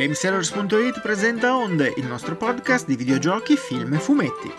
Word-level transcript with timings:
Gamesellers.it 0.00 1.02
presenta 1.02 1.54
Onde, 1.54 1.92
il 1.98 2.06
nostro 2.06 2.34
podcast 2.34 2.86
di 2.86 2.96
videogiochi, 2.96 3.54
film 3.54 3.92
e 3.92 3.98
fumetti. 3.98 4.50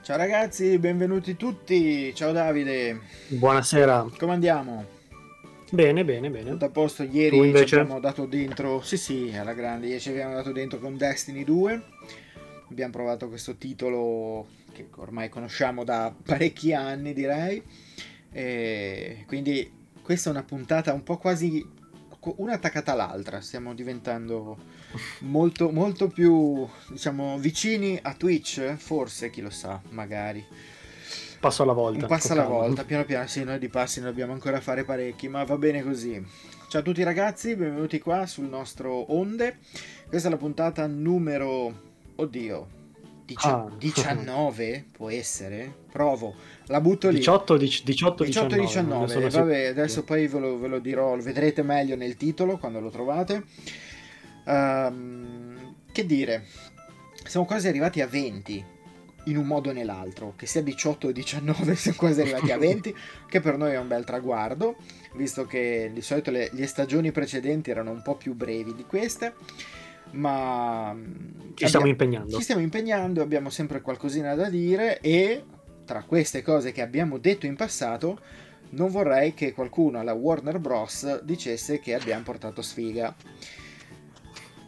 Ciao 0.00 0.16
ragazzi, 0.16 0.78
benvenuti 0.78 1.34
tutti. 1.34 2.14
Ciao 2.14 2.30
Davide. 2.30 3.00
Buonasera. 3.26 4.06
Come 4.16 4.32
andiamo? 4.32 4.84
Bene, 5.72 6.04
bene, 6.04 6.30
bene. 6.30 6.50
Tutto 6.50 6.66
a 6.66 6.70
posto. 6.70 7.02
Ieri 7.02 7.66
ci 7.66 7.74
abbiamo 7.74 7.98
dato 7.98 8.26
dentro. 8.26 8.80
Sì, 8.82 8.96
sì, 8.96 9.34
alla 9.36 9.54
grande. 9.54 9.88
Ieri 9.88 9.98
ci 10.00 10.10
abbiamo 10.10 10.34
dato 10.34 10.52
dentro 10.52 10.78
con 10.78 10.96
Destiny 10.96 11.42
2. 11.42 11.82
Abbiamo 12.70 12.92
provato 12.92 13.26
questo 13.26 13.56
titolo 13.56 14.46
che 14.72 14.86
ormai 14.94 15.28
conosciamo 15.30 15.82
da 15.82 16.14
parecchi 16.24 16.72
anni, 16.72 17.12
direi. 17.12 17.60
E 18.30 19.24
quindi 19.26 19.68
questa 20.00 20.28
è 20.28 20.32
una 20.32 20.44
puntata 20.44 20.92
un 20.92 21.02
po' 21.02 21.16
quasi 21.16 21.74
una 22.38 22.54
attaccata 22.54 22.92
all'altra, 22.92 23.40
stiamo 23.40 23.74
diventando 23.74 24.56
molto, 25.20 25.70
molto 25.70 26.08
più, 26.08 26.66
diciamo, 26.88 27.38
vicini 27.38 27.98
a 28.00 28.14
Twitch, 28.14 28.74
forse, 28.74 29.30
chi 29.30 29.40
lo 29.40 29.50
sa, 29.50 29.80
magari. 29.90 30.44
Passo 31.38 31.62
alla 31.62 31.72
volta. 31.72 32.02
Un 32.02 32.08
passo 32.08 32.32
alla 32.32 32.46
volta, 32.46 32.84
piano 32.84 33.04
piano, 33.04 33.26
sì, 33.26 33.44
noi 33.44 33.58
di 33.58 33.68
passi 33.68 34.00
ne 34.00 34.06
dobbiamo 34.06 34.32
ancora 34.32 34.60
fare 34.60 34.84
parecchi, 34.84 35.28
ma 35.28 35.44
va 35.44 35.56
bene 35.56 35.82
così. 35.82 36.24
Ciao 36.68 36.80
a 36.80 36.84
tutti 36.84 37.02
ragazzi, 37.02 37.54
benvenuti 37.54 38.00
qua 38.00 38.26
sul 38.26 38.46
nostro 38.46 39.12
Onde. 39.14 39.58
Questa 40.08 40.28
è 40.28 40.30
la 40.30 40.36
puntata 40.36 40.86
numero... 40.86 41.84
Oddio, 42.16 42.68
Dici- 43.26 43.48
ah. 43.48 43.68
19 43.76 44.84
può 44.92 45.10
essere? 45.10 45.74
Provo. 45.90 46.36
La 46.66 46.80
butto 46.80 47.08
lì. 47.08 47.16
18, 47.16 47.56
18, 47.56 48.24
18 48.24 48.54
19. 48.54 49.06
19. 49.06 49.28
Vabbè, 49.28 49.66
adesso 49.66 50.04
poi 50.04 50.28
ve 50.28 50.38
lo, 50.38 50.56
ve 50.56 50.68
lo, 50.68 50.78
dirò, 50.78 51.16
lo 51.16 51.22
vedrete 51.22 51.64
meglio 51.64 51.96
nel 51.96 52.16
titolo 52.16 52.56
quando 52.56 52.78
lo 52.78 52.88
trovate. 52.88 53.42
Um, 54.44 55.74
che 55.90 56.06
dire, 56.06 56.44
siamo 57.24 57.46
quasi 57.46 57.66
arrivati 57.66 58.00
a 58.00 58.06
20 58.06 58.64
in 59.24 59.36
un 59.36 59.46
modo 59.46 59.70
o 59.70 59.72
nell'altro, 59.72 60.34
che 60.36 60.46
sia 60.46 60.62
18 60.62 61.08
o 61.08 61.10
19, 61.10 61.74
siamo 61.76 61.96
quasi 61.96 62.20
arrivati 62.20 62.52
a 62.52 62.58
20, 62.58 62.94
che 63.28 63.40
per 63.40 63.56
noi 63.56 63.72
è 63.72 63.78
un 63.78 63.88
bel 63.88 64.04
traguardo, 64.04 64.76
visto 65.14 65.46
che 65.46 65.90
di 65.92 66.00
solito 66.00 66.30
le, 66.30 66.48
le 66.52 66.66
stagioni 66.68 67.10
precedenti 67.10 67.70
erano 67.70 67.90
un 67.90 68.02
po' 68.02 68.14
più 68.14 68.34
brevi 68.34 68.72
di 68.72 68.84
queste 68.84 69.34
ma 70.12 70.94
ci 70.96 71.64
abbiamo, 71.64 71.68
stiamo 71.68 71.86
impegnando. 71.86 72.36
Ci 72.36 72.42
stiamo 72.42 72.60
impegnando, 72.60 73.22
abbiamo 73.22 73.50
sempre 73.50 73.80
qualcosina 73.80 74.34
da 74.34 74.48
dire 74.48 75.00
e 75.00 75.44
tra 75.84 76.02
queste 76.02 76.42
cose 76.42 76.72
che 76.72 76.82
abbiamo 76.82 77.18
detto 77.18 77.46
in 77.46 77.56
passato 77.56 78.18
non 78.70 78.90
vorrei 78.90 79.34
che 79.34 79.52
qualcuno 79.52 80.00
alla 80.00 80.12
Warner 80.12 80.58
Bros. 80.58 81.22
dicesse 81.22 81.78
che 81.78 81.94
abbiamo 81.94 82.22
portato 82.22 82.62
sfiga. 82.62 83.14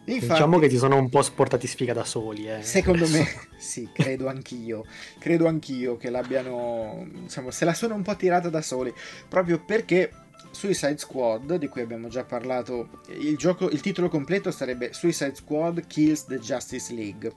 Infatti, 0.05 0.33
diciamo 0.33 0.59
che 0.59 0.71
si 0.71 0.79
sono 0.79 0.97
un 0.97 1.11
po' 1.11 1.21
sportati 1.21 1.67
sfiga 1.67 1.93
da 1.93 2.05
soli. 2.05 2.49
Eh. 2.49 2.63
Secondo 2.63 3.07
me, 3.09 3.27
sì, 3.59 3.91
credo 3.93 4.29
anch'io. 4.29 4.85
Credo 5.19 5.47
anch'io 5.47 5.97
che 5.97 6.09
l'abbiano. 6.09 7.07
Diciamo, 7.25 7.51
se 7.51 7.65
la 7.67 7.75
sono 7.75 7.95
un 7.95 8.03
po' 8.03 8.17
tirata 8.17 8.49
da 8.49 8.63
soli. 8.63 8.93
Proprio 9.29 9.63
perché 9.63 10.11
Suicide 10.51 10.99
Squad, 10.99 11.57
di 11.57 11.69
cui 11.69 11.83
abbiamo 11.83 12.09
già 12.09 12.25
parlato, 12.25 12.89
il, 13.09 13.37
gioco, 13.37 13.69
il 13.71 13.81
titolo 13.81 14.09
completo 14.09 14.51
sarebbe 14.51 14.93
Suicide 14.93 15.35
Squad 15.35 15.87
Kills 15.87 16.25
the 16.27 16.39
Justice 16.39 16.93
League, 16.93 17.33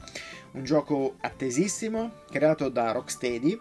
un 0.53 0.63
gioco 0.63 1.15
attesissimo 1.19 2.11
creato 2.29 2.69
da 2.69 2.91
Rocksteady. 2.91 3.59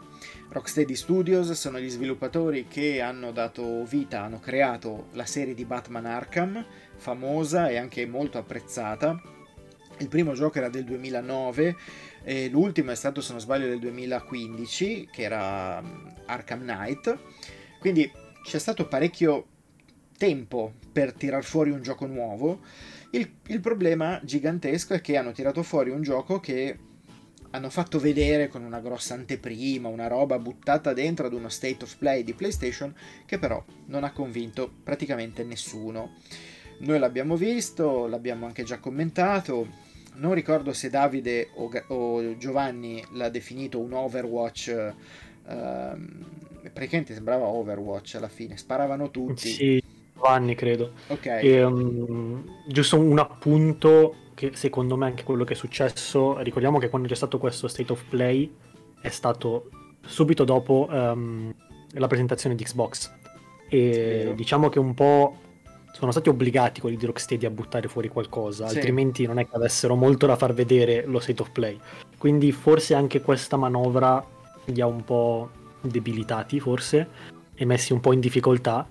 Rocksteady 0.49 0.95
Studios 0.95 1.51
sono 1.53 1.79
gli 1.79 1.89
sviluppatori 1.89 2.67
che 2.67 3.01
hanno 3.01 3.33
dato 3.33 3.85
vita, 3.85 4.23
hanno 4.23 4.41
creato 4.41 5.09
la 5.13 5.27
serie 5.27 5.55
di 5.55 5.65
Batman 5.65 6.07
Arkham, 6.07 6.65
famosa 6.97 7.69
e 7.69 7.77
anche 7.77 8.07
molto 8.07 8.39
apprezzata. 8.39 9.21
Il 9.99 10.09
primo 10.09 10.33
gioco 10.33 10.59
era 10.59 10.71
del 10.71 10.85
2009 10.85 11.77
e 12.23 12.49
l'ultimo 12.49 12.91
è 12.91 12.95
stato, 12.95 13.21
se 13.21 13.33
non 13.33 13.41
sbaglio, 13.41 13.67
del 13.67 13.79
2015, 13.79 15.09
che 15.13 15.23
era 15.23 15.81
mm, 15.81 16.07
Arkham 16.27 16.61
Knight. 16.61 17.19
Quindi 17.79 18.11
c'è 18.43 18.59
stato 18.59 18.87
parecchio 18.87 19.47
tempo 20.17 20.75
per 20.93 21.13
tirar 21.13 21.45
fuori 21.45 21.71
un 21.71 21.83
gioco 21.83 22.07
nuovo. 22.07 22.61
Il, 23.13 23.29
il, 23.47 23.61
problema 23.61 24.21
gigantesco 24.23 24.95
è 24.95 25.01
che 25.01 25.17
hanno 25.17 25.33
tirato 25.33 25.63
fuori 25.63 25.91
un 25.91 26.03
gioco 26.03 26.41
che 26.41 26.79
hanno 27.53 27.71
fatto 27.71 27.99
vedere 27.99 28.49
con 28.49 28.63
una 28.63 28.81
grossa 28.81 29.15
anteprima, 29.15 29.89
una 29.89 30.07
roba 30.07 30.39
buttata 30.39 30.93
dentro 30.93 31.27
ad 31.27 31.33
uno 31.33 31.49
state 31.49 31.83
of 31.83 31.97
play 31.97 32.23
di 32.23 32.35
PlayStation 32.35 32.95
che 33.27 33.39
però 33.39 33.65
non 33.87 34.05
ha 34.05 34.13
convinto 34.13 34.71
praticamente 34.85 35.43
nessuno. 35.43 36.13
Noi 36.81 36.99
l'abbiamo 36.99 37.37
visto, 37.37 38.07
l'abbiamo 38.07 38.47
anche 38.47 38.63
già 38.63 38.79
commentato. 38.79 39.89
Non 40.15 40.35
ricordo 40.35 40.73
se 40.73 40.91
Davide 40.91 41.51
o, 41.55 41.71
o 41.89 42.37
Giovanni 42.37 43.03
l'ha 43.13 43.31
definito 43.31 43.81
un 43.81 43.93
Overwatch. 43.95 44.95
Uh, 45.47 46.49
praticamente 46.69 47.15
sembrava 47.15 47.47
Overwatch 47.47 48.17
alla 48.17 48.29
fine, 48.29 48.57
sparavano 48.57 49.11
tutti. 49.11 49.49
Sì, 49.49 49.83
anni 50.23 50.55
credo. 50.55 50.93
Ok. 51.09 51.27
E, 51.27 51.63
um, 51.63 52.45
giusto 52.67 52.99
un 52.99 53.19
appunto 53.19 54.17
che 54.35 54.53
secondo 54.55 54.97
me 54.97 55.07
anche 55.07 55.25
quello 55.25 55.45
che 55.45 55.55
è 55.55 55.57
successo, 55.57 56.39
ricordiamo 56.39 56.79
che 56.79 56.89
quando 56.89 57.09
c'è 57.09 57.15
stato 57.15 57.39
questo 57.39 57.69
State 57.69 57.93
of 57.93 58.05
Play 58.09 58.53
è 59.01 59.09
stato 59.09 59.71
subito 60.03 60.45
dopo 60.45 60.89
um, 60.91 61.55
la 61.93 62.07
presentazione 62.07 62.55
di 62.55 62.65
Xbox 62.65 63.13
e 63.69 64.33
diciamo 64.35 64.69
che 64.69 64.79
un 64.79 64.95
po' 64.95 65.37
sono 65.93 66.11
stati 66.11 66.29
obbligati 66.29 66.81
quelli 66.81 66.97
di 66.97 67.07
Rocksteady 67.07 67.47
a 67.47 67.51
buttare 67.51 67.89
fuori 67.89 68.09
qualcosa, 68.09 68.69
sì. 68.69 68.77
altrimenti 68.77 69.27
non 69.27 69.39
è 69.39 69.47
che 69.47 69.55
avessero 69.57 69.95
molto 69.95 70.27
da 70.27 70.37
far 70.37 70.55
vedere 70.55 71.05
lo 71.05 71.19
State 71.19 71.43
of 71.43 71.51
Play. 71.51 71.79
Quindi 72.17 72.53
forse 72.53 72.95
anche 72.95 73.21
questa 73.21 73.57
manovra 73.57 74.25
li 74.67 74.81
ha 74.81 74.87
un 74.87 75.05
po' 75.05 75.51
debilitati 75.83 76.61
forse 76.61 77.09
e 77.55 77.65
messi 77.65 77.93
un 77.93 78.01
po' 78.01 78.13
in 78.13 78.21
difficoltà, 78.21 78.89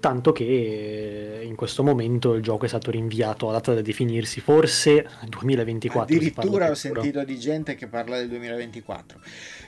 tanto 0.00 0.32
che 0.32 1.42
in 1.44 1.54
questo 1.54 1.82
momento 1.82 2.34
il 2.34 2.42
gioco 2.42 2.64
è 2.64 2.68
stato 2.68 2.90
rinviato 2.90 3.48
a 3.48 3.52
data 3.52 3.74
da 3.74 3.82
definirsi, 3.82 4.40
forse 4.40 5.08
2024. 5.28 6.02
Addirittura 6.02 6.70
ho 6.70 6.74
sentito 6.74 7.24
di 7.24 7.38
gente 7.38 7.74
che 7.74 7.86
parla 7.86 8.16
del 8.18 8.28
2024. 8.28 9.20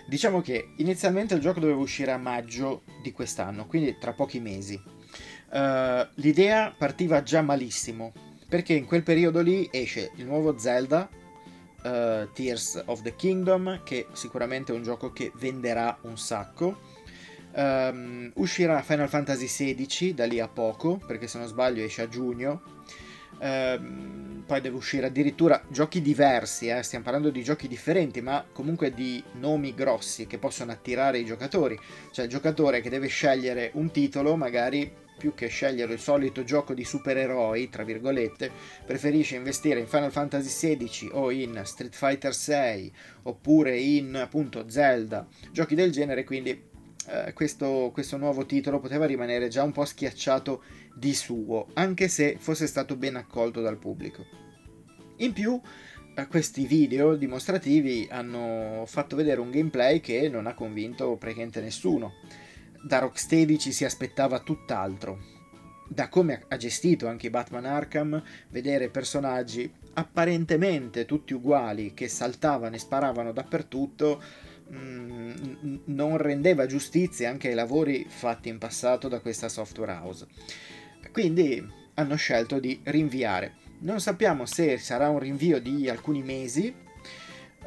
Diciamo 0.06 0.40
che 0.40 0.72
inizialmente 0.78 1.34
il 1.34 1.40
gioco 1.40 1.60
doveva 1.60 1.78
uscire 1.78 2.10
a 2.12 2.18
maggio 2.18 2.82
di 3.02 3.12
quest'anno, 3.12 3.66
quindi 3.66 3.96
tra 3.98 4.12
pochi 4.12 4.40
mesi. 4.40 4.80
Uh, 5.52 6.06
l'idea 6.14 6.74
partiva 6.76 7.22
già 7.22 7.42
malissimo, 7.42 8.12
perché 8.48 8.72
in 8.72 8.86
quel 8.86 9.02
periodo 9.02 9.40
lì 9.40 9.68
esce 9.70 10.12
il 10.16 10.24
nuovo 10.24 10.58
Zelda, 10.58 11.08
uh, 11.84 12.30
Tears 12.32 12.82
of 12.86 13.02
the 13.02 13.14
Kingdom, 13.14 13.82
che 13.82 14.06
sicuramente 14.12 14.72
è 14.72 14.74
un 14.74 14.82
gioco 14.82 15.12
che 15.12 15.32
venderà 15.36 15.96
un 16.02 16.16
sacco. 16.18 16.90
Um, 17.54 18.30
uscirà 18.36 18.80
Final 18.82 19.08
Fantasy 19.08 19.46
XVI 19.46 20.14
da 20.14 20.24
lì 20.24 20.40
a 20.40 20.48
poco, 20.48 20.98
perché 21.06 21.26
se 21.26 21.38
non 21.38 21.46
sbaglio 21.46 21.82
esce 21.82 22.02
a 22.02 22.08
giugno. 22.08 22.62
Um, 23.40 24.44
poi 24.46 24.60
deve 24.60 24.76
uscire 24.76 25.06
addirittura 25.06 25.62
giochi 25.68 26.00
diversi, 26.00 26.68
eh? 26.68 26.82
stiamo 26.82 27.04
parlando 27.04 27.30
di 27.30 27.42
giochi 27.42 27.68
differenti, 27.68 28.20
ma 28.20 28.44
comunque 28.52 28.92
di 28.92 29.22
nomi 29.38 29.74
grossi 29.74 30.26
che 30.26 30.38
possono 30.38 30.72
attirare 30.72 31.18
i 31.18 31.24
giocatori. 31.24 31.78
Cioè 32.10 32.24
il 32.24 32.30
giocatore 32.30 32.80
che 32.80 32.90
deve 32.90 33.08
scegliere 33.08 33.70
un 33.74 33.90
titolo, 33.90 34.36
magari 34.36 35.01
più 35.18 35.34
che 35.34 35.46
scegliere 35.46 35.92
il 35.92 36.00
solito 36.00 36.44
gioco 36.44 36.74
di 36.74 36.84
supereroi, 36.84 37.68
tra 37.68 37.84
virgolette, 37.84 38.50
preferisce 38.84 39.36
investire 39.36 39.80
in 39.80 39.86
Final 39.86 40.10
Fantasy 40.10 40.76
XVI 40.76 41.10
o 41.12 41.30
in 41.30 41.60
Street 41.64 41.94
Fighter 41.94 42.34
VI 42.34 42.92
oppure 43.22 43.78
in 43.78 44.16
appunto 44.16 44.68
Zelda, 44.68 45.26
giochi 45.50 45.74
del 45.74 45.92
genere, 45.92 46.24
quindi 46.24 46.70
eh, 47.06 47.32
questo, 47.32 47.90
questo 47.92 48.16
nuovo 48.16 48.46
titolo 48.46 48.80
poteva 48.80 49.06
rimanere 49.06 49.48
già 49.48 49.62
un 49.62 49.72
po' 49.72 49.84
schiacciato 49.84 50.62
di 50.94 51.14
suo, 51.14 51.68
anche 51.74 52.08
se 52.08 52.36
fosse 52.38 52.66
stato 52.66 52.96
ben 52.96 53.16
accolto 53.16 53.60
dal 53.60 53.78
pubblico. 53.78 54.24
In 55.16 55.32
più, 55.32 55.60
eh, 56.14 56.26
questi 56.26 56.66
video 56.66 57.14
dimostrativi 57.16 58.06
hanno 58.10 58.84
fatto 58.86 59.16
vedere 59.16 59.40
un 59.40 59.50
gameplay 59.50 60.00
che 60.00 60.28
non 60.28 60.46
ha 60.46 60.54
convinto 60.54 61.16
praticamente 61.16 61.60
nessuno 61.60 62.14
da 62.82 62.98
Rocksteady 62.98 63.58
ci 63.58 63.72
si 63.72 63.84
aspettava 63.84 64.40
tutt'altro. 64.40 65.40
Da 65.88 66.08
come 66.08 66.44
ha 66.48 66.56
gestito 66.56 67.06
anche 67.06 67.30
Batman 67.30 67.66
Arkham, 67.66 68.22
vedere 68.48 68.88
personaggi 68.88 69.70
apparentemente 69.94 71.04
tutti 71.04 71.34
uguali 71.34 71.92
che 71.92 72.08
saltavano 72.08 72.74
e 72.74 72.78
sparavano 72.78 73.32
dappertutto 73.32 74.22
mm, 74.72 75.32
non 75.86 76.16
rendeva 76.16 76.66
giustizia 76.66 77.28
anche 77.28 77.48
ai 77.48 77.54
lavori 77.54 78.06
fatti 78.08 78.48
in 78.48 78.58
passato 78.58 79.08
da 79.08 79.20
questa 79.20 79.48
software 79.48 79.92
house. 79.92 80.26
Quindi 81.12 81.62
hanno 81.94 82.16
scelto 82.16 82.58
di 82.58 82.80
rinviare. 82.84 83.56
Non 83.80 84.00
sappiamo 84.00 84.46
se 84.46 84.78
sarà 84.78 85.08
un 85.10 85.18
rinvio 85.18 85.60
di 85.60 85.90
alcuni 85.90 86.22
mesi, 86.22 86.74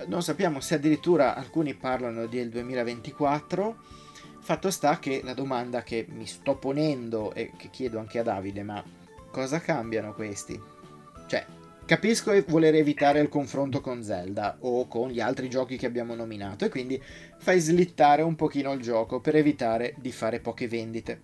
non 0.08 0.24
sappiamo 0.24 0.60
se 0.60 0.76
addirittura 0.76 1.36
alcuni 1.36 1.74
parlano 1.74 2.26
del 2.26 2.50
2024 2.50 4.04
Fatto 4.46 4.70
sta 4.70 5.00
che 5.00 5.22
la 5.24 5.34
domanda 5.34 5.82
che 5.82 6.06
mi 6.08 6.28
sto 6.28 6.56
ponendo 6.56 7.34
e 7.34 7.54
che 7.58 7.72
chiedo 7.72 7.98
anche 7.98 8.20
a 8.20 8.24
Davide, 8.24 8.62
ma 8.62 8.84
cosa 9.32 9.60
cambiano 9.60 10.14
questi? 10.14 10.62
Cioè, 11.26 11.44
capisco 11.84 12.32
voler 12.46 12.76
evitare 12.76 13.22
il 13.22 13.28
confronto 13.28 13.82
con 13.82 14.04
Zelda 14.04 14.58
o 14.60 14.88
con 14.88 15.10
gli 15.10 15.20
altri 15.20 15.50
giochi 15.50 15.78
che 15.78 15.88
abbiamo 15.88 16.14
nominato 16.14 16.64
e 16.64 16.70
quindi 16.70 17.02
fai 17.40 17.60
slittare 17.60 18.22
un 18.22 18.36
pochino 18.36 18.72
il 18.74 18.82
gioco 18.82 19.20
per 19.20 19.36
evitare 19.36 19.96
di 19.98 20.12
fare 20.12 20.40
poche 20.40 20.68
vendite. 20.68 21.22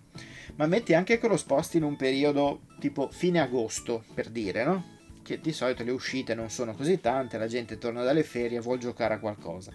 Ma 0.56 0.66
metti 0.66 0.92
anche 0.92 1.18
che 1.18 1.28
lo 1.28 1.36
sposti 1.36 1.76
in 1.76 1.84
un 1.84 1.94
periodo 1.94 2.62
tipo 2.80 3.08
fine 3.12 3.38
agosto, 3.38 4.02
per 4.14 4.30
dire, 4.30 4.64
no? 4.64 4.84
Che 5.22 5.38
di 5.38 5.52
solito 5.52 5.84
le 5.84 5.92
uscite 5.92 6.34
non 6.34 6.50
sono 6.50 6.74
così 6.74 7.00
tante, 7.00 7.38
la 7.38 7.46
gente 7.46 7.78
torna 7.78 8.02
dalle 8.02 8.24
ferie 8.24 8.58
e 8.58 8.60
vuole 8.60 8.80
giocare 8.80 9.14
a 9.14 9.20
qualcosa. 9.20 9.70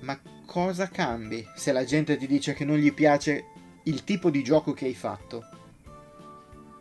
Ma 0.00 0.20
cosa 0.52 0.86
cambi 0.88 1.42
se 1.54 1.72
la 1.72 1.82
gente 1.82 2.18
ti 2.18 2.26
dice 2.26 2.52
che 2.52 2.66
non 2.66 2.76
gli 2.76 2.92
piace 2.92 3.46
il 3.84 4.04
tipo 4.04 4.28
di 4.28 4.44
gioco 4.44 4.74
che 4.74 4.84
hai 4.84 4.92
fatto? 4.92 5.42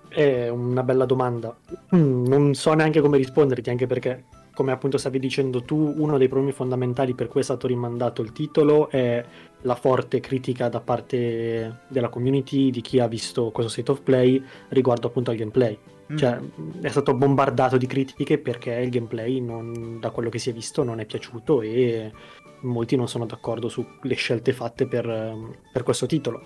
È 0.09 0.49
una 0.49 0.83
bella 0.83 1.05
domanda. 1.05 1.55
Mm, 1.95 2.25
non 2.25 2.53
so 2.53 2.73
neanche 2.73 2.99
come 2.99 3.15
risponderti, 3.15 3.69
anche 3.69 3.87
perché, 3.87 4.25
come 4.53 4.73
appunto 4.73 4.97
stavi 4.97 5.19
dicendo 5.19 5.63
tu, 5.63 5.93
uno 5.95 6.17
dei 6.17 6.27
problemi 6.27 6.51
fondamentali 6.51 7.13
per 7.13 7.29
cui 7.29 7.39
è 7.39 7.43
stato 7.45 7.65
rimandato 7.65 8.21
il 8.21 8.33
titolo 8.33 8.89
è 8.89 9.23
la 9.61 9.75
forte 9.75 10.19
critica 10.19 10.67
da 10.67 10.81
parte 10.81 11.83
della 11.87 12.09
community, 12.09 12.71
di 12.71 12.81
chi 12.81 12.99
ha 12.99 13.07
visto 13.07 13.51
questo 13.51 13.71
state 13.71 13.89
of 13.89 14.01
play 14.01 14.43
riguardo 14.67 15.07
appunto 15.07 15.31
al 15.31 15.37
gameplay. 15.37 15.79
Mm. 16.11 16.17
Cioè, 16.17 16.39
è 16.81 16.89
stato 16.89 17.13
bombardato 17.13 17.77
di 17.77 17.85
critiche 17.85 18.37
perché 18.37 18.73
il 18.73 18.89
gameplay, 18.89 19.39
non, 19.39 19.97
da 20.01 20.09
quello 20.09 20.29
che 20.29 20.39
si 20.39 20.49
è 20.49 20.53
visto, 20.53 20.83
non 20.83 20.99
è 20.99 21.05
piaciuto 21.05 21.61
e 21.61 22.11
molti 22.61 22.95
non 22.95 23.07
sono 23.07 23.25
d'accordo 23.25 23.69
sulle 23.69 24.15
scelte 24.15 24.53
fatte 24.53 24.87
per, 24.87 25.35
per 25.71 25.83
questo 25.83 26.05
titolo. 26.05 26.45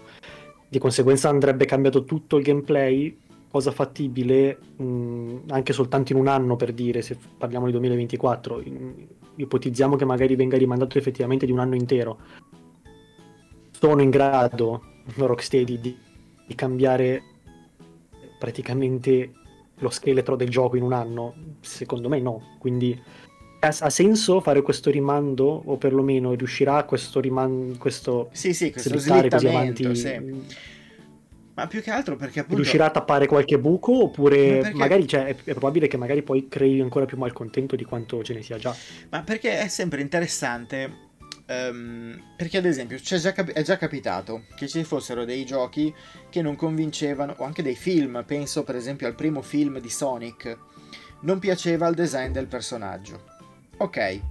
Di 0.67 0.79
conseguenza 0.79 1.29
andrebbe 1.29 1.65
cambiato 1.65 2.03
tutto 2.03 2.37
il 2.37 2.43
gameplay, 2.43 3.17
cosa 3.49 3.71
fattibile 3.71 4.57
mh, 4.75 5.43
anche 5.47 5.73
soltanto 5.73 6.11
in 6.11 6.17
un 6.17 6.27
anno 6.27 6.55
per 6.55 6.73
dire, 6.73 7.01
se 7.01 7.17
parliamo 7.37 7.65
di 7.65 7.71
2024. 7.71 8.63
Ipotizziamo 9.35 9.95
che 9.95 10.05
magari 10.05 10.35
venga 10.35 10.57
rimandato 10.57 10.97
effettivamente 10.97 11.45
di 11.45 11.51
un 11.51 11.59
anno 11.59 11.75
intero. 11.75 12.19
Sono 13.71 14.01
in 14.01 14.09
grado, 14.09 14.81
Rocksteady, 15.15 15.79
di, 15.79 15.97
di 16.47 16.55
cambiare 16.55 17.21
praticamente 18.39 19.31
lo 19.79 19.89
scheletro 19.89 20.35
del 20.35 20.49
gioco 20.49 20.77
in 20.77 20.83
un 20.83 20.93
anno? 20.93 21.33
Secondo 21.61 22.09
me 22.09 22.19
no, 22.19 22.55
quindi 22.59 22.99
ha, 23.67 23.89
senso 23.89 24.39
fare 24.41 24.61
questo 24.61 24.89
rimando 24.89 25.45
o 25.65 25.77
perlomeno 25.77 26.33
riuscirà 26.33 26.83
questo 26.83 27.19
rimando 27.19 27.77
questo 27.77 28.29
sì 28.31 28.53
sì 28.53 28.71
questo 28.71 28.97
slittamento 28.97 29.93
sì. 29.93 30.19
ma 31.53 31.67
più 31.67 31.81
che 31.81 31.91
altro 31.91 32.15
perché 32.15 32.39
appunto 32.39 32.57
riuscirà 32.57 32.85
a 32.85 32.91
tappare 32.91 33.27
qualche 33.27 33.59
buco 33.59 34.03
oppure 34.03 34.59
perché... 34.59 34.77
magari 34.77 35.07
cioè, 35.07 35.25
è, 35.25 35.35
è, 35.35 35.51
probabile 35.51 35.87
che 35.87 35.97
magari 35.97 36.21
poi 36.21 36.47
crei 36.47 36.81
ancora 36.81 37.05
più 37.05 37.17
malcontento 37.17 37.75
di 37.75 37.83
quanto 37.83 38.23
ce 38.23 38.33
ne 38.33 38.41
sia 38.41 38.57
già 38.57 38.75
ma 39.09 39.21
perché 39.21 39.59
è 39.59 39.67
sempre 39.67 40.01
interessante 40.01 41.03
Um, 41.47 42.19
perché 42.35 42.57
ad 42.57 42.65
esempio 42.65 42.97
già 42.97 43.31
cap- 43.31 43.51
è 43.51 43.61
già 43.61 43.77
capitato 43.77 44.45
che 44.55 44.67
ci 44.67 44.83
fossero 44.83 45.25
dei 45.25 45.45
giochi 45.45 45.93
che 46.31 46.41
non 46.41 46.55
convincevano, 46.55 47.35
o 47.37 47.43
anche 47.43 47.61
dei 47.61 47.75
film, 47.75 48.23
penso 48.25 48.63
per 48.63 48.75
esempio 48.75 49.05
al 49.05 49.13
primo 49.13 49.43
film 49.43 49.79
di 49.79 49.89
Sonic, 49.89 50.57
non 51.21 51.37
piaceva 51.37 51.87
il 51.87 51.93
design 51.93 52.31
del 52.31 52.47
personaggio. 52.47 53.34
Ok, 53.77 54.21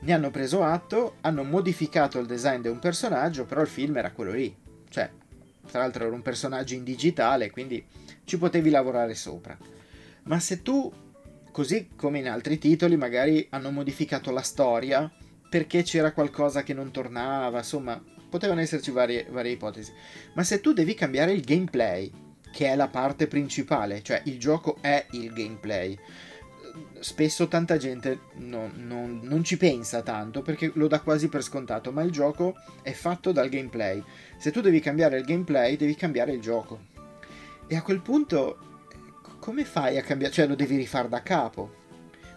ne 0.00 0.12
hanno 0.12 0.30
preso 0.30 0.64
atto, 0.64 1.16
hanno 1.20 1.44
modificato 1.44 2.18
il 2.18 2.26
design 2.26 2.60
di 2.60 2.68
un 2.68 2.80
personaggio, 2.80 3.44
però 3.44 3.60
il 3.60 3.68
film 3.68 3.96
era 3.96 4.10
quello 4.10 4.32
lì. 4.32 4.54
Cioè, 4.88 5.08
tra 5.70 5.80
l'altro 5.80 6.06
era 6.06 6.14
un 6.14 6.22
personaggio 6.22 6.74
in 6.74 6.82
digitale, 6.82 7.50
quindi 7.50 7.84
ci 8.24 8.36
potevi 8.36 8.70
lavorare 8.70 9.14
sopra. 9.14 9.56
Ma 10.24 10.40
se 10.40 10.62
tu, 10.62 10.92
così 11.52 11.90
come 11.94 12.18
in 12.18 12.28
altri 12.28 12.58
titoli, 12.58 12.96
magari 12.96 13.46
hanno 13.50 13.70
modificato 13.70 14.32
la 14.32 14.42
storia 14.42 15.10
perché 15.48 15.84
c'era 15.84 16.12
qualcosa 16.12 16.64
che 16.64 16.74
non 16.74 16.90
tornava, 16.90 17.58
insomma, 17.58 18.02
potevano 18.28 18.60
esserci 18.60 18.90
varie, 18.90 19.26
varie 19.30 19.52
ipotesi. 19.52 19.92
Ma 20.32 20.42
se 20.42 20.60
tu 20.60 20.72
devi 20.72 20.94
cambiare 20.94 21.32
il 21.32 21.42
gameplay, 21.42 22.10
che 22.52 22.66
è 22.66 22.74
la 22.74 22.88
parte 22.88 23.28
principale, 23.28 24.02
cioè 24.02 24.20
il 24.24 24.38
gioco 24.38 24.78
è 24.80 25.06
il 25.12 25.32
gameplay, 25.32 25.96
spesso 27.04 27.48
tanta 27.48 27.76
gente 27.76 28.18
non, 28.36 28.72
non, 28.76 29.20
non, 29.24 29.44
ci 29.44 29.58
pensa 29.58 30.00
tanto 30.00 30.40
perché 30.40 30.70
lo 30.72 30.88
dà 30.88 31.00
quasi 31.00 31.28
per 31.28 31.42
scontato, 31.42 31.92
ma 31.92 32.00
il 32.00 32.10
gioco 32.10 32.54
è 32.80 32.92
fatto 32.92 33.30
dal 33.30 33.50
gameplay. 33.50 34.02
Se 34.38 34.50
tu 34.50 34.62
devi 34.62 34.80
cambiare 34.80 35.18
il 35.18 35.26
gameplay, 35.26 35.76
devi 35.76 35.94
cambiare 35.96 36.32
il 36.32 36.40
gioco. 36.40 36.80
E 37.66 37.76
a 37.76 37.82
quel 37.82 38.00
punto, 38.00 38.56
come 39.38 39.66
fai 39.66 39.98
a 39.98 40.02
cambiare? 40.02 40.32
Cioè 40.32 40.46
lo 40.46 40.54
devi 40.54 40.76
rifare 40.76 41.10
da 41.10 41.22
capo. 41.22 41.82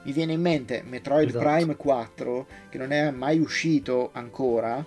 Mi 0.03 0.11
viene 0.11 0.33
in 0.33 0.41
mente 0.41 0.83
Metroid 0.85 1.29
esatto. 1.29 1.45
Prime 1.45 1.75
4, 1.77 2.47
che 2.67 2.77
non 2.77 2.91
è 2.91 3.09
mai 3.11 3.39
uscito 3.39 4.09
ancora, 4.11 4.85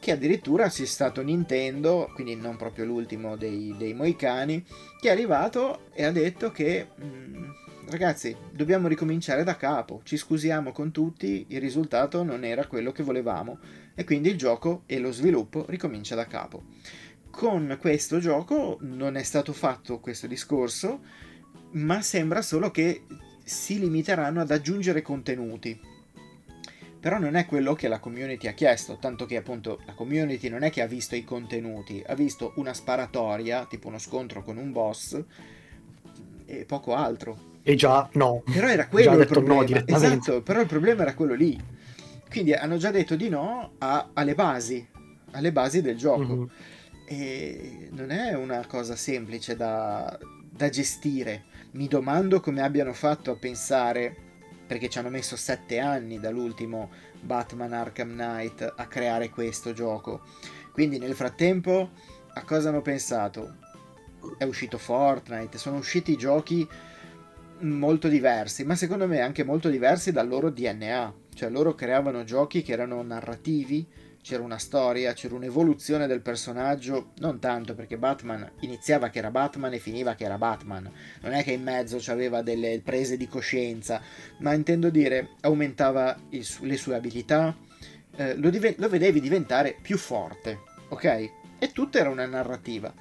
che 0.00 0.10
addirittura 0.10 0.70
sia 0.70 0.86
stato 0.86 1.20
Nintendo, 1.20 2.10
quindi 2.14 2.34
non 2.34 2.56
proprio 2.56 2.86
l'ultimo 2.86 3.36
dei, 3.36 3.74
dei 3.76 3.92
Moicani, 3.92 4.64
che 4.98 5.08
è 5.08 5.12
arrivato 5.12 5.90
e 5.92 6.02
ha 6.02 6.10
detto 6.10 6.50
che... 6.50 6.86
Mh, 6.96 7.04
mm, 7.04 7.50
ragazzi, 7.88 8.36
dobbiamo 8.50 8.88
ricominciare 8.88 9.44
da 9.44 9.56
capo, 9.56 10.00
ci 10.02 10.16
scusiamo 10.16 10.72
con 10.72 10.90
tutti, 10.90 11.46
il 11.48 11.60
risultato 11.60 12.22
non 12.22 12.44
era 12.44 12.66
quello 12.66 12.90
che 12.90 13.02
volevamo 13.02 13.58
e 13.94 14.04
quindi 14.04 14.28
il 14.28 14.36
gioco 14.36 14.82
e 14.86 14.98
lo 14.98 15.12
sviluppo 15.12 15.64
ricomincia 15.68 16.14
da 16.14 16.26
capo. 16.26 16.64
Con 17.30 17.76
questo 17.80 18.18
gioco 18.18 18.78
non 18.80 19.16
è 19.16 19.22
stato 19.22 19.52
fatto 19.52 20.00
questo 20.00 20.26
discorso, 20.26 21.00
ma 21.72 22.02
sembra 22.02 22.42
solo 22.42 22.70
che 22.70 23.04
si 23.44 23.78
limiteranno 23.78 24.40
ad 24.40 24.50
aggiungere 24.50 25.02
contenuti. 25.02 25.78
Però 26.98 27.18
non 27.18 27.36
è 27.36 27.46
quello 27.46 27.74
che 27.74 27.86
la 27.86 28.00
community 28.00 28.48
ha 28.48 28.52
chiesto, 28.52 28.98
tanto 28.98 29.26
che 29.26 29.36
appunto 29.36 29.80
la 29.86 29.92
community 29.92 30.48
non 30.48 30.64
è 30.64 30.70
che 30.70 30.82
ha 30.82 30.86
visto 30.86 31.14
i 31.14 31.22
contenuti, 31.22 32.02
ha 32.04 32.14
visto 32.14 32.54
una 32.56 32.74
sparatoria, 32.74 33.66
tipo 33.66 33.86
uno 33.88 33.98
scontro 33.98 34.42
con 34.42 34.56
un 34.56 34.72
boss 34.72 35.22
e 36.46 36.64
poco 36.64 36.94
altro. 36.94 37.54
E 37.68 37.74
già 37.74 38.08
no. 38.12 38.44
Però 38.44 38.68
era 38.68 38.86
quello 38.86 39.16
già 39.16 39.22
il 39.22 39.26
problema. 39.26 39.64
No 39.64 39.96
esatto, 39.96 40.40
però 40.40 40.60
il 40.60 40.68
problema 40.68 41.02
era 41.02 41.14
quello 41.14 41.34
lì. 41.34 41.60
Quindi 42.30 42.52
hanno 42.52 42.76
già 42.76 42.92
detto 42.92 43.16
di 43.16 43.28
no 43.28 43.72
a, 43.78 44.10
alle 44.12 44.36
basi, 44.36 44.86
alle 45.32 45.50
basi 45.50 45.82
del 45.82 45.96
gioco. 45.96 46.36
Mm-hmm. 46.36 46.44
E 47.06 47.88
non 47.90 48.10
è 48.12 48.34
una 48.34 48.64
cosa 48.68 48.94
semplice 48.94 49.56
da, 49.56 50.16
da 50.48 50.68
gestire. 50.68 51.46
Mi 51.72 51.88
domando 51.88 52.38
come 52.38 52.62
abbiano 52.62 52.92
fatto 52.92 53.32
a 53.32 53.36
pensare, 53.36 54.14
perché 54.64 54.88
ci 54.88 54.98
hanno 54.98 55.10
messo 55.10 55.34
sette 55.34 55.80
anni 55.80 56.20
dall'ultimo 56.20 56.90
Batman 57.20 57.72
Arkham 57.72 58.10
Knight 58.12 58.74
a 58.76 58.86
creare 58.86 59.28
questo 59.30 59.72
gioco. 59.72 60.20
Quindi 60.70 60.98
nel 60.98 61.16
frattempo 61.16 61.90
a 62.32 62.44
cosa 62.44 62.68
hanno 62.68 62.82
pensato? 62.82 63.56
È 64.38 64.44
uscito 64.44 64.78
Fortnite, 64.78 65.58
sono 65.58 65.78
usciti 65.78 66.16
giochi 66.16 66.68
molto 67.60 68.08
diversi, 68.08 68.64
ma 68.64 68.74
secondo 68.74 69.06
me 69.06 69.20
anche 69.20 69.44
molto 69.44 69.68
diversi 69.68 70.12
dal 70.12 70.28
loro 70.28 70.50
DNA. 70.50 71.14
Cioè 71.34 71.50
loro 71.50 71.74
creavano 71.74 72.24
giochi 72.24 72.62
che 72.62 72.72
erano 72.72 73.02
narrativi, 73.02 73.86
c'era 74.22 74.42
una 74.42 74.58
storia, 74.58 75.12
c'era 75.12 75.36
un'evoluzione 75.36 76.06
del 76.06 76.20
personaggio, 76.20 77.12
non 77.18 77.38
tanto 77.38 77.74
perché 77.74 77.96
Batman 77.96 78.50
iniziava 78.60 79.08
che 79.08 79.18
era 79.18 79.30
Batman 79.30 79.72
e 79.74 79.78
finiva 79.78 80.14
che 80.14 80.24
era 80.24 80.38
Batman. 80.38 80.90
Non 81.20 81.32
è 81.32 81.44
che 81.44 81.52
in 81.52 81.62
mezzo 81.62 81.98
c'aveva 82.00 82.42
delle 82.42 82.80
prese 82.82 83.16
di 83.16 83.28
coscienza, 83.28 84.00
ma 84.38 84.52
intendo 84.52 84.90
dire 84.90 85.30
aumentava 85.42 86.18
su- 86.40 86.64
le 86.64 86.76
sue 86.76 86.96
abilità, 86.96 87.56
eh, 88.16 88.34
lo, 88.36 88.50
div- 88.50 88.78
lo 88.78 88.88
vedevi 88.88 89.20
diventare 89.20 89.76
più 89.80 89.96
forte, 89.96 90.60
ok? 90.88 91.30
E 91.58 91.72
tutto 91.72 91.98
era 91.98 92.10
una 92.10 92.26
narrativa. 92.26 92.92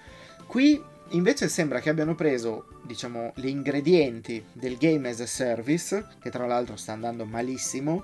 Qui 0.45 0.79
Invece 1.09 1.49
sembra 1.49 1.79
che 1.79 1.89
abbiano 1.89 2.15
preso, 2.15 2.65
diciamo, 2.83 3.31
gli 3.35 3.47
ingredienti 3.47 4.43
del 4.51 4.75
game 4.77 5.09
as 5.09 5.19
a 5.19 5.27
service, 5.27 6.07
che 6.19 6.31
tra 6.31 6.47
l'altro 6.47 6.75
sta 6.75 6.93
andando 6.93 7.25
malissimo. 7.25 8.03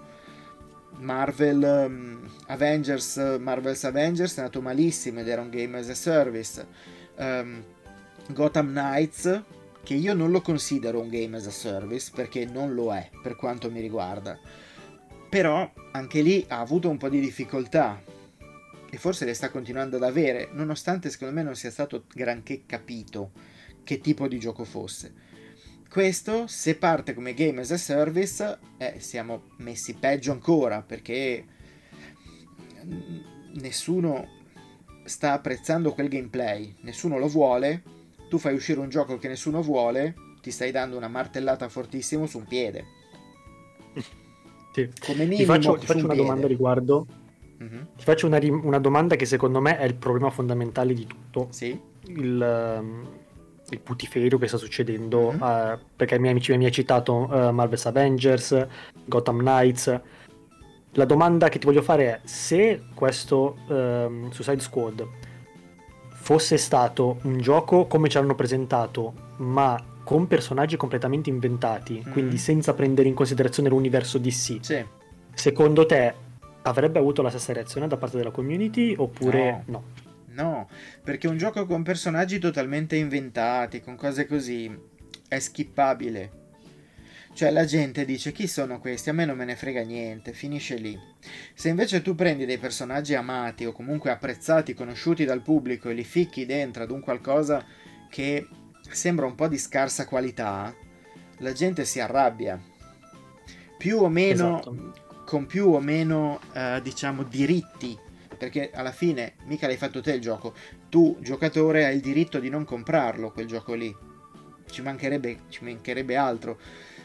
Marvel 0.97 1.87
um, 1.87 2.29
Avengers, 2.47 3.17
Marvel's 3.39 3.83
Avengers 3.85 4.35
è 4.35 4.39
andato 4.39 4.61
malissimo 4.61 5.21
ed 5.21 5.27
era 5.27 5.41
un 5.41 5.49
game 5.49 5.79
as 5.79 5.89
a 5.89 5.95
service. 5.95 6.65
Um, 7.17 7.63
Gotham 8.29 8.69
Knights, 8.69 9.41
che 9.83 9.95
io 9.95 10.13
non 10.13 10.29
lo 10.29 10.41
considero 10.41 10.99
un 10.99 11.09
game 11.09 11.37
as 11.37 11.47
a 11.47 11.51
service 11.51 12.11
perché 12.13 12.45
non 12.45 12.75
lo 12.75 12.93
è 12.93 13.09
per 13.23 13.35
quanto 13.35 13.71
mi 13.71 13.81
riguarda. 13.81 14.37
Però 15.27 15.69
anche 15.91 16.21
lì 16.21 16.45
ha 16.49 16.59
avuto 16.59 16.89
un 16.89 16.97
po' 16.97 17.09
di 17.09 17.19
difficoltà 17.19 17.99
e 18.91 18.97
forse 18.97 19.25
le 19.25 19.33
sta 19.33 19.49
continuando 19.49 19.95
ad 19.95 20.03
avere, 20.03 20.49
nonostante 20.51 21.09
secondo 21.09 21.33
me 21.33 21.41
non 21.41 21.55
sia 21.55 21.71
stato 21.71 22.03
granché 22.13 22.63
capito 22.65 23.31
che 23.83 23.99
tipo 23.99 24.27
di 24.27 24.37
gioco 24.37 24.63
fosse. 24.63 25.29
Questo, 25.89 26.45
se 26.45 26.75
parte 26.75 27.13
come 27.13 27.33
game 27.33 27.61
as 27.61 27.71
a 27.71 27.77
service, 27.77 28.59
eh, 28.77 28.99
siamo 28.99 29.49
messi 29.57 29.95
peggio 29.95 30.31
ancora 30.31 30.81
perché 30.83 31.45
nessuno 33.53 34.39
sta 35.05 35.33
apprezzando 35.33 35.93
quel 35.93 36.07
gameplay, 36.07 36.75
nessuno 36.81 37.17
lo 37.17 37.27
vuole 37.27 37.99
tu 38.31 38.37
fai 38.37 38.53
uscire 38.53 38.79
un 38.79 38.87
gioco 38.87 39.17
che 39.17 39.27
nessuno 39.27 39.61
vuole, 39.61 40.15
ti 40.41 40.51
stai 40.51 40.71
dando 40.71 40.95
una 40.95 41.09
martellata 41.09 41.67
fortissimo 41.67 42.25
su 42.27 42.37
un 42.37 42.45
piede. 42.45 42.85
Sì. 44.71 44.87
Come 45.05 45.25
minimo, 45.25 45.35
ti 45.35 45.43
faccio, 45.43 45.77
ti 45.77 45.85
faccio 45.85 46.05
una 46.05 46.13
piede. 46.13 46.21
domanda 46.21 46.47
riguardo. 46.47 47.05
Mm-hmm. 47.61 47.81
Ti 47.97 48.03
faccio 48.03 48.25
una, 48.25 48.39
una, 48.41 48.79
domanda 48.79 49.15
che 49.15 49.25
secondo 49.25 49.61
me 49.61 49.77
è 49.77 49.85
il 49.85 49.95
problema 49.95 50.29
fondamentale 50.29 50.93
di 50.93 51.05
tutto. 51.05 51.47
Sì. 51.51 51.79
Il, 52.07 52.77
um, 52.79 53.07
il 53.69 53.79
putiferio 53.79 54.37
che 54.37 54.47
sta 54.47 54.57
succedendo. 54.57 55.31
Mm-hmm. 55.31 55.41
Uh, 55.41 55.79
perché 55.95 56.17
mi, 56.17 56.33
mi, 56.33 56.41
mi 56.57 56.65
hai 56.65 56.71
citato 56.71 57.27
uh, 57.29 57.51
Marvel's 57.51 57.85
Avengers, 57.85 58.67
Gotham 59.05 59.37
Knights. 59.37 59.99
La 60.93 61.05
domanda 61.05 61.49
che 61.49 61.59
ti 61.59 61.65
voglio 61.65 61.81
fare 61.81 62.05
è 62.05 62.19
se 62.23 62.83
questo 62.93 63.57
um, 63.67 64.29
Suicide 64.31 64.59
Squad 64.59 65.07
fosse 66.09 66.57
stato 66.57 67.17
un 67.23 67.39
gioco 67.39 67.87
come 67.87 68.09
ci 68.09 68.17
hanno 68.17 68.35
presentato, 68.35 69.13
ma 69.37 69.81
con 70.03 70.27
personaggi 70.27 70.75
completamente 70.75 71.29
inventati, 71.29 72.03
mm. 72.05 72.11
quindi 72.11 72.37
senza 72.37 72.73
prendere 72.73 73.07
in 73.07 73.13
considerazione 73.13 73.69
l'universo 73.69 74.17
DC. 74.17 74.57
Sì. 74.59 74.85
Secondo 75.33 75.85
te 75.85 76.13
avrebbe 76.63 76.99
avuto 76.99 77.21
la 77.21 77.29
stessa 77.29 77.53
reazione 77.53 77.87
da 77.87 77.97
parte 77.97 78.17
della 78.17 78.31
community 78.31 78.93
oppure 78.97 79.63
no? 79.65 79.83
No, 80.27 80.43
no 80.43 80.69
perché 81.03 81.27
un 81.27 81.37
gioco 81.37 81.65
con 81.65 81.83
personaggi 81.83 82.39
totalmente 82.39 82.95
inventati, 82.95 83.81
con 83.81 83.95
cose 83.95 84.25
così, 84.25 84.71
è 85.27 85.39
skippabile. 85.39 86.39
Cioè 87.33 87.49
la 87.49 87.63
gente 87.63 88.03
dice 88.03 88.33
chi 88.33 88.45
sono 88.45 88.79
questi? 88.79 89.09
A 89.09 89.13
me 89.13 89.23
non 89.23 89.37
me 89.37 89.45
ne 89.45 89.55
frega 89.55 89.83
niente, 89.83 90.33
finisce 90.33 90.75
lì. 90.75 90.99
Se 91.53 91.69
invece 91.69 92.01
tu 92.01 92.13
prendi 92.13 92.45
dei 92.45 92.57
personaggi 92.57 93.15
amati 93.15 93.65
o 93.65 93.71
comunque 93.71 94.11
apprezzati, 94.11 94.73
conosciuti 94.73 95.23
dal 95.23 95.41
pubblico 95.41 95.87
e 95.89 95.93
li 95.93 96.03
ficchi 96.03 96.45
dentro 96.45 96.83
ad 96.83 96.91
un 96.91 96.99
qualcosa 96.99 97.65
che 98.09 98.45
sembra 98.89 99.25
un 99.25 99.35
po' 99.35 99.47
di 99.47 99.57
scarsa 99.57 100.05
qualità, 100.05 100.75
la 101.37 101.53
gente 101.53 101.85
si 101.85 102.01
arrabbia. 102.01 102.61
Più 103.77 103.99
o 103.99 104.09
meno, 104.09 104.59
esatto. 104.59 104.93
Con 105.31 105.45
più 105.45 105.69
o 105.69 105.79
meno, 105.79 106.41
eh, 106.51 106.81
diciamo, 106.83 107.23
diritti. 107.23 107.97
Perché 108.37 108.69
alla 108.73 108.91
fine 108.91 109.35
mica 109.45 109.65
l'hai 109.65 109.77
fatto 109.77 110.01
te 110.01 110.11
il 110.11 110.19
gioco. 110.19 110.53
Tu, 110.89 111.15
giocatore, 111.21 111.85
hai 111.85 111.95
il 111.95 112.01
diritto 112.01 112.37
di 112.37 112.49
non 112.49 112.65
comprarlo 112.65 113.31
quel 113.31 113.47
gioco 113.47 113.73
lì. 113.73 113.95
Ci 114.69 114.81
mancherebbe, 114.81 115.43
ci 115.47 115.63
mancherebbe 115.63 116.17
altro. 116.17 116.59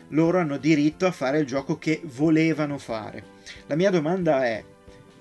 Loro 0.09 0.41
hanno 0.41 0.57
diritto 0.57 1.07
a 1.07 1.13
fare 1.13 1.39
il 1.39 1.47
gioco 1.47 1.79
che 1.79 2.01
volevano 2.03 2.79
fare. 2.79 3.23
La 3.69 3.77
mia 3.77 3.91
domanda 3.91 4.45
è: 4.45 4.65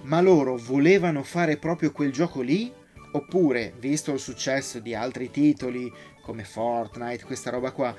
ma 0.01 0.19
loro 0.19 0.57
volevano 0.57 1.21
fare 1.21 1.57
proprio 1.57 1.91
quel 1.91 2.12
gioco 2.12 2.41
lì? 2.41 2.74
Oppure, 3.12 3.74
visto 3.77 4.13
il 4.13 4.19
successo 4.19 4.79
di 4.79 4.95
altri 4.95 5.29
titoli 5.29 5.93
come 6.25 6.44
Fortnite, 6.44 7.24
questa 7.24 7.51
roba 7.51 7.72
qua. 7.72 7.96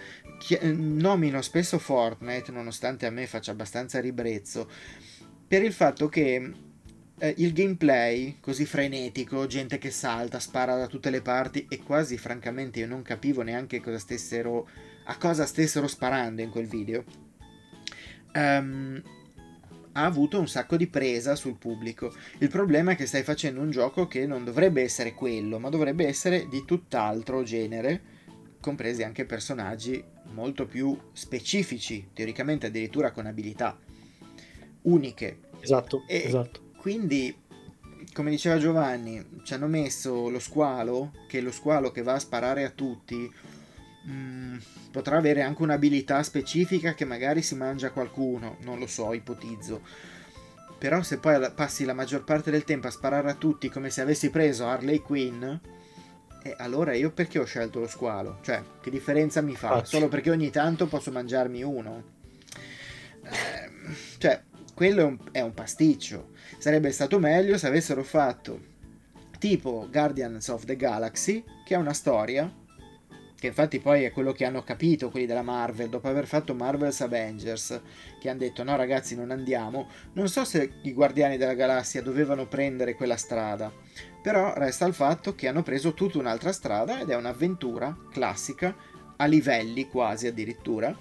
Eh, 0.48 0.72
nomino 0.72 1.40
spesso 1.40 1.78
Fortnite, 1.78 2.50
nonostante 2.50 3.06
a 3.06 3.10
me 3.10 3.26
faccia 3.28 3.52
abbastanza 3.52 4.00
ribrezzo, 4.00 4.68
per 5.46 5.62
il 5.62 5.72
fatto 5.72 6.08
che 6.08 6.52
eh, 7.18 7.34
il 7.38 7.52
gameplay 7.52 8.38
così 8.40 8.66
frenetico, 8.66 9.46
gente 9.46 9.78
che 9.78 9.90
salta, 9.90 10.40
spara 10.40 10.76
da 10.76 10.88
tutte 10.88 11.10
le 11.10 11.22
parti 11.22 11.66
e 11.68 11.78
quasi 11.78 12.18
francamente 12.18 12.80
io 12.80 12.88
non 12.88 13.02
capivo 13.02 13.42
neanche 13.42 13.80
cosa 13.80 14.00
stessero, 14.00 14.68
a 15.04 15.16
cosa 15.16 15.46
stessero 15.46 15.86
sparando 15.86 16.42
in 16.42 16.50
quel 16.50 16.66
video. 16.66 17.04
Um, 18.34 19.00
ha 19.92 20.04
avuto 20.04 20.38
un 20.38 20.48
sacco 20.48 20.76
di 20.76 20.88
presa 20.88 21.36
sul 21.36 21.56
pubblico. 21.56 22.12
Il 22.38 22.50
problema 22.50 22.92
è 22.92 22.96
che 22.96 23.06
stai 23.06 23.22
facendo 23.22 23.60
un 23.60 23.70
gioco 23.70 24.06
che 24.06 24.26
non 24.26 24.44
dovrebbe 24.44 24.82
essere 24.82 25.14
quello, 25.14 25.58
ma 25.58 25.70
dovrebbe 25.70 26.06
essere 26.06 26.48
di 26.48 26.64
tutt'altro 26.66 27.42
genere 27.44 28.14
compresi 28.66 29.04
anche 29.04 29.24
personaggi 29.24 30.02
molto 30.32 30.66
più 30.66 30.98
specifici, 31.12 32.08
teoricamente 32.12 32.66
addirittura 32.66 33.12
con 33.12 33.26
abilità 33.26 33.78
uniche. 34.82 35.38
Esatto, 35.60 36.02
e 36.08 36.24
esatto. 36.26 36.72
Quindi, 36.76 37.32
come 38.12 38.30
diceva 38.30 38.58
Giovanni, 38.58 39.24
ci 39.44 39.54
hanno 39.54 39.68
messo 39.68 40.28
lo 40.28 40.40
squalo, 40.40 41.12
che 41.28 41.38
è 41.38 41.42
lo 41.42 41.52
squalo 41.52 41.92
che 41.92 42.02
va 42.02 42.14
a 42.14 42.18
sparare 42.18 42.64
a 42.64 42.70
tutti, 42.70 43.32
mh, 44.04 44.10
mm, 44.10 44.56
potrà 44.90 45.16
avere 45.16 45.42
anche 45.42 45.62
un'abilità 45.62 46.24
specifica 46.24 46.94
che 46.94 47.04
magari 47.04 47.42
si 47.42 47.54
mangia 47.54 47.92
qualcuno, 47.92 48.56
non 48.62 48.80
lo 48.80 48.88
so, 48.88 49.12
ipotizzo. 49.12 49.80
Però 50.76 51.04
se 51.04 51.18
poi 51.18 51.52
passi 51.54 51.84
la 51.84 51.94
maggior 51.94 52.24
parte 52.24 52.50
del 52.50 52.64
tempo 52.64 52.88
a 52.88 52.90
sparare 52.90 53.30
a 53.30 53.34
tutti 53.34 53.68
come 53.68 53.90
se 53.90 54.00
avessi 54.00 54.28
preso 54.28 54.66
Harley 54.66 54.98
Quinn, 54.98 55.54
e 56.50 56.54
allora 56.58 56.94
io 56.94 57.10
perché 57.10 57.38
ho 57.38 57.44
scelto 57.44 57.80
lo 57.80 57.88
squalo? 57.88 58.38
Cioè, 58.42 58.62
che 58.80 58.90
differenza 58.90 59.40
mi 59.40 59.56
fa? 59.56 59.68
Faccio. 59.68 59.96
Solo 59.96 60.08
perché 60.08 60.30
ogni 60.30 60.50
tanto 60.50 60.86
posso 60.86 61.10
mangiarmi 61.10 61.62
uno? 61.62 62.14
Eh, 63.22 63.70
cioè, 64.18 64.42
quello 64.72 65.00
è 65.00 65.04
un, 65.04 65.18
è 65.32 65.40
un 65.40 65.54
pasticcio. 65.54 66.30
Sarebbe 66.58 66.92
stato 66.92 67.18
meglio 67.18 67.58
se 67.58 67.66
avessero 67.66 68.04
fatto 68.04 68.74
tipo 69.38 69.88
Guardians 69.90 70.48
of 70.48 70.64
the 70.64 70.76
Galaxy, 70.76 71.42
che 71.64 71.74
ha 71.74 71.78
una 71.78 71.92
storia, 71.92 72.50
che 73.38 73.48
infatti 73.48 73.80
poi 73.80 74.04
è 74.04 74.12
quello 74.12 74.32
che 74.32 74.44
hanno 74.44 74.62
capito 74.62 75.10
quelli 75.10 75.26
della 75.26 75.42
Marvel, 75.42 75.88
dopo 75.88 76.08
aver 76.08 76.26
fatto 76.26 76.54
Marvel's 76.54 77.00
Avengers, 77.00 77.80
che 78.18 78.28
hanno 78.28 78.38
detto 78.38 78.62
no 78.62 78.76
ragazzi 78.76 79.14
non 79.14 79.30
andiamo, 79.30 79.88
non 80.14 80.28
so 80.28 80.44
se 80.44 80.72
i 80.82 80.92
Guardiani 80.92 81.36
della 81.36 81.54
Galassia 81.54 82.02
dovevano 82.02 82.46
prendere 82.46 82.94
quella 82.94 83.16
strada, 83.16 83.70
però 84.22 84.54
resta 84.54 84.86
il 84.86 84.94
fatto 84.94 85.34
che 85.34 85.48
hanno 85.48 85.62
preso 85.62 85.94
tutta 85.94 86.18
un'altra 86.18 86.52
strada 86.52 87.00
ed 87.00 87.10
è 87.10 87.16
un'avventura 87.16 87.96
classica, 88.10 88.74
a 89.18 89.24
livelli 89.26 89.88
quasi 89.88 90.26
addirittura, 90.26 90.94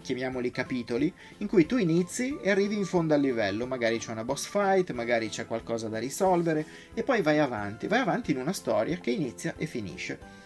chiamiamoli 0.00 0.50
capitoli, 0.50 1.12
in 1.38 1.48
cui 1.48 1.66
tu 1.66 1.76
inizi 1.76 2.38
e 2.40 2.50
arrivi 2.50 2.76
in 2.76 2.84
fondo 2.84 3.14
al 3.14 3.20
livello, 3.20 3.66
magari 3.66 3.98
c'è 3.98 4.12
una 4.12 4.24
boss 4.24 4.46
fight, 4.46 4.92
magari 4.92 5.28
c'è 5.28 5.46
qualcosa 5.46 5.88
da 5.88 5.98
risolvere 5.98 6.64
e 6.94 7.02
poi 7.02 7.20
vai 7.22 7.38
avanti, 7.38 7.86
vai 7.86 8.00
avanti 8.00 8.30
in 8.30 8.38
una 8.38 8.52
storia 8.52 8.96
che 8.98 9.10
inizia 9.10 9.54
e 9.56 9.66
finisce. 9.66 10.37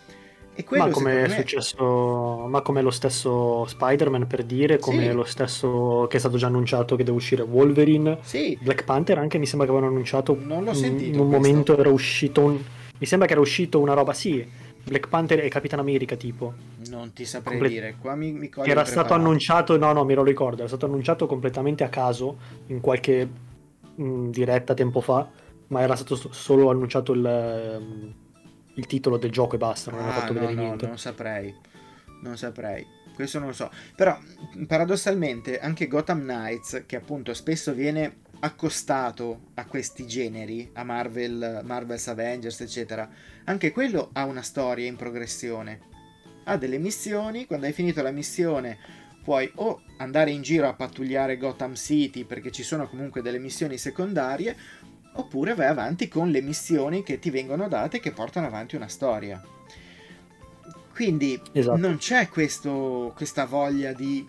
Ma 0.69 0.91
come 0.91 1.25
è 1.25 1.29
successo, 1.29 2.47
ma 2.47 2.61
come 2.61 2.83
lo 2.83 2.91
stesso 2.91 3.65
Spider-Man 3.65 4.27
per 4.27 4.45
dire, 4.45 4.79
come 4.79 5.09
sì. 5.09 5.13
lo 5.13 5.25
stesso 5.25 6.07
che 6.11 6.19
è 6.19 6.21
stato 6.21 6.37
già 6.37 6.47
annunciato 6.47 6.95
che 6.95 7.05
deve 7.05 7.17
uscire 7.17 7.43
Wolverine, 7.43 8.19
sì. 8.21 8.59
Black 8.61 8.85
Panther 8.85 9.17
anche 9.17 9.39
mi 9.39 9.47
sembra 9.47 9.67
che 9.67 9.73
avevano 9.73 9.93
annunciato 9.95 10.37
non 10.39 10.65
l'ho 10.65 10.75
sentito, 10.75 11.15
in 11.15 11.21
un 11.21 11.29
questo. 11.31 11.49
momento 11.49 11.79
era 11.79 11.89
uscito 11.89 12.43
un... 12.43 12.59
mi 12.99 13.07
sembra 13.07 13.27
che 13.27 13.33
era 13.33 13.41
uscito 13.41 13.81
una 13.81 13.95
roba 13.95 14.13
sì, 14.13 14.47
Black 14.85 15.09
Panther 15.09 15.43
e 15.43 15.49
Capitan 15.49 15.79
America 15.79 16.17
tipo. 16.17 16.53
Non 16.91 17.15
ti 17.15 17.25
saprei 17.25 17.59
Comple... 17.59 17.75
dire, 17.75 17.97
qua 17.99 18.15
mi, 18.15 18.33
mi 18.33 18.51
Che 18.51 18.61
era 18.63 18.85
stato 18.85 19.15
annunciato, 19.15 19.79
no 19.79 19.93
no 19.93 20.05
me 20.05 20.15
lo 20.15 20.23
ricordo, 20.23 20.59
era 20.59 20.69
stato 20.69 20.85
annunciato 20.85 21.27
completamente 21.27 21.83
a 21.83 21.89
caso 21.89 22.37
in 22.67 22.81
qualche 22.81 23.27
mh, 23.95 24.05
mm, 24.05 24.31
diretta 24.31 24.75
tempo 24.75 25.01
fa, 25.01 25.27
ma 25.69 25.81
era 25.81 25.97
stato 25.97 26.15
solo 26.31 26.69
annunciato 26.69 27.13
il 27.13 28.21
il 28.75 28.87
titolo 28.87 29.17
del 29.17 29.31
gioco 29.31 29.57
e 29.57 29.59
basta, 29.59 29.91
non 29.91 30.01
ah, 30.01 30.03
hanno 30.05 30.13
fatto 30.13 30.33
no, 30.33 30.41
vedere 30.41 30.55
no, 30.55 30.63
niente. 30.63 30.87
Non 30.87 30.99
saprei, 30.99 31.55
non 32.23 32.37
saprei. 32.37 32.87
Questo 33.15 33.39
non 33.39 33.49
lo 33.49 33.55
so. 33.55 33.71
Però, 33.95 34.19
paradossalmente, 34.67 35.59
anche 35.59 35.87
Gotham 35.87 36.21
Knights, 36.21 36.85
che 36.87 36.97
appunto 36.97 37.35
spesso 37.35 37.73
viene 37.75 38.21
accostato 38.41 39.51
a 39.55 39.67
questi 39.67 40.07
generi, 40.07 40.71
a 40.73 40.83
Marvel, 40.83 41.61
Marvel's 41.65 42.09
Avengers, 42.09 42.61
eccetera, 42.61 43.09
anche 43.45 43.71
quello 43.71 44.11
ha 44.13 44.25
una 44.25 44.43
storia 44.43 44.87
in 44.87 44.97
progressione. 44.97 45.91
Ha 46.45 46.57
delle 46.57 46.79
missioni, 46.79 47.47
quando 47.47 47.67
hai 47.67 47.73
finito 47.73 48.03
la 48.03 48.11
missione 48.11 49.01
puoi 49.23 49.51
o 49.57 49.83
andare 49.99 50.33
in 50.33 50.43
giro 50.43 50.67
a 50.69 50.75
pattugliare 50.75 51.37
Gotham 51.37 51.75
City 51.75 52.25
perché 52.25 52.51
ci 52.51 52.65
sono 52.65 52.89
comunque 52.89 53.23
delle 53.23 53.39
missioni 53.39 53.79
secondarie, 53.79 54.57
oppure 55.15 55.55
vai 55.55 55.67
avanti 55.67 56.09
con 56.09 56.31
le 56.31 56.41
missioni 56.41 57.03
che 57.03 57.19
ti 57.19 57.31
vengono 57.31 57.69
date 57.69 58.01
che 58.01 58.13
portano 58.13 58.47
avanti 58.47 58.77
una 58.77 58.89
storia. 58.89 59.43
Quindi 60.95 61.41
esatto. 61.53 61.79
non 61.79 61.97
c'è 61.97 62.29
questo, 62.29 63.13
questa 63.17 63.47
voglia 63.47 63.93
di 63.93 64.27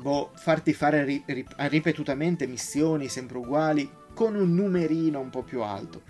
boh, 0.00 0.30
farti 0.34 0.72
fare 0.72 1.04
ri, 1.04 1.22
ri, 1.26 1.46
ripetutamente 1.56 2.46
missioni 2.46 3.08
sempre 3.08 3.38
uguali 3.38 3.88
con 4.12 4.34
un 4.34 4.54
numerino 4.54 5.20
un 5.20 5.30
po' 5.30 5.42
più 5.42 5.62
alto. 5.62 6.02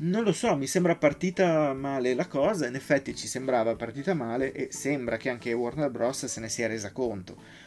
Non 0.00 0.22
lo 0.22 0.32
so, 0.32 0.56
mi 0.56 0.68
sembra 0.68 0.94
partita 0.94 1.72
male 1.72 2.14
la 2.14 2.28
cosa, 2.28 2.68
in 2.68 2.76
effetti 2.76 3.16
ci 3.16 3.26
sembrava 3.26 3.74
partita 3.74 4.14
male 4.14 4.52
e 4.52 4.68
sembra 4.70 5.16
che 5.16 5.28
anche 5.28 5.52
Warner 5.52 5.90
Bros. 5.90 6.26
se 6.26 6.40
ne 6.40 6.48
sia 6.48 6.68
resa 6.68 6.92
conto 6.92 7.66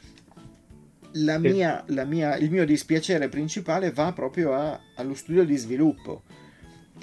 la 1.13 1.37
mia, 1.37 1.83
la 1.87 2.05
mia, 2.05 2.35
il 2.37 2.49
mio 2.49 2.65
dispiacere 2.65 3.29
principale 3.29 3.91
va 3.91 4.13
proprio 4.13 4.53
a, 4.53 4.79
allo 4.95 5.13
studio 5.13 5.43
di 5.43 5.55
sviluppo 5.57 6.23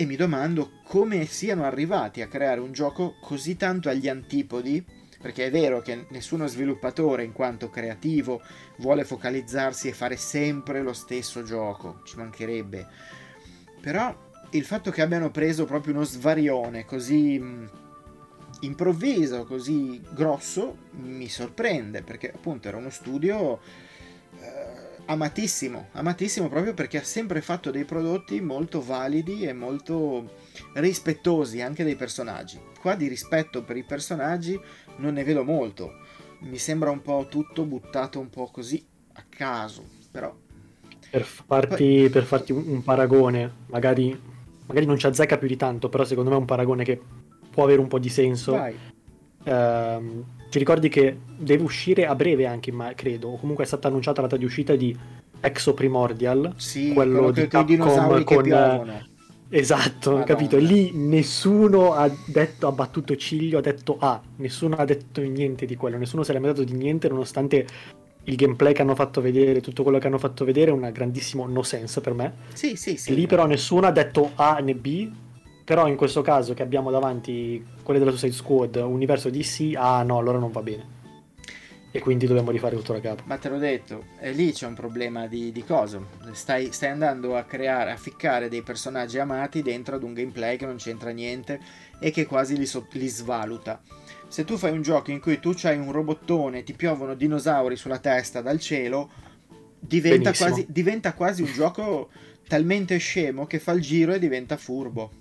e 0.01 0.07
mi 0.07 0.17
domando 0.17 0.81
come 0.85 1.27
siano 1.27 1.65
arrivati 1.65 2.23
a 2.23 2.29
creare 2.29 2.61
un 2.61 2.73
gioco 2.73 3.17
così 3.21 3.57
tanto 3.57 3.89
agli 3.89 4.09
antipodi, 4.09 4.85
perché 5.21 5.47
è 5.47 5.51
vero 5.51 5.81
che 5.81 6.07
nessuno 6.11 6.47
sviluppatore 6.47 7.25
in 7.25 7.33
quanto 7.33 7.69
creativo 7.69 8.41
vuole 8.77 9.05
focalizzarsi 9.05 9.89
e 9.89 9.93
fare 9.93 10.17
sempre 10.17 10.83
lo 10.83 10.93
stesso 10.93 11.43
gioco, 11.43 12.03
ci 12.05 12.17
mancherebbe. 12.17 12.87
Però 13.81 14.17
il 14.51 14.65
fatto 14.65 14.93
che 14.93 15.03
abbiano 15.03 15.31
preso 15.31 15.65
proprio 15.65 15.95
uno 15.95 16.05
svarione 16.05 16.85
così 16.85 17.43
improvviso, 18.61 19.45
così 19.45 20.01
grosso, 20.13 20.77
mi 20.93 21.29
sorprende 21.29 22.03
perché 22.03 22.31
appunto 22.33 22.69
era 22.69 22.77
uno 22.77 22.91
studio 22.91 23.61
amatissimo, 25.11 25.89
amatissimo 25.93 26.49
proprio 26.49 26.75
perché 26.75 26.99
ha 26.99 27.05
sempre 27.05 27.41
fatto 27.41 27.71
dei 27.71 27.85
prodotti 27.85 28.41
molto 28.41 28.83
validi 28.83 29.45
e 29.45 29.53
molto 29.53 30.37
rispettosi 30.75 31.61
anche 31.63 31.85
dei 31.85 31.97
personaggi. 31.97 32.61
Qua 32.81 32.95
di 32.95 33.09
rispetto 33.09 33.63
per 33.63 33.77
i 33.77 33.85
personaggi 33.85 34.59
non 34.97 35.15
ne 35.15 35.25
vedo 35.25 35.45
molto, 35.45 35.93
mi 36.41 36.59
sembra 36.59 36.91
un 36.91 37.01
po' 37.01 37.27
tutto 37.29 37.65
buttato 37.65 38.21
un 38.21 38.29
po' 38.29 38.51
così 38.51 38.85
a 39.15 39.25
caso, 39.29 39.85
però... 40.11 40.35
Per 41.11 41.23
farti, 41.23 42.09
per 42.11 42.25
farti 42.25 42.53
un, 42.53 42.83
paragone, 42.83 43.51
magari, 43.69 44.19
magari 44.67 44.85
non 44.85 44.99
ci 44.99 45.07
azzecca 45.07 45.39
più 45.39 45.49
di 45.49 45.57
tanto, 45.57 45.89
però 45.89 46.05
secondo 46.05 46.29
me 46.29 46.37
è 46.37 46.39
un 46.41 46.45
paragone 46.45 46.85
che 46.85 47.01
può 47.51 47.65
avere 47.65 47.81
un 47.81 47.89
po' 47.89 47.99
di 47.99 48.11
senso. 48.11 48.61
Uh, 49.43 50.25
ti 50.49 50.59
ricordi 50.59 50.89
che 50.89 51.17
deve 51.37 51.63
uscire 51.63 52.07
a 52.07 52.15
breve 52.15 52.47
anche, 52.47 52.73
ma 52.73 52.93
credo, 52.95 53.29
o 53.29 53.39
comunque 53.39 53.65
è 53.65 53.67
stata 53.67 53.89
annunciata 53.89 54.21
la 54.21 54.27
data 54.27 54.39
di 54.39 54.45
uscita 54.45 54.75
di 54.77 54.97
Exo 55.41 55.75
Primordial, 55.75 56.55
sì, 56.57 56.93
quello, 56.93 57.19
quello 57.19 57.31
di 57.33 57.47
Capcom 57.49 58.25
con... 58.25 59.07
Esatto, 59.51 60.11
Madonna. 60.11 60.27
capito? 60.27 60.59
Lì 60.59 60.93
nessuno 60.93 61.95
ha, 61.95 62.11
detto, 62.27 62.67
ha 62.67 62.73
battuto 62.73 63.17
ciglio, 63.17 63.59
ha 63.59 63.63
detto 63.63 63.97
ah, 63.99 64.21
nessuno 64.37 64.77
ha 64.77 64.85
detto 64.85 65.23
niente 65.23 65.65
di 65.65 65.75
quello, 65.75 65.97
nessuno 65.97 66.23
si 66.23 66.31
è 66.31 66.35
lamentato 66.35 66.65
di 66.65 66.75
niente 66.75 67.09
nonostante 67.09 67.67
il 68.25 68.37
gameplay 68.37 68.75
che 68.75 68.83
hanno 68.83 68.95
fatto 68.95 69.23
vedere, 69.23 69.63
tutto 69.63 69.83
quello 69.83 69.99
che 69.99 70.07
hanno 70.07 70.19
fatto 70.19 70.45
vedere 70.45 70.71
è 70.71 70.75
un 70.75 70.91
grandissimo 70.93 71.47
no 71.47 71.63
sense 71.63 72.03
per 72.03 72.13
me. 72.13 72.35
Sì, 72.53 72.77
sì, 72.77 72.99
sì. 72.99 73.15
Lì 73.15 73.27
però 73.27 73.47
nessuno 73.47 73.87
ha 73.87 73.91
detto 73.91 74.33
A 74.35 74.59
né 74.59 74.75
B, 74.75 75.11
però 75.69 75.87
in 75.87 75.97
questo 75.97 76.23
caso 76.23 76.55
che 76.55 76.63
abbiamo 76.63 76.91
davanti 76.91 77.63
quelli 77.83 77.99
della 78.01 78.13
Suicide 78.13 78.33
Squad, 78.33 78.77
universo 78.77 79.29
DC, 79.29 79.73
ah 79.75 80.03
no, 80.03 80.17
allora 80.17 80.39
non 80.39 80.51
va 80.51 80.63
bene. 80.63 80.97
E 81.91 82.01
quindi 82.01 82.27
dobbiamo 82.27 82.51
rifare 82.51 82.75
tutto 82.75 82.95
da 82.95 83.01
capo. 83.01 83.25
Ma 83.27 83.37
te 83.37 83.51
l'ho 83.51 83.59
detto, 83.59 84.05
e 84.19 84.33
lì 84.33 84.51
c'è 84.53 84.67
un 84.67 84.73
problema 84.73 85.27
di, 85.27 85.53
di 85.53 85.63
cosa? 85.63 86.01
Stai, 86.33 86.73
stai, 86.73 86.89
andando 86.89 87.37
a 87.37 87.43
creare, 87.43 87.91
a 87.91 87.99
ficcare 87.99 88.49
dei 88.49 88.63
personaggi 88.63 89.19
amati 89.19 89.61
dentro 89.61 89.97
ad 89.97 90.05
un 90.05 90.15
gameplay 90.15 90.57
che 90.57 90.65
non 90.65 90.77
c'entra 90.77 91.11
niente 91.11 91.61
e 92.01 92.11
che 92.13 92.25
quasi 92.25 92.57
li, 92.57 92.65
so, 92.65 92.87
li 92.93 93.07
svaluta. 93.07 93.83
Se 94.27 94.45
tu 94.45 94.57
fai 94.57 94.73
un 94.73 94.81
gioco 94.81 95.11
in 95.11 95.21
cui 95.21 95.39
tu 95.39 95.55
hai 95.65 95.77
un 95.77 95.93
robottone, 95.93 96.63
ti 96.63 96.73
piovono 96.73 97.13
dinosauri 97.13 97.77
sulla 97.77 97.99
testa 97.99 98.41
dal 98.41 98.59
cielo, 98.59 99.11
diventa 99.79 100.33
quasi, 100.33 100.65
diventa 100.67 101.13
quasi 101.13 101.43
un 101.43 101.53
gioco 101.53 102.09
talmente 102.49 102.97
scemo 102.97 103.47
che 103.47 103.59
fa 103.59 103.73
il 103.73 103.83
giro 103.83 104.15
e 104.15 104.19
diventa 104.19 104.57
furbo. 104.57 105.18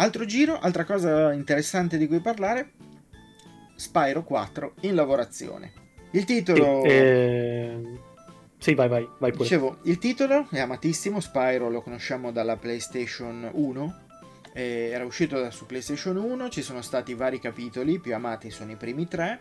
Altro 0.00 0.24
giro, 0.24 0.58
altra 0.58 0.86
cosa 0.86 1.30
interessante 1.30 1.98
di 1.98 2.06
cui 2.06 2.20
parlare, 2.20 2.70
Spyro 3.74 4.24
4 4.24 4.72
in 4.80 4.94
lavorazione. 4.94 5.72
Il 6.12 6.24
titolo... 6.24 6.80
Sì, 6.84 6.88
eh... 6.88 7.98
sì 8.56 8.72
vai, 8.72 8.88
vai, 8.88 9.06
vai 9.18 9.30
pure. 9.30 9.42
Dicevo, 9.42 9.76
il 9.82 9.98
titolo 9.98 10.48
è 10.50 10.58
amatissimo, 10.58 11.20
Spyro 11.20 11.68
lo 11.68 11.82
conosciamo 11.82 12.32
dalla 12.32 12.56
PlayStation 12.56 13.50
1, 13.52 14.00
eh, 14.54 14.88
era 14.90 15.04
uscito 15.04 15.50
su 15.50 15.66
PlayStation 15.66 16.16
1, 16.16 16.48
ci 16.48 16.62
sono 16.62 16.80
stati 16.80 17.12
vari 17.12 17.38
capitoli, 17.38 17.98
più 17.98 18.14
amati 18.14 18.50
sono 18.50 18.70
i 18.70 18.76
primi 18.76 19.06
tre, 19.06 19.40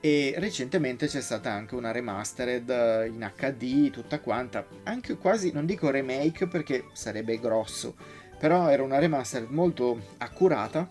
e 0.00 0.34
recentemente 0.38 1.06
c'è 1.06 1.20
stata 1.20 1.52
anche 1.52 1.76
una 1.76 1.92
remastered 1.92 2.68
eh, 2.68 3.06
in 3.06 3.30
HD, 3.36 3.90
tutta 3.90 4.18
quanta, 4.18 4.66
anche 4.82 5.16
quasi, 5.16 5.52
non 5.52 5.66
dico 5.66 5.88
remake 5.88 6.48
perché 6.48 6.86
sarebbe 6.94 7.38
grosso, 7.38 7.94
però 8.44 8.68
era 8.68 8.82
una 8.82 8.98
remaster 8.98 9.46
molto 9.48 10.08
accurata 10.18 10.86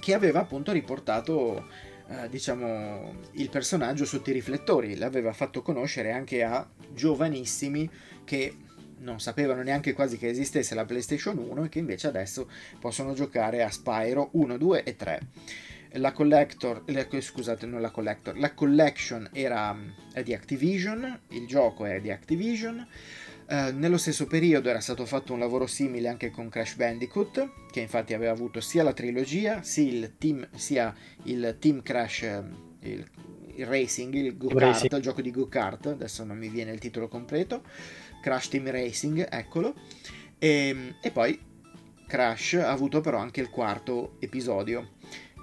che 0.00 0.14
aveva 0.14 0.40
appunto 0.40 0.72
riportato 0.72 1.68
eh, 2.08 2.28
diciamo 2.28 3.14
il 3.34 3.48
personaggio 3.50 4.04
sotto 4.04 4.30
i 4.30 4.32
riflettori. 4.32 4.96
L'aveva 4.96 5.32
fatto 5.32 5.62
conoscere 5.62 6.10
anche 6.10 6.42
a 6.42 6.68
giovanissimi 6.92 7.88
che 8.24 8.56
non 8.98 9.20
sapevano 9.20 9.62
neanche 9.62 9.92
quasi 9.92 10.18
che 10.18 10.28
esistesse 10.28 10.74
la 10.74 10.84
PlayStation 10.84 11.38
1 11.38 11.66
e 11.66 11.68
che 11.68 11.78
invece 11.78 12.08
adesso 12.08 12.50
possono 12.80 13.14
giocare 13.14 13.62
a 13.62 13.70
Spyro 13.70 14.30
1, 14.32 14.56
2 14.56 14.82
e 14.82 14.96
3 14.96 15.20
la 15.98 16.12
collector, 16.12 16.82
la, 16.86 17.06
scusate, 17.08 17.64
non 17.64 17.80
la 17.80 17.90
collector, 17.90 18.36
la 18.36 18.52
collection 18.52 19.30
era 19.32 19.74
è 20.12 20.22
di 20.22 20.34
Activision, 20.34 21.20
il 21.28 21.46
gioco 21.46 21.86
è 21.86 22.00
di 22.00 22.10
Activision, 22.10 22.86
eh, 23.48 23.72
nello 23.72 23.96
stesso 23.96 24.26
periodo 24.26 24.68
era 24.68 24.80
stato 24.80 25.06
fatto 25.06 25.32
un 25.32 25.38
lavoro 25.38 25.66
simile 25.66 26.08
anche 26.08 26.30
con 26.30 26.48
Crash 26.48 26.74
Bandicoot, 26.74 27.68
che 27.70 27.80
infatti 27.80 28.12
aveva 28.12 28.32
avuto 28.32 28.60
sia 28.60 28.82
la 28.82 28.92
trilogia, 28.92 29.62
sia 29.62 29.84
il 29.84 30.14
team, 30.18 30.48
sia 30.54 30.94
il 31.24 31.56
team 31.60 31.82
Crash, 31.82 32.22
eh, 32.22 32.44
il, 32.80 33.08
il 33.54 33.66
racing, 33.66 34.14
il 34.14 34.36
go-kart, 34.36 34.92
il 34.92 35.00
gioco 35.00 35.22
di 35.22 35.30
go-kart, 35.30 35.86
adesso 35.86 36.24
non 36.24 36.36
mi 36.36 36.48
viene 36.48 36.72
il 36.72 36.80
titolo 36.80 37.06
completo, 37.08 37.62
Crash 38.20 38.48
Team 38.48 38.68
Racing, 38.70 39.28
eccolo, 39.30 39.74
e, 40.38 40.48
ehm, 40.48 40.96
e 41.00 41.10
poi 41.12 41.38
Crash 42.06 42.54
ha 42.54 42.70
avuto 42.70 43.00
però 43.00 43.18
anche 43.18 43.40
il 43.40 43.50
quarto 43.50 44.16
episodio. 44.18 44.94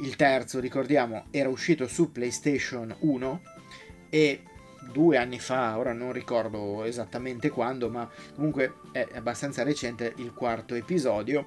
Il 0.01 0.15
terzo, 0.15 0.59
ricordiamo, 0.59 1.25
era 1.31 1.49
uscito 1.49 1.87
su 1.87 2.11
PlayStation 2.11 2.93
1 2.99 3.41
e 4.09 4.43
due 4.91 5.17
anni 5.17 5.39
fa, 5.39 5.77
ora 5.77 5.93
non 5.93 6.11
ricordo 6.11 6.83
esattamente 6.83 7.49
quando, 7.49 7.89
ma 7.89 8.09
comunque 8.35 8.75
è 8.91 9.07
abbastanza 9.13 9.63
recente 9.63 10.13
il 10.17 10.33
quarto 10.33 10.75
episodio 10.75 11.45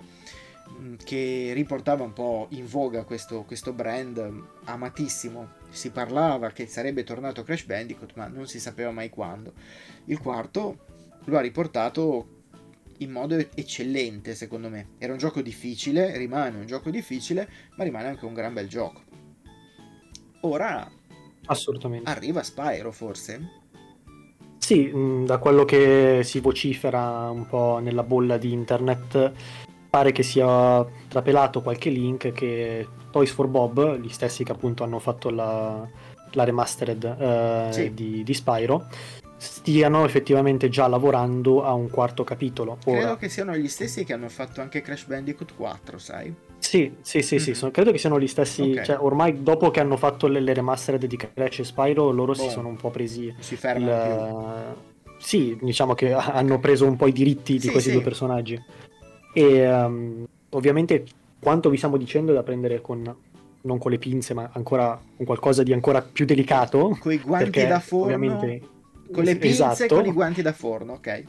mm, 0.80 0.94
che 1.04 1.52
riportava 1.54 2.04
un 2.04 2.12
po' 2.12 2.46
in 2.50 2.66
voga 2.66 3.04
questo, 3.04 3.42
questo 3.42 3.72
brand 3.72 4.44
amatissimo. 4.64 5.64
Si 5.70 5.90
parlava 5.90 6.50
che 6.50 6.66
sarebbe 6.66 7.04
tornato 7.04 7.42
Crash 7.42 7.64
Bandicoot, 7.64 8.12
ma 8.14 8.26
non 8.26 8.46
si 8.46 8.58
sapeva 8.58 8.90
mai 8.90 9.10
quando. 9.10 9.52
Il 10.06 10.18
quarto 10.18 10.78
lo 11.24 11.36
ha 11.36 11.40
riportato 11.40 12.34
in 12.98 13.10
modo 13.10 13.36
eccellente, 13.36 14.34
secondo 14.34 14.68
me. 14.68 14.90
Era 14.98 15.12
un 15.12 15.18
gioco 15.18 15.42
difficile, 15.42 16.16
rimane 16.16 16.58
un 16.58 16.66
gioco 16.66 16.90
difficile, 16.90 17.48
ma 17.76 17.84
rimane 17.84 18.08
anche 18.08 18.24
un 18.24 18.34
gran 18.34 18.54
bel 18.54 18.68
gioco. 18.68 19.02
Ora 20.40 20.90
Assolutamente. 21.46 22.10
Arriva 22.10 22.42
Spyro 22.42 22.92
forse? 22.92 23.64
Sì, 24.58 24.90
mm, 24.92 25.24
da 25.24 25.38
quello 25.38 25.64
che 25.64 26.20
si 26.24 26.40
vocifera 26.40 27.30
un 27.30 27.46
po' 27.46 27.78
nella 27.80 28.02
bolla 28.02 28.36
di 28.36 28.52
internet, 28.52 29.32
pare 29.88 30.12
che 30.12 30.22
sia 30.22 30.84
trapelato 31.08 31.62
qualche 31.62 31.90
link 31.90 32.32
che 32.32 32.86
Toys 33.10 33.30
for 33.30 33.46
Bob, 33.46 33.98
gli 33.98 34.08
stessi 34.08 34.44
che 34.44 34.52
appunto 34.52 34.82
hanno 34.82 34.98
fatto 34.98 35.30
la, 35.30 35.88
la 36.32 36.44
remastered 36.44 37.04
eh, 37.04 37.68
sì. 37.70 37.94
di, 37.94 38.22
di 38.24 38.34
Spyro, 38.34 38.88
stiano 39.36 40.04
effettivamente 40.04 40.68
già 40.68 40.86
lavorando 40.86 41.64
a 41.64 41.72
un 41.72 41.88
quarto 41.88 42.24
capitolo. 42.24 42.78
Ora, 42.86 42.98
Credo 42.98 43.16
che 43.16 43.28
siano 43.28 43.56
gli 43.56 43.68
stessi 43.68 44.04
che 44.04 44.12
hanno 44.12 44.28
fatto 44.28 44.60
anche 44.60 44.80
Crash 44.80 45.04
Bandicoot 45.04 45.54
4, 45.54 45.98
sai? 45.98 46.34
Sì, 46.58 46.92
sì, 47.00 47.22
sì, 47.22 47.34
mm-hmm. 47.36 47.44
sì 47.44 47.54
sono, 47.54 47.70
credo 47.70 47.92
che 47.92 47.98
siano 47.98 48.18
gli 48.18 48.26
stessi. 48.26 48.62
Okay. 48.62 48.84
Cioè, 48.84 48.98
ormai 48.98 49.42
dopo 49.42 49.70
che 49.70 49.80
hanno 49.80 49.96
fatto 49.96 50.26
le, 50.26 50.40
le 50.40 50.54
remastered 50.54 51.04
di 51.04 51.16
Crash 51.16 51.60
e 51.60 51.64
Spyro, 51.64 52.10
loro 52.10 52.32
boh. 52.32 52.38
si 52.38 52.48
sono 52.48 52.68
un 52.68 52.76
po' 52.76 52.90
presi. 52.90 53.34
Si 53.38 53.56
fermano 53.56 53.92
il... 53.92 54.76
Sì, 55.18 55.56
diciamo 55.60 55.94
che 55.94 56.12
hanno 56.12 56.58
preso 56.58 56.86
un 56.86 56.96
po' 56.96 57.06
i 57.06 57.12
diritti 57.12 57.54
di 57.54 57.60
sì, 57.60 57.70
questi 57.70 57.88
sì. 57.90 57.94
due 57.94 58.04
personaggi. 58.04 58.60
E 59.32 59.72
um, 59.72 60.26
ovviamente 60.50 61.04
quanto 61.40 61.70
vi 61.70 61.76
stiamo 61.76 61.96
dicendo 61.96 62.32
è 62.32 62.34
da 62.34 62.42
prendere 62.42 62.80
con 62.80 63.14
non 63.62 63.78
con 63.78 63.90
le 63.90 63.98
pinze, 63.98 64.32
ma 64.32 64.50
ancora 64.52 65.00
con 65.16 65.26
qualcosa 65.26 65.62
di 65.62 65.72
ancora 65.72 66.00
più 66.02 66.24
delicato. 66.24 66.96
Con 67.00 67.12
i 67.12 67.18
guanti 67.18 67.66
da 67.66 67.80
forno. 67.80 68.04
Ovviamente. 68.04 68.60
Con 69.12 69.24
le 69.24 69.36
pinze 69.36 69.62
esatto. 69.64 69.84
e 69.84 69.86
con 69.86 70.06
i 70.06 70.12
guanti 70.12 70.42
da 70.42 70.52
forno, 70.52 70.94
ok 70.94 71.24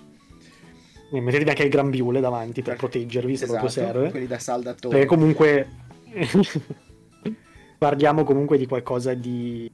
e 1.12 1.22
mettetevi 1.22 1.50
anche 1.50 1.64
il 1.64 1.70
grambiule 1.70 2.20
davanti 2.20 2.62
per 2.62 2.76
proteggervi 2.76 3.38
se 3.38 3.46
esatto, 3.46 3.60
proprio 3.60 3.84
serve. 3.86 4.10
Quelli 4.10 4.28
da 4.28 4.40
saldatore. 4.40 4.94
Perché 4.94 5.08
comunque 5.08 5.68
parliamo 7.78 8.24
comunque 8.24 8.58
di 8.58 8.66
qualcosa 8.66 9.14
di 9.14 9.72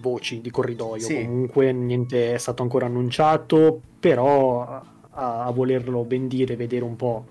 voci, 0.00 0.40
di 0.40 0.50
corridoio. 0.50 1.02
Sì. 1.02 1.24
Comunque 1.24 1.72
niente 1.72 2.34
è 2.34 2.38
stato 2.38 2.62
ancora 2.62 2.86
annunciato, 2.86 3.80
però 3.98 4.62
a, 4.62 5.44
a 5.44 5.50
volerlo 5.50 6.04
ben 6.04 6.28
dire, 6.28 6.56
vedere 6.56 6.84
un 6.84 6.96
po', 6.96 7.26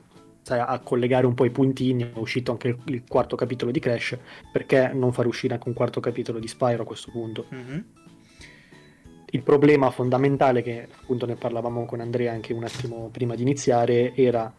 a 0.47 0.79
collegare 0.79 1.27
un 1.27 1.35
po' 1.35 1.45
i 1.45 1.51
puntini, 1.51 2.03
è 2.03 2.11
uscito 2.15 2.51
anche 2.51 2.69
il, 2.69 2.77
il, 2.85 3.03
quarto 3.07 3.35
capitolo 3.35 3.71
di 3.71 3.79
Crash, 3.79 4.17
perché 4.51 4.91
non 4.93 5.13
far 5.13 5.27
uscire 5.27 5.53
anche 5.53 5.67
un 5.67 5.75
quarto 5.75 5.99
capitolo 5.99 6.39
di 6.39 6.47
Spyro 6.47 6.81
a 6.81 6.85
questo 6.85 7.11
punto? 7.11 7.45
Mm-hmm 7.53 7.79
il 9.35 9.43
problema 9.43 9.91
fondamentale, 9.91 10.61
che 10.61 10.87
appunto 11.01 11.25
ne 11.25 11.35
parlavamo 11.35 11.85
con 11.85 11.99
Andrea 11.99 12.31
anche 12.31 12.53
un 12.53 12.63
attimo 12.63 13.09
prima 13.11 13.35
di 13.35 13.41
iniziare, 13.41 14.15
era 14.15 14.51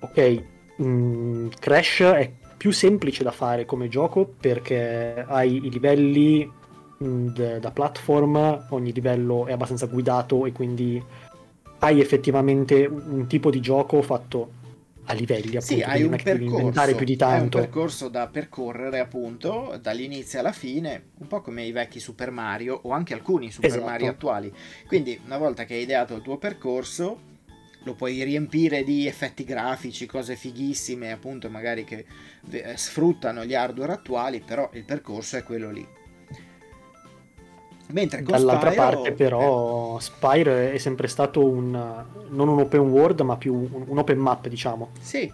ok, 0.00 0.42
mh, 0.76 0.84
mm, 0.84 1.48
Crash 1.60 2.00
è 2.00 2.32
più 2.56 2.70
semplice 2.70 3.22
da 3.22 3.30
fare 3.30 3.66
come 3.66 3.88
gioco 3.88 4.26
perché 4.40 5.22
hai 5.28 5.66
i 5.66 5.70
livelli 5.70 6.50
mh, 6.98 7.06
mm, 7.06 7.28
da 7.58 7.70
platform, 7.70 8.66
ogni 8.70 8.92
livello 8.92 9.46
è 9.46 9.52
abbastanza 9.52 9.86
guidato 9.86 10.46
e 10.46 10.52
quindi 10.52 11.02
hai 11.80 12.00
effettivamente 12.00 12.86
un 12.86 13.26
tipo 13.26 13.50
di 13.50 13.60
gioco 13.60 14.00
fatto 14.00 14.55
a 15.06 15.12
livelli, 15.12 15.56
appunto, 15.56 15.64
sì, 15.66 15.82
hai 15.82 16.02
un, 16.02 16.16
percorso, 16.22 16.94
più 16.94 17.06
di 17.06 17.16
tanto. 17.16 17.58
hai 17.58 17.64
un 17.64 17.70
percorso 17.70 18.08
da 18.08 18.26
percorrere, 18.26 18.98
appunto, 18.98 19.78
dall'inizio 19.80 20.40
alla 20.40 20.52
fine, 20.52 21.10
un 21.18 21.26
po' 21.26 21.40
come 21.40 21.64
i 21.64 21.72
vecchi 21.72 22.00
Super 22.00 22.30
Mario 22.30 22.78
o 22.82 22.90
anche 22.90 23.14
alcuni 23.14 23.50
Super 23.50 23.70
Esatto. 23.70 23.84
Mario 23.84 24.10
attuali. 24.10 24.52
Quindi, 24.86 25.18
una 25.24 25.38
volta 25.38 25.64
che 25.64 25.74
hai 25.74 25.82
ideato 25.82 26.14
il 26.14 26.22
tuo 26.22 26.38
percorso, 26.38 27.34
lo 27.84 27.94
puoi 27.94 28.22
riempire 28.24 28.82
di 28.82 29.06
effetti 29.06 29.44
grafici, 29.44 30.06
cose 30.06 30.34
fighissime, 30.34 31.12
appunto, 31.12 31.48
magari 31.48 31.84
che 31.84 32.04
eh, 32.50 32.76
sfruttano 32.76 33.44
gli 33.44 33.54
hardware 33.54 33.92
attuali, 33.92 34.40
però 34.40 34.68
il 34.72 34.84
percorso 34.84 35.36
è 35.36 35.42
quello 35.44 35.70
lì. 35.70 35.86
Mentre 37.88 38.22
con 38.22 38.32
Dall'altra 38.32 38.72
Spyro- 38.72 38.90
parte, 38.90 39.12
però, 39.12 39.98
Spyro 40.00 40.56
è 40.56 40.78
sempre 40.78 41.06
stato 41.06 41.46
un 41.46 41.70
non 42.28 42.48
un 42.48 42.58
open 42.58 42.80
world, 42.80 43.20
ma 43.20 43.36
più 43.36 43.54
un, 43.54 43.84
un 43.86 43.98
open 43.98 44.18
map, 44.18 44.48
diciamo. 44.48 44.90
Sì. 45.00 45.32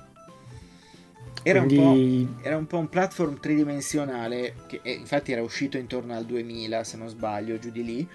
Era, 1.45 1.61
un 1.61 1.67
Quindi 1.67 2.29
po', 2.37 2.47
era 2.47 2.57
un 2.57 2.67
po' 2.67 2.79
un 2.79 2.89
platform 2.89 3.41
tridimensionale, 3.41 4.55
che 4.67 4.81
eh, 4.83 4.93
infatti 4.93 5.33
era 5.33 5.43
uscito 5.43 5.77
intorno 5.77 6.15
al 6.15 6.25
2000, 6.25 6.85
se 6.85 6.97
non 6.97 7.09
sbaglio, 7.09 7.59
giù 7.59 7.71
di 7.71 7.83
lì, 7.83 8.09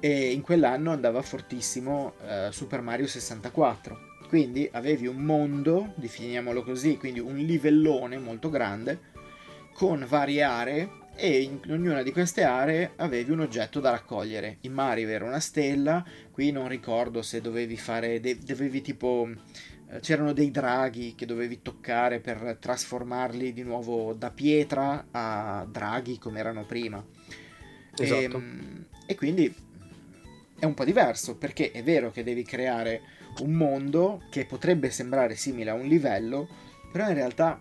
e 0.00 0.32
in 0.32 0.40
quell'anno 0.40 0.90
andava 0.90 1.22
fortissimo 1.22 2.14
eh, 2.26 2.48
Super 2.50 2.80
Mario 2.80 3.06
64. 3.06 4.10
Quindi 4.28 4.68
avevi 4.72 5.06
un 5.06 5.18
mondo, 5.18 5.92
definiamolo 5.94 6.64
così, 6.64 6.96
quindi 6.96 7.20
un 7.20 7.36
livellone 7.36 8.18
molto 8.18 8.48
grande, 8.48 8.98
con 9.74 10.04
varie 10.08 10.42
aree, 10.42 10.90
e 11.14 11.42
in 11.42 11.60
ognuna 11.68 12.02
di 12.02 12.12
queste 12.12 12.42
aree 12.42 12.92
avevi 12.96 13.30
un 13.30 13.40
oggetto 13.40 13.80
da 13.80 13.90
raccogliere. 13.90 14.58
In 14.62 14.72
Mario 14.72 15.08
era 15.08 15.24
una 15.24 15.40
stella, 15.40 16.04
qui 16.30 16.50
non 16.50 16.68
ricordo 16.68 17.22
se 17.22 17.40
dovevi 17.40 17.76
fare, 17.76 18.20
de- 18.20 18.38
dovevi 18.38 18.80
tipo 18.80 19.28
eh, 19.90 20.00
c'erano 20.00 20.32
dei 20.32 20.50
draghi 20.50 21.14
che 21.14 21.26
dovevi 21.26 21.60
toccare 21.60 22.20
per 22.20 22.56
trasformarli 22.58 23.52
di 23.52 23.62
nuovo 23.62 24.14
da 24.14 24.30
pietra 24.30 25.06
a 25.10 25.66
draghi 25.70 26.18
come 26.18 26.40
erano 26.40 26.64
prima. 26.64 27.04
Esatto. 27.96 28.38
E, 28.38 28.86
e 29.06 29.14
quindi 29.14 29.54
è 30.58 30.64
un 30.64 30.74
po' 30.74 30.84
diverso 30.84 31.36
perché 31.36 31.72
è 31.72 31.82
vero 31.82 32.10
che 32.10 32.22
devi 32.22 32.42
creare 32.42 33.02
un 33.40 33.52
mondo 33.52 34.22
che 34.30 34.46
potrebbe 34.46 34.90
sembrare 34.90 35.34
simile 35.34 35.70
a 35.70 35.74
un 35.74 35.86
livello, 35.86 36.48
però 36.90 37.08
in 37.08 37.14
realtà 37.14 37.60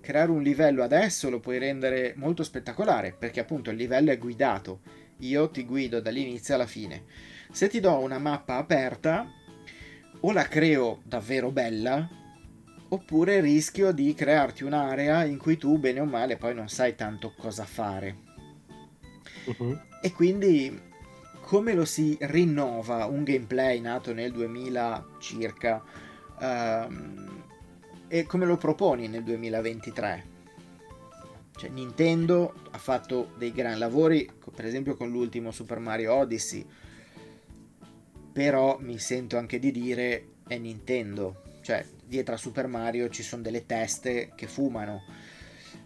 creare 0.00 0.30
un 0.30 0.42
livello 0.42 0.82
adesso 0.82 1.30
lo 1.30 1.40
puoi 1.40 1.58
rendere 1.58 2.14
molto 2.16 2.42
spettacolare 2.42 3.14
perché 3.18 3.40
appunto 3.40 3.70
il 3.70 3.76
livello 3.76 4.10
è 4.10 4.18
guidato. 4.18 4.80
Io 5.18 5.50
ti 5.50 5.64
guido 5.64 6.00
dall'inizio 6.00 6.54
alla 6.54 6.66
fine. 6.66 7.04
Se 7.50 7.68
ti 7.68 7.80
do 7.80 7.98
una 7.98 8.18
mappa 8.18 8.56
aperta, 8.56 9.26
o 10.20 10.32
la 10.32 10.44
creo 10.44 11.00
davvero 11.04 11.50
bella, 11.50 12.08
oppure 12.88 13.40
rischio 13.40 13.92
di 13.92 14.14
crearti 14.14 14.64
un'area 14.64 15.24
in 15.24 15.38
cui 15.38 15.56
tu, 15.56 15.78
bene 15.78 16.00
o 16.00 16.04
male, 16.04 16.36
poi 16.36 16.54
non 16.54 16.68
sai 16.68 16.94
tanto 16.94 17.34
cosa 17.36 17.64
fare. 17.64 18.16
Mhm. 19.46 19.82
E 20.02 20.12
quindi 20.12 20.86
come 21.40 21.72
lo 21.72 21.84
si 21.84 22.16
rinnova 22.20 23.06
un 23.06 23.24
gameplay 23.24 23.80
nato 23.80 24.12
nel 24.12 24.32
2000 24.32 25.06
circa 25.18 25.82
ehm, 26.40 27.37
e 28.08 28.24
come 28.24 28.46
lo 28.46 28.56
proponi 28.56 29.06
nel 29.06 29.22
2023? 29.22 30.36
Cioè, 31.56 31.70
Nintendo 31.70 32.54
ha 32.70 32.78
fatto 32.78 33.32
dei 33.36 33.52
gran 33.52 33.78
lavori, 33.78 34.30
per 34.54 34.64
esempio 34.64 34.96
con 34.96 35.10
l'ultimo 35.10 35.50
Super 35.50 35.78
Mario 35.78 36.14
Odyssey, 36.14 36.64
però 38.32 38.78
mi 38.80 38.98
sento 38.98 39.36
anche 39.36 39.58
di 39.58 39.72
dire 39.72 40.26
è 40.46 40.56
Nintendo, 40.56 41.42
cioè 41.62 41.84
dietro 42.04 42.34
a 42.34 42.38
Super 42.38 42.68
Mario 42.68 43.08
ci 43.08 43.22
sono 43.22 43.42
delle 43.42 43.66
teste 43.66 44.32
che 44.36 44.46
fumano. 44.46 45.02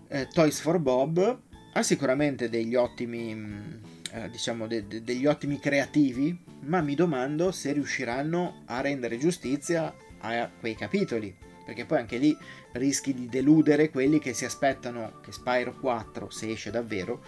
Eh, 0.09 0.29
Toys 0.29 0.61
for 0.61 0.79
Bob 0.79 1.41
ha 1.73 1.83
sicuramente 1.83 2.51
degli 2.51 2.75
ottimi, 2.75 3.35
mh, 3.35 3.81
eh, 4.13 4.31
diciamo, 4.31 4.67
de- 4.67 4.87
de- 4.87 5.03
degli 5.03 5.27
ottimi 5.27 5.59
creativi, 5.59 6.39
ma 6.61 6.83
mi 6.83 6.95
domando 6.95 7.51
se 7.51 7.73
riusciranno 7.73 8.63
a 8.67 8.83
rendere 8.83 9.17
giustizia 9.17 9.95
a 10.19 10.51
quei 10.61 10.75
capitoli, 10.75 11.35
perché 11.65 11.85
poi 11.85 11.99
anche 11.99 12.17
lì 12.17 12.37
rischi 12.73 13.15
di 13.15 13.29
deludere 13.29 13.91
quelli 13.91 14.19
che 14.19 14.33
si 14.33 14.45
aspettano 14.45 15.21
che 15.21 15.33
Spyro 15.33 15.75
4, 15.79 16.31
se 16.31 16.51
esce 16.51 16.71
davvero, 16.71 17.23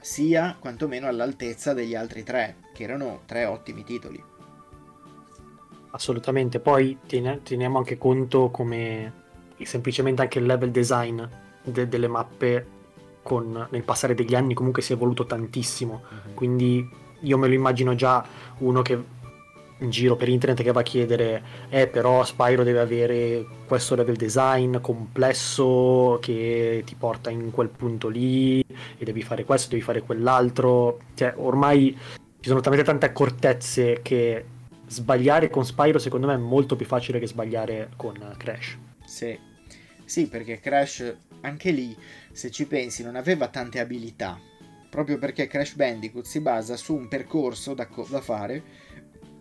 sia 0.00 0.56
quantomeno 0.58 1.06
all'altezza 1.06 1.72
degli 1.72 1.94
altri 1.94 2.22
tre, 2.22 2.56
che 2.74 2.82
erano 2.82 3.22
tre 3.26 3.44
ottimi 3.44 3.84
titoli. 3.84 4.22
Assolutamente. 5.90 6.58
Poi 6.58 6.98
teniamo 7.06 7.78
anche 7.78 7.98
conto 7.98 8.50
come 8.50 9.20
semplicemente 9.62 10.22
anche 10.22 10.40
il 10.40 10.46
level 10.46 10.72
design 10.72 11.22
de- 11.62 11.88
delle 11.88 12.08
mappe 12.08 12.66
con, 13.22 13.68
nel 13.70 13.84
passare 13.84 14.14
degli 14.14 14.34
anni 14.34 14.54
comunque 14.54 14.82
si 14.82 14.92
è 14.92 14.96
evoluto 14.96 15.26
tantissimo. 15.26 16.02
Quindi 16.34 16.88
io 17.20 17.38
me 17.38 17.46
lo 17.46 17.54
immagino 17.54 17.94
già 17.94 18.24
uno 18.58 18.82
che 18.82 19.20
in 19.82 19.90
giro 19.90 20.16
per 20.16 20.28
internet 20.28 20.62
che 20.62 20.72
va 20.72 20.80
a 20.80 20.84
chiedere 20.84 21.42
eh 21.68 21.86
però 21.86 22.24
Spyro 22.24 22.62
deve 22.62 22.80
avere 22.80 23.44
questo 23.66 23.94
level 23.94 24.16
design 24.16 24.78
complesso 24.78 26.18
che 26.20 26.82
ti 26.86 26.94
porta 26.94 27.30
in 27.30 27.50
quel 27.50 27.68
punto 27.68 28.08
lì 28.08 28.60
e 28.60 29.04
devi 29.04 29.22
fare 29.22 29.44
questo, 29.44 29.70
devi 29.70 29.82
fare 29.82 30.02
quell'altro. 30.02 30.98
Cioè, 31.14 31.34
ormai 31.36 31.96
ci 32.40 32.48
sono 32.48 32.60
talmente 32.60 32.86
tante 32.86 33.06
accortezze 33.06 34.00
che 34.02 34.44
sbagliare 34.86 35.48
con 35.48 35.64
Spyro 35.64 35.98
secondo 35.98 36.26
me 36.26 36.34
è 36.34 36.38
molto 36.38 36.76
più 36.76 36.86
facile 36.86 37.18
che 37.18 37.26
sbagliare 37.26 37.90
con 37.96 38.34
Crash. 38.36 38.76
Sì. 39.04 39.38
Sì, 40.04 40.28
perché 40.28 40.60
Crash 40.60 41.16
anche 41.40 41.70
lì, 41.70 41.96
se 42.30 42.50
ci 42.50 42.66
pensi, 42.66 43.02
non 43.02 43.16
aveva 43.16 43.48
tante 43.48 43.80
abilità. 43.80 44.38
Proprio 44.90 45.16
perché 45.16 45.46
Crash 45.46 45.74
Bandicoot 45.74 46.26
si 46.26 46.40
basa 46.40 46.76
su 46.76 46.94
un 46.94 47.08
percorso 47.08 47.72
da, 47.72 47.86
co- 47.86 48.06
da 48.10 48.20
fare 48.20 48.62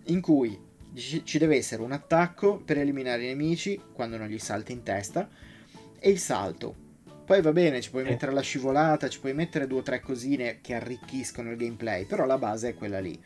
in 0.06 0.22
cui 0.22 0.60
ci 0.94 1.38
deve 1.38 1.56
essere 1.56 1.82
un 1.82 1.92
attacco 1.94 2.58
per 2.58 2.78
eliminare 2.78 3.24
i 3.24 3.28
nemici 3.28 3.80
quando 3.94 4.18
non 4.18 4.28
gli 4.28 4.40
salti 4.40 4.72
in 4.74 4.84
testa 4.84 5.30
e 6.00 6.10
il 6.10 6.20
salto. 6.20 6.76
Poi 7.26 7.42
va 7.42 7.54
bene, 7.54 7.80
ci 7.80 7.92
puoi 7.92 8.04
Eh. 8.04 8.10
mettere 8.10 8.34
la 8.34 8.42
scivolata, 8.42 9.08
ci 9.08 9.20
puoi 9.20 9.34
mettere 9.34 9.68
due 9.68 9.80
o 9.80 9.84
tre 9.84 10.02
cosine 10.02 10.60
che 10.62 10.74
arricchiscono 10.74 11.52
il 11.52 11.58
gameplay, 11.58 12.06
però 12.06 12.26
la 12.26 12.38
base 12.38 12.70
è 12.70 12.74
quella 12.76 13.00
lì. 13.00 13.18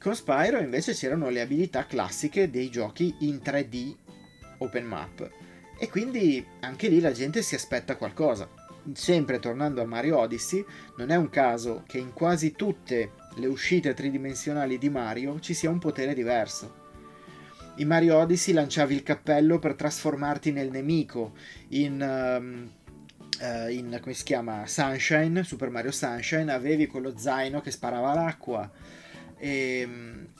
Con 0.00 0.14
Spyro 0.16 0.58
invece 0.60 0.94
c'erano 0.94 1.28
le 1.28 1.42
abilità 1.42 1.84
classiche 1.86 2.50
dei 2.50 2.70
giochi 2.70 3.14
in 3.20 3.40
3D 3.44 3.94
open 4.58 4.84
map 4.84 5.30
e 5.78 5.88
quindi 5.90 6.44
anche 6.60 6.88
lì 6.88 7.00
la 7.00 7.12
gente 7.12 7.42
si 7.42 7.54
aspetta 7.54 7.96
qualcosa. 7.96 8.48
Sempre 8.94 9.38
tornando 9.38 9.80
a 9.82 9.84
Mario 9.84 10.18
Odyssey, 10.18 10.64
non 10.96 11.10
è 11.10 11.16
un 11.16 11.28
caso 11.28 11.84
che 11.86 11.98
in 11.98 12.12
quasi 12.12 12.52
tutte 12.52 13.12
le 13.36 13.46
uscite 13.46 13.94
tridimensionali 13.94 14.78
di 14.78 14.88
Mario 14.88 15.40
ci 15.40 15.54
sia 15.54 15.70
un 15.70 15.78
potere 15.78 16.14
diverso. 16.14 16.80
In 17.76 17.88
Mario 17.88 18.16
Odyssey 18.18 18.52
lanciavi 18.52 18.94
il 18.94 19.02
cappello 19.02 19.58
per 19.58 19.74
trasformarti 19.74 20.52
nel 20.52 20.70
nemico, 20.70 21.32
in, 21.68 22.00
ehm, 22.00 22.70
eh, 23.40 23.72
in 23.72 23.98
come 24.00 24.12
si 24.12 24.24
chiama 24.24 24.66
Sunshine, 24.66 25.42
Super 25.42 25.70
Mario 25.70 25.90
Sunshine, 25.90 26.52
avevi 26.52 26.86
quello 26.86 27.16
zaino 27.16 27.62
che 27.62 27.70
sparava 27.70 28.12
l'acqua. 28.12 28.70
E, 29.38 29.88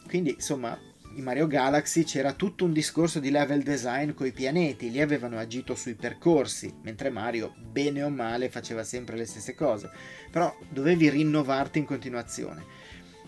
quindi 0.06 0.30
insomma 0.30 0.78
in 1.14 1.24
Mario 1.24 1.46
Galaxy 1.46 2.04
c'era 2.04 2.32
tutto 2.32 2.64
un 2.64 2.72
discorso 2.72 3.20
di 3.20 3.30
level 3.30 3.62
design 3.62 4.12
coi 4.12 4.32
pianeti, 4.32 4.90
lì 4.90 5.00
avevano 5.00 5.38
agito 5.38 5.74
sui 5.74 5.94
percorsi, 5.94 6.74
mentre 6.82 7.10
Mario, 7.10 7.54
bene 7.58 8.02
o 8.02 8.08
male, 8.08 8.48
faceva 8.48 8.82
sempre 8.82 9.16
le 9.16 9.26
stesse 9.26 9.54
cose. 9.54 9.90
Però 10.30 10.54
dovevi 10.70 11.10
rinnovarti 11.10 11.78
in 11.78 11.84
continuazione. 11.84 12.64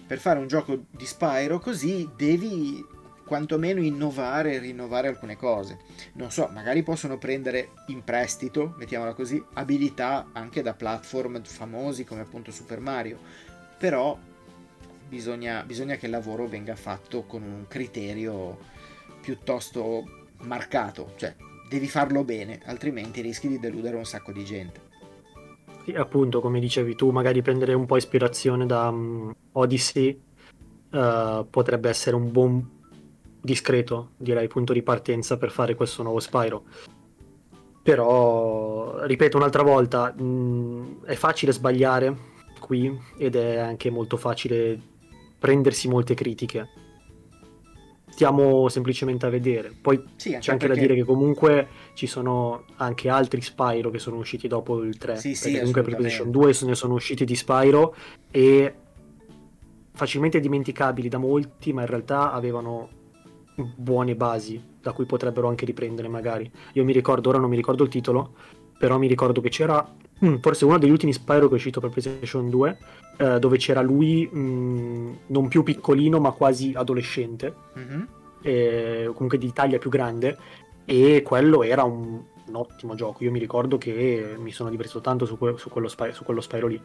Per 0.07 0.19
fare 0.19 0.38
un 0.38 0.47
gioco 0.47 0.85
di 0.90 1.07
Spyro 1.07 1.59
così 1.59 2.09
devi 2.14 2.85
quantomeno 3.25 3.81
innovare 3.81 4.53
e 4.53 4.59
rinnovare 4.59 5.09
alcune 5.09 5.37
cose. 5.37 5.79
Non 6.14 6.31
so, 6.31 6.49
magari 6.53 6.83
possono 6.83 7.17
prendere 7.17 7.71
in 7.87 8.05
prestito, 8.05 8.75
mettiamola 8.77 9.14
così, 9.14 9.43
abilità 9.55 10.29
anche 10.33 10.62
da 10.62 10.75
platform 10.75 11.43
famosi 11.43 12.05
come 12.05 12.21
appunto 12.21 12.53
Super 12.53 12.81
Mario. 12.81 13.19
Però 13.79 14.19
bisogna, 15.09 15.62
bisogna 15.64 15.97
che 15.97 16.05
il 16.05 16.12
lavoro 16.12 16.47
venga 16.47 16.77
fatto 16.77 17.23
con 17.25 17.43
un 17.43 17.67
criterio 17.67 18.59
piuttosto 19.23 20.27
marcato, 20.43 21.14
cioè 21.17 21.35
devi 21.67 21.88
farlo 21.88 22.25
bene, 22.25 22.61
altrimenti 22.67 23.23
rischi 23.23 23.49
di 23.49 23.59
deludere 23.59 23.97
un 23.97 24.05
sacco 24.05 24.33
di 24.33 24.45
gente. 24.45 24.84
Sì, 25.85 25.92
appunto, 25.92 26.40
come 26.40 26.61
dicevi 26.61 26.94
tu, 26.94 27.11
magari 27.11 27.42
prendere 27.42 27.75
un 27.75 27.85
po' 27.85 27.99
ispirazione 27.99 28.64
da 28.64 28.90
mm, 28.90 29.31
Odyssey 29.53 30.18
eh, 30.90 31.47
potrebbe 31.51 31.90
essere 31.90 32.16
un 32.16 32.33
buon 32.33 32.70
discreto, 33.38 34.12
direi, 34.16 34.49
punto 34.49 34.73
di 34.73 34.83
partenza 34.83 35.37
per 35.37 35.51
fare 35.51 35.75
questo 35.75 36.03
nuovo 36.03 36.20
Spyro. 36.20 36.64
Però, 37.83 39.05
ripeto 39.05 39.37
un'altra 39.37 39.62
volta, 39.62 40.11
mh, 40.11 41.05
è 41.05 41.14
facile 41.16 41.53
sbagliare 41.53 42.16
qui 42.59 42.99
ed 43.18 43.37
è 43.37 43.59
anche 43.59 43.90
molto 43.90 44.16
facile 44.16 44.81
prendersi 45.38 45.87
molte 45.87 46.14
critiche. 46.14 46.84
Stiamo 48.14 48.68
semplicemente 48.68 49.27
a 49.27 49.29
vedere. 49.29 49.74
Poi 49.79 50.00
sì, 50.14 50.37
c'è 50.38 50.53
anche 50.53 50.68
perché... 50.68 50.68
da 50.68 50.74
dire 50.74 50.94
che 50.94 51.03
comunque 51.03 51.66
ci 51.94 52.07
sono 52.07 52.62
anche 52.77 53.09
altri 53.09 53.40
Spyro 53.40 53.90
che 53.90 53.98
sono 53.98 54.18
usciti 54.18 54.46
dopo 54.46 54.81
il 54.85 54.96
3. 54.96 55.16
Sì, 55.16 55.35
sì, 55.35 55.59
comunque 55.59 55.83
per 55.83 55.96
PlayStation 55.96 56.31
2 56.31 56.57
ne 56.62 56.74
sono 56.77 56.94
usciti 56.94 57.24
di 57.24 57.35
Spyro 57.35 57.92
e 58.31 58.74
facilmente 59.92 60.38
dimenticabili 60.38 61.09
da 61.09 61.18
molti, 61.18 61.72
ma 61.72 61.81
in 61.81 61.88
realtà 61.88 62.31
avevano 62.31 62.88
buone 63.74 64.14
basi 64.14 64.62
da 64.81 64.92
cui 64.92 65.07
potrebbero 65.07 65.48
anche 65.48 65.64
riprendere 65.64 66.07
magari. 66.07 66.48
Io 66.74 66.85
mi 66.85 66.92
ricordo, 66.92 67.31
ora 67.31 67.38
non 67.38 67.50
mi 67.50 67.57
ricordo 67.57 67.83
il 67.83 67.88
titolo, 67.88 68.35
però 68.79 68.96
mi 68.96 69.09
ricordo 69.09 69.40
che 69.40 69.48
c'era 69.48 69.92
mm, 70.24 70.37
forse 70.37 70.64
uno 70.64 70.78
degli 70.78 70.90
ultimi 70.90 71.12
Spyro 71.12 71.46
che 71.46 71.52
è 71.52 71.56
uscito 71.56 71.80
per 71.80 71.90
PlayStation 71.90 72.48
2, 72.48 72.78
eh, 73.18 73.38
dove 73.38 73.56
c'era 73.56 73.80
lui 73.80 74.28
mh, 74.30 74.38
mm, 74.38 75.12
non 75.26 75.48
più 75.48 75.62
piccolino 75.62 76.18
ma 76.18 76.32
quasi 76.32 76.72
adolescente, 76.74 77.54
mm-hmm. 77.78 78.02
eh, 78.42 79.10
comunque 79.12 79.38
di 79.38 79.52
taglia 79.52 79.78
più 79.78 79.90
grande, 79.90 80.37
e 80.84 81.22
quello 81.22 81.62
era 81.62 81.84
un, 81.84 82.22
un, 82.46 82.54
ottimo 82.54 82.94
gioco. 82.94 83.24
Io 83.24 83.30
mi 83.30 83.38
ricordo 83.38 83.78
che 83.78 84.34
mi 84.38 84.50
sono 84.50 84.70
divertito 84.70 85.00
tanto 85.00 85.26
su, 85.26 85.38
que- 85.38 85.56
su, 85.56 85.68
quello, 85.68 85.88
Spy- 85.88 86.12
su 86.12 86.24
quello 86.24 86.40
Spyro 86.40 86.66
lì, 86.66 86.80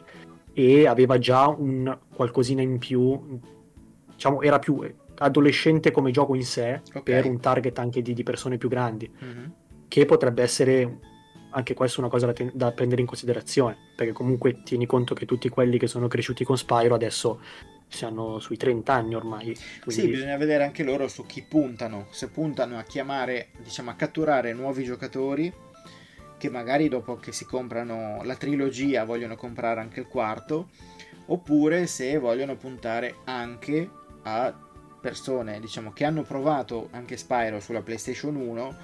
e 0.52 0.86
aveva 0.86 1.18
già 1.18 1.48
un 1.48 1.96
qualcosina 2.14 2.62
in 2.62 2.78
più, 2.78 3.38
diciamo, 4.12 4.42
era 4.42 4.58
più 4.58 4.82
adolescente 5.18 5.90
come 5.90 6.10
gioco 6.10 6.34
in 6.34 6.44
sé, 6.44 6.80
okay. 6.88 7.02
per 7.02 7.26
un 7.26 7.40
target 7.40 7.78
anche 7.78 8.02
di, 8.02 8.14
di 8.14 8.22
persone 8.22 8.56
più 8.56 8.68
grandi, 8.68 9.10
mm-hmm. 9.22 9.44
che 9.88 10.04
potrebbe 10.06 10.42
essere 10.42 10.98
anche 11.50 11.74
questa 11.74 11.98
è 11.98 12.00
una 12.00 12.08
cosa 12.08 12.26
da, 12.26 12.32
ten- 12.32 12.50
da, 12.54 12.72
prendere 12.72 13.00
in 13.00 13.06
considerazione, 13.06 13.76
perché 13.96 14.12
comunque 14.12 14.62
tieni 14.62 14.86
conto 14.86 15.14
che 15.14 15.26
tutti 15.26 15.48
quelli 15.48 15.78
che 15.78 15.86
sono 15.86 16.08
cresciuti 16.08 16.44
con 16.44 16.56
Spyro 16.56 16.94
adesso 16.94 17.40
siano 17.88 18.38
sui 18.38 18.56
30 18.56 18.92
anni 18.92 19.14
ormai. 19.14 19.56
Quindi... 19.82 20.02
Sì, 20.02 20.08
bisogna 20.08 20.36
vedere 20.36 20.64
anche 20.64 20.82
loro 20.82 21.08
su 21.08 21.26
chi 21.26 21.42
puntano, 21.42 22.06
se 22.10 22.28
puntano 22.28 22.78
a 22.78 22.82
chiamare, 22.82 23.48
diciamo 23.62 23.90
a 23.90 23.94
catturare 23.94 24.52
nuovi 24.52 24.84
giocatori 24.84 25.52
che 26.38 26.48
magari 26.48 26.88
dopo 26.88 27.16
che 27.16 27.32
si 27.32 27.44
comprano 27.44 28.22
la 28.22 28.34
trilogia 28.34 29.04
vogliono 29.04 29.36
comprare 29.36 29.80
anche 29.80 30.00
il 30.00 30.06
quarto, 30.06 30.70
oppure 31.26 31.86
se 31.86 32.16
vogliono 32.16 32.56
puntare 32.56 33.16
anche 33.24 33.90
a 34.22 34.68
persone, 35.00 35.60
diciamo, 35.60 35.92
che 35.92 36.04
hanno 36.04 36.22
provato 36.22 36.88
anche 36.92 37.18
Spyro 37.18 37.60
sulla 37.60 37.82
PlayStation 37.82 38.36
1 38.36 38.76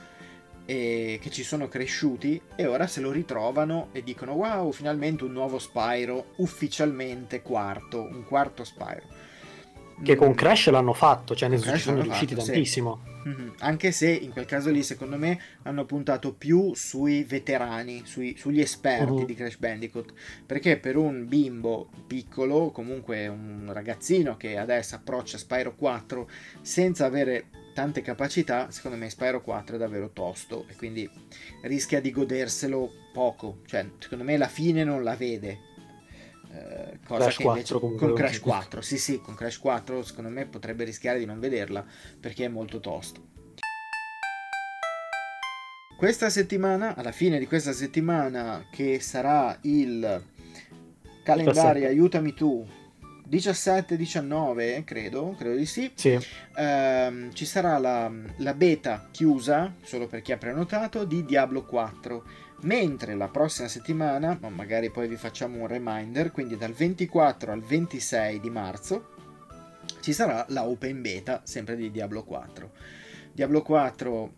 e 0.67 1.21
che 1.23 1.31
ci 1.31 1.45
sono 1.45 1.69
cresciuti 1.69 2.41
e 2.57 2.67
ora 2.67 2.89
se 2.89 3.01
lo 3.01 3.13
ritrovano 3.13 3.89
e 3.93 4.03
dicono 4.03 4.33
wow 4.33 4.73
finalmente 4.73 5.23
un 5.23 5.33
nuovo 5.33 5.61
Spyro 5.61 6.33
ufficialmente 6.37 7.41
quarto 7.41 8.03
un 8.03 8.25
quarto 8.25 8.65
Spyro 8.65 9.25
che 10.03 10.17
con 10.17 10.31
mm. 10.31 10.35
Crash 10.35 10.69
l'hanno 10.71 10.93
fatto 10.93 11.37
cioè 11.37 11.49
ne 11.49 11.59
sono 11.59 12.03
riusciti 12.03 12.35
fatto, 12.35 12.47
tantissimo 12.47 13.01
sì. 13.23 13.29
mm-hmm. 13.29 13.49
anche 13.61 13.93
se 13.93 14.11
in 14.11 14.33
quel 14.33 14.45
caso 14.45 14.71
lì 14.71 14.83
secondo 14.83 15.17
me 15.17 15.41
hanno 15.63 15.85
puntato 15.85 16.35
più 16.35 16.75
sui 16.75 17.23
veterani 17.23 18.03
sui, 18.05 18.35
sugli 18.37 18.61
esperti 18.61 19.13
uh-huh. 19.13 19.25
di 19.25 19.35
Crash 19.35 19.59
Bandicoot 19.59 20.13
perché 20.45 20.79
per 20.79 20.97
un 20.97 21.29
bimbo 21.29 21.89
piccolo 22.09 22.73
comunque 22.73 23.29
un 23.29 23.71
ragazzino 23.73 24.37
che 24.37 24.59
adesso 24.59 24.97
approccia 24.97 25.39
Spyro 25.39 25.77
4 25.77 26.29
senza 26.61 27.07
avere 27.07 27.47
tante 27.77 28.01
capacità, 28.01 28.71
secondo 28.71 28.97
me 28.97 29.11
Spyro 29.11 29.43
4 29.43 29.77
è 29.77 29.79
davvero 29.79 30.09
tosto 30.09 30.65
e 30.67 30.75
quindi 30.77 31.07
rischia 31.61 32.01
di 32.01 32.11
goderselo 32.11 32.91
poco, 33.13 33.59
cioè 33.67 33.87
secondo 33.99 34.25
me 34.25 34.39
la 34.39 34.49
fine 34.49 34.83
non 34.83 35.03
la 35.03 35.15
vede. 35.15 35.59
Eh, 36.51 36.99
cosa 37.07 37.25
Crash 37.25 37.37
che 37.37 37.43
invece 37.43 37.79
4, 37.79 37.97
con 37.99 38.15
Crash 38.15 38.41
4, 38.41 38.81
sì 38.81 38.97
sì, 38.97 39.21
con 39.21 39.35
Crash 39.35 39.59
4 39.59 40.03
secondo 40.05 40.31
me 40.31 40.47
potrebbe 40.47 40.85
rischiare 40.85 41.19
di 41.19 41.27
non 41.27 41.39
vederla 41.39 41.85
perché 42.19 42.47
è 42.47 42.49
molto 42.49 42.81
tosto. 42.81 43.35
Questa 45.99 46.31
settimana, 46.31 46.95
alla 46.95 47.13
fine 47.13 47.39
di 47.39 47.47
questa 47.47 47.73
settimana, 47.73 48.69
che 48.71 49.01
sarà 49.01 49.59
il 49.63 50.25
calendario 51.23 51.89
Aiutami 51.89 52.33
tu 52.33 52.67
17-19, 53.29 54.85
credo, 54.85 55.35
credo 55.37 55.57
di 55.57 55.67
sì. 55.67 55.91
sì. 55.95 56.19
Ehm, 56.57 57.33
ci 57.33 57.45
sarà 57.45 57.79
la, 57.79 58.11
la, 58.39 58.55
beta 58.55 59.09
chiusa, 59.11 59.75
solo 59.83 60.07
per 60.07 60.23
chi 60.23 60.33
ha 60.33 60.37
prenotato, 60.37 61.05
di 61.05 61.25
Diablo 61.25 61.65
4. 61.65 62.25
Mentre 62.63 63.15
la 63.15 63.29
prossima 63.29 63.69
settimana, 63.69 64.39
ma 64.41 64.49
magari 64.49 64.91
poi 64.91 65.09
vi 65.09 65.17
facciamo 65.17 65.61
un 65.61 65.67
reminder, 65.67 66.31
quindi 66.31 66.57
dal 66.57 66.73
24 66.73 67.53
al 67.53 67.61
26 67.61 68.41
di 68.41 68.51
marzo, 68.51 69.15
ci 70.01 70.13
sarà 70.13 70.45
la 70.51 70.65
open 70.65 71.03
beta 71.03 71.43
sempre 71.45 71.77
di 71.77 71.91
Diablo 71.91 72.23
4. 72.23 72.71
Diablo 73.33 73.61
4 73.61 74.33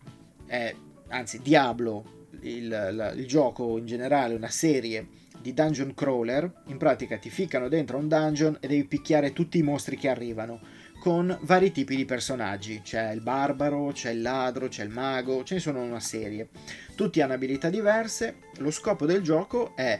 è, 0.46 0.74
anzi 1.09 1.40
Diablo, 1.40 2.27
il, 2.40 2.68
la, 2.68 3.11
il 3.11 3.27
gioco 3.27 3.79
in 3.79 3.87
generale, 3.87 4.35
una 4.35 4.51
serie 4.51 5.07
di 5.49 5.55
dungeon 5.55 5.95
crawler, 5.95 6.51
in 6.67 6.77
pratica 6.77 7.17
ti 7.17 7.31
ficcano 7.31 7.69
dentro 7.69 7.97
un 7.97 8.07
dungeon 8.07 8.59
e 8.61 8.69
devi 8.69 8.85
picchiare 8.85 9.33
tutti 9.33 9.57
i 9.57 9.63
mostri 9.63 9.97
che 9.97 10.09
arrivano, 10.09 10.61
con 11.01 11.37
vari 11.43 11.73
tipi 11.73 11.97
di 11.97 12.05
personaggi, 12.05 12.83
c'è 12.83 13.13
il 13.13 13.23
barbaro, 13.23 13.93
c'è 13.93 14.11
il 14.11 14.21
ladro, 14.21 14.69
c'è 14.69 14.85
il 14.85 14.91
mago, 14.91 15.45
ce 15.45 15.55
ne 15.55 15.61
sono 15.61 15.83
una 15.83 16.01
serie. 16.01 16.49
Tutti 16.95 17.23
hanno 17.23 17.33
abilità 17.33 17.71
diverse, 17.71 18.37
lo 18.59 18.71
scopo 18.71 19.07
del 19.07 19.23
gioco 19.23 19.75
è 19.75 19.99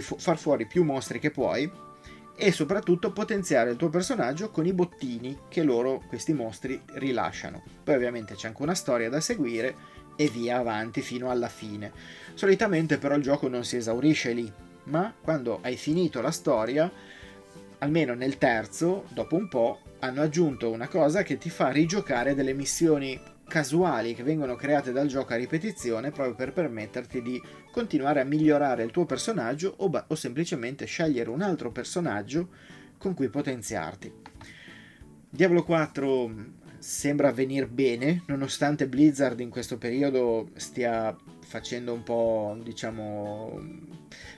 fu- 0.00 0.18
far 0.18 0.38
fuori 0.38 0.66
più 0.66 0.84
mostri 0.84 1.18
che 1.18 1.30
puoi 1.30 1.70
e 2.34 2.50
soprattutto 2.50 3.12
potenziare 3.12 3.70
il 3.70 3.76
tuo 3.76 3.90
personaggio 3.90 4.50
con 4.50 4.64
i 4.64 4.72
bottini 4.72 5.40
che 5.48 5.62
loro, 5.62 6.02
questi 6.08 6.32
mostri, 6.32 6.80
rilasciano. 6.94 7.62
Poi 7.84 7.94
ovviamente 7.94 8.34
c'è 8.34 8.48
anche 8.48 8.62
una 8.62 8.74
storia 8.74 9.10
da 9.10 9.20
seguire 9.20 9.74
e 10.22 10.28
via 10.28 10.58
avanti 10.58 11.00
fino 11.02 11.30
alla 11.30 11.48
fine. 11.48 11.92
Solitamente 12.34 12.98
però 12.98 13.16
il 13.16 13.22
gioco 13.22 13.48
non 13.48 13.64
si 13.64 13.76
esaurisce 13.76 14.32
lì, 14.32 14.50
ma 14.84 15.12
quando 15.20 15.58
hai 15.62 15.76
finito 15.76 16.20
la 16.20 16.30
storia, 16.30 16.90
almeno 17.78 18.14
nel 18.14 18.38
terzo, 18.38 19.04
dopo 19.08 19.36
un 19.36 19.48
po', 19.48 19.80
hanno 19.98 20.22
aggiunto 20.22 20.70
una 20.70 20.88
cosa 20.88 21.22
che 21.22 21.38
ti 21.38 21.50
fa 21.50 21.70
rigiocare 21.70 22.34
delle 22.34 22.52
missioni 22.52 23.20
casuali 23.48 24.14
che 24.14 24.22
vengono 24.22 24.54
create 24.54 24.92
dal 24.92 25.08
gioco 25.08 25.32
a 25.32 25.36
ripetizione 25.36 26.10
proprio 26.10 26.34
per 26.34 26.52
permetterti 26.52 27.20
di 27.20 27.42
continuare 27.70 28.20
a 28.20 28.24
migliorare 28.24 28.82
il 28.82 28.90
tuo 28.90 29.04
personaggio 29.04 29.74
o, 29.78 29.88
ba- 29.88 30.04
o 30.08 30.14
semplicemente 30.14 30.86
scegliere 30.86 31.28
un 31.28 31.42
altro 31.42 31.70
personaggio 31.70 32.48
con 32.96 33.14
cui 33.14 33.28
potenziarti. 33.28 34.12
Diablo 35.28 35.64
4 35.64 36.61
sembra 36.82 37.30
venire 37.30 37.68
bene, 37.68 38.24
nonostante 38.26 38.88
Blizzard 38.88 39.38
in 39.38 39.50
questo 39.50 39.78
periodo 39.78 40.48
stia 40.56 41.16
facendo 41.46 41.92
un 41.92 42.02
po', 42.02 42.58
diciamo, 42.60 43.60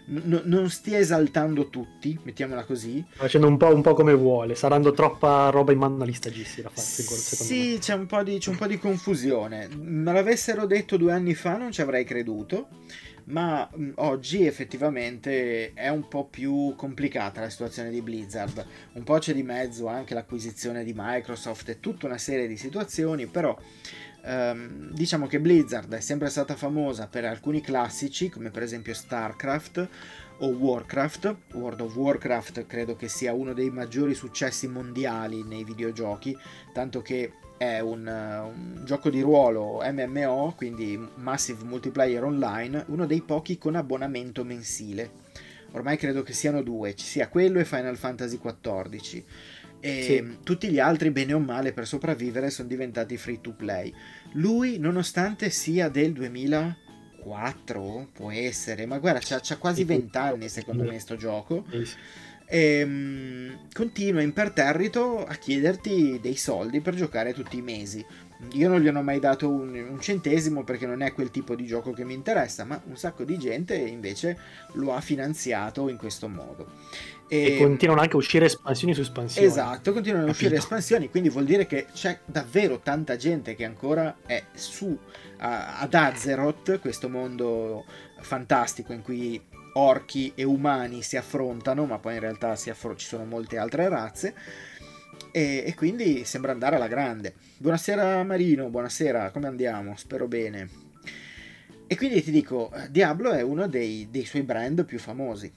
n- 0.08 0.42
non 0.44 0.68
stia 0.68 0.98
esaltando 0.98 1.70
tutti, 1.70 2.18
mettiamola 2.22 2.64
così. 2.64 3.02
Facendo 3.08 3.46
un 3.46 3.56
po', 3.56 3.74
un 3.74 3.80
po', 3.80 3.94
come 3.94 4.12
vuole, 4.12 4.54
saranno 4.56 4.92
troppa 4.92 5.48
roba 5.48 5.72
in 5.72 5.78
mano 5.78 6.02
agli 6.02 6.12
stagisti 6.12 6.60
da 6.60 6.68
fare, 6.68 6.86
Sì, 6.86 7.78
c'è 7.80 7.94
un, 7.94 8.06
di, 8.22 8.38
c'è 8.38 8.50
un 8.50 8.56
po' 8.56 8.66
di 8.66 8.78
confusione. 8.78 9.68
Me 9.74 10.12
l'avessero 10.12 10.66
detto 10.66 10.98
due 10.98 11.12
anni 11.12 11.34
fa 11.34 11.56
non 11.56 11.72
ci 11.72 11.80
avrei 11.80 12.04
creduto 12.04 12.68
ma 13.24 13.68
mh, 13.72 13.92
oggi 13.96 14.46
effettivamente 14.46 15.72
è 15.72 15.88
un 15.88 16.08
po' 16.08 16.24
più 16.24 16.74
complicata 16.76 17.40
la 17.40 17.50
situazione 17.50 17.90
di 17.90 18.02
Blizzard. 18.02 18.66
Un 18.92 19.02
po' 19.02 19.18
c'è 19.18 19.32
di 19.32 19.42
mezzo 19.42 19.86
anche 19.86 20.14
l'acquisizione 20.14 20.84
di 20.84 20.92
Microsoft 20.94 21.68
e 21.68 21.80
tutta 21.80 22.06
una 22.06 22.18
serie 22.18 22.46
di 22.46 22.56
situazioni, 22.56 23.26
però 23.26 23.56
ehm, 24.24 24.90
diciamo 24.92 25.26
che 25.26 25.40
Blizzard 25.40 25.92
è 25.94 26.00
sempre 26.00 26.28
stata 26.28 26.54
famosa 26.56 27.06
per 27.06 27.24
alcuni 27.24 27.60
classici, 27.60 28.28
come 28.28 28.50
per 28.50 28.62
esempio 28.62 28.94
StarCraft 28.94 29.88
o 30.38 30.48
Warcraft. 30.48 31.36
World 31.52 31.80
of 31.80 31.96
Warcraft 31.96 32.66
credo 32.66 32.96
che 32.96 33.08
sia 33.08 33.32
uno 33.32 33.52
dei 33.52 33.70
maggiori 33.70 34.14
successi 34.14 34.68
mondiali 34.68 35.44
nei 35.44 35.64
videogiochi, 35.64 36.36
tanto 36.72 37.02
che 37.02 37.32
è 37.56 37.80
un, 37.80 38.06
un, 38.06 38.82
gioco 38.84 39.10
di 39.10 39.20
ruolo 39.20 39.80
MMO, 39.84 40.54
quindi 40.56 40.98
Massive 41.16 41.64
Multiplayer 41.64 42.24
Online, 42.24 42.84
uno 42.88 43.06
dei 43.06 43.22
pochi 43.22 43.58
con 43.58 43.74
abbonamento 43.76 44.44
mensile. 44.44 45.22
Ormai 45.72 45.96
credo 45.96 46.22
che 46.22 46.32
siano 46.32 46.62
due, 46.62 46.94
ci 46.94 47.04
sia 47.04 47.28
quello 47.28 47.58
e 47.58 47.64
Final 47.64 47.96
Fantasy 47.96 48.38
XIV. 48.38 49.22
E 49.80 50.02
sì. 50.02 50.38
tutti 50.42 50.68
gli 50.68 50.78
altri, 50.78 51.10
bene 51.10 51.32
o 51.34 51.38
male, 51.38 51.72
per 51.72 51.86
sopravvivere 51.86 52.50
sono 52.50 52.68
diventati 52.68 53.16
free 53.16 53.40
to 53.40 53.52
play. 53.52 53.92
Lui, 54.32 54.78
nonostante 54.78 55.50
sia 55.50 55.88
del 55.88 56.12
2004, 56.12 58.08
può 58.12 58.30
essere, 58.30 58.86
ma 58.86 58.98
guarda, 58.98 59.20
c'ha, 59.20 59.56
quasi 59.58 59.84
20 59.84 60.16
anni 60.16 60.48
secondo 60.48 60.84
me 60.84 60.98
sto 60.98 61.16
gioco. 61.16 61.64
Sì 61.70 61.86
e 62.46 62.82
um, 62.82 63.43
continua 63.74 64.22
imperterrito 64.22 65.24
a 65.26 65.34
chiederti 65.34 66.20
dei 66.22 66.36
soldi 66.36 66.80
per 66.80 66.94
giocare 66.94 67.34
tutti 67.34 67.56
i 67.58 67.62
mesi. 67.62 68.06
io 68.52 68.68
non 68.68 68.80
gli 68.80 68.86
hanno 68.86 69.02
mai 69.02 69.18
dato 69.18 69.48
un, 69.48 69.74
un, 69.74 70.00
centesimo 70.00 70.62
perché 70.62 70.86
non 70.86 71.02
è 71.02 71.12
quel 71.12 71.30
tipo 71.30 71.56
di 71.56 71.66
gioco 71.66 71.92
che 71.92 72.04
mi 72.04 72.14
interessa, 72.14 72.64
ma 72.64 72.80
un 72.86 72.96
sacco 72.96 73.24
di 73.24 73.36
gente 73.36 73.74
invece 73.74 74.38
lo 74.74 74.94
ha 74.94 75.00
finanziato 75.00 75.88
in 75.88 75.96
questo 75.96 76.28
modo. 76.28 76.66
E, 77.26 77.54
e 77.54 77.58
continuano 77.58 78.00
anche 78.00 78.14
a 78.14 78.18
uscire 78.18 78.44
espansioni 78.44 78.94
su 78.94 79.00
espansioni. 79.00 79.46
Esatto, 79.46 79.92
continuano 79.92 80.26
a 80.26 80.30
uscire 80.30 80.56
espansioni, 80.56 81.10
quindi 81.10 81.28
vuol 81.28 81.44
dire 81.44 81.66
che 81.66 81.86
c'è 81.92 82.20
davvero 82.24 82.78
tanta 82.78 83.16
gente 83.16 83.56
che 83.56 83.64
ancora 83.64 84.18
è 84.24 84.44
su 84.54 84.96
a, 85.38 85.80
ad 85.80 85.94
Azeroth, 85.94 86.78
questo 86.78 87.08
mondo 87.08 87.84
fantastico 88.20 88.92
in 88.92 89.02
cui 89.02 89.40
orchi 89.74 90.32
e 90.34 90.44
umani 90.44 91.02
si 91.02 91.16
affrontano, 91.16 91.86
ma 91.86 91.98
poi 91.98 92.14
in 92.14 92.20
realtà 92.20 92.50
affro- 92.50 92.96
ci 92.96 93.06
sono 93.06 93.24
molte 93.24 93.58
altre 93.58 93.88
razze. 93.88 94.34
E, 95.30 95.64
e, 95.66 95.74
quindi 95.74 96.24
sembra 96.24 96.52
andare 96.52 96.76
alla 96.76 96.88
grande. 96.88 97.34
Buonasera 97.58 98.22
Marino, 98.24 98.68
buonasera, 98.68 99.30
come 99.30 99.46
andiamo? 99.46 99.96
Spero 99.96 100.28
bene. 100.28 100.68
E 101.86 101.96
quindi 101.96 102.22
ti 102.22 102.30
dico, 102.30 102.72
Diablo 102.88 103.30
è 103.30 103.42
uno 103.42 103.66
dei, 103.68 104.08
dei 104.10 104.24
suoi 104.24 104.42
brand 104.42 104.84
più 104.84 104.98
famosi. 104.98 105.52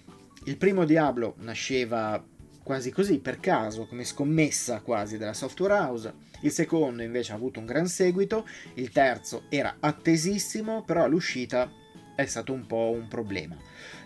Il 0.45 0.57
primo 0.57 0.85
Diablo 0.85 1.35
nasceva 1.39 2.23
quasi 2.63 2.91
così 2.91 3.19
per 3.19 3.39
caso, 3.39 3.85
come 3.87 4.03
scommessa 4.03 4.81
quasi 4.81 5.17
della 5.17 5.33
software 5.33 5.73
house. 5.73 6.13
Il 6.41 6.51
secondo 6.51 7.01
invece 7.01 7.31
ha 7.31 7.35
avuto 7.35 7.59
un 7.59 7.65
gran 7.65 7.87
seguito, 7.87 8.47
il 8.75 8.89
terzo 8.89 9.43
era 9.49 9.77
attesissimo, 9.79 10.83
però 10.83 11.03
all'uscita 11.03 11.71
è 12.17 12.25
stato 12.25 12.51
un 12.51 12.65
po' 12.65 12.89
un 12.89 13.07
problema, 13.07 13.55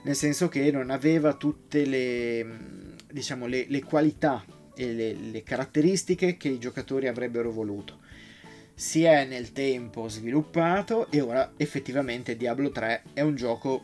nel 0.03 0.15
senso 0.15 0.49
che 0.49 0.69
non 0.69 0.89
aveva 0.89 1.33
tutte 1.33 1.85
le, 1.85 2.45
diciamo, 3.09 3.45
le, 3.45 3.67
le 3.69 3.81
qualità 3.83 4.43
e 4.75 4.93
le, 4.93 5.13
le 5.13 5.43
caratteristiche 5.43 6.35
che 6.35 6.49
i 6.49 6.59
giocatori 6.59 7.07
avrebbero 7.07 7.51
voluto. 7.51 7.99
Si 8.73 9.05
è 9.05 9.23
nel 9.23 9.53
tempo 9.53 10.09
sviluppato 10.09 11.09
e 11.09 11.21
ora 11.21 11.53
effettivamente 11.55 12.35
Diablo 12.35 12.69
3 12.69 13.03
è 13.13 13.21
un 13.21 13.35
gioco 13.35 13.83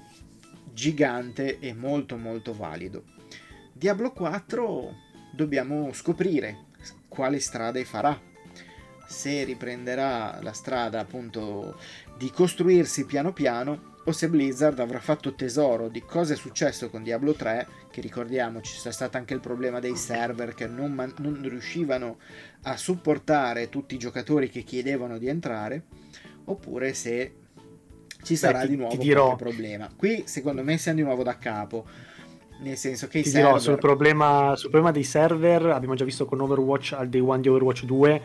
gigante 0.73 1.59
e 1.59 1.73
molto 1.73 2.17
molto 2.17 2.53
valido. 2.53 3.05
Diablo 3.71 4.11
4 4.11 4.93
dobbiamo 5.31 5.93
scoprire 5.93 6.65
quale 7.07 7.39
strada 7.39 7.81
farà. 7.85 8.19
Se 9.07 9.45
riprenderà 9.45 10.41
la 10.41 10.51
strada 10.51 10.99
appunto 10.99 11.79
di 12.17 12.29
costruirsi 12.29 13.05
piano 13.05 13.31
piano 13.31 13.95
o 14.07 14.11
se 14.13 14.29
Blizzard 14.29 14.79
avrà 14.79 14.99
fatto 14.99 15.33
tesoro 15.33 15.89
di 15.89 16.01
cosa 16.01 16.33
è 16.33 16.37
successo 16.37 16.89
con 16.89 17.03
Diablo 17.03 17.33
3, 17.33 17.67
che 17.91 17.99
ricordiamoci 17.99 18.79
c'è 18.79 18.91
stato 18.91 19.17
anche 19.17 19.33
il 19.33 19.41
problema 19.41 19.81
dei 19.81 19.97
server 19.97 20.53
che 20.53 20.65
non, 20.65 20.93
man- 20.93 21.13
non 21.17 21.41
riuscivano 21.43 22.17
a 22.63 22.77
supportare 22.77 23.67
tutti 23.67 23.95
i 23.95 23.97
giocatori 23.97 24.49
che 24.49 24.61
chiedevano 24.61 25.17
di 25.17 25.27
entrare, 25.27 25.83
oppure 26.45 26.93
se 26.93 27.33
ci 28.23 28.37
sarà 28.37 28.59
Beh, 28.59 28.65
ti, 28.65 28.69
di 28.71 28.77
nuovo 28.77 28.95
dirò... 28.95 29.25
qualche 29.25 29.43
problema. 29.43 29.89
Qui 29.93 30.23
secondo 30.25 30.63
me 30.63 30.77
siamo 30.77 30.99
di 30.99 31.03
nuovo 31.03 31.23
da 31.23 31.37
capo. 31.37 31.85
Nel 32.61 32.77
senso 32.77 33.07
che 33.07 33.19
i 33.19 33.23
server... 33.25 33.43
dirò 33.43 33.59
sul 33.59 33.77
problema, 33.77 34.53
sul 34.55 34.69
problema 34.69 34.93
dei 34.93 35.03
server 35.03 35.65
abbiamo 35.65 35.95
già 35.95 36.05
visto 36.05 36.25
con 36.25 36.39
Overwatch 36.39 36.93
al 36.93 37.09
day 37.09 37.19
one 37.19 37.41
di 37.41 37.49
Overwatch 37.49 37.83
2 37.83 38.21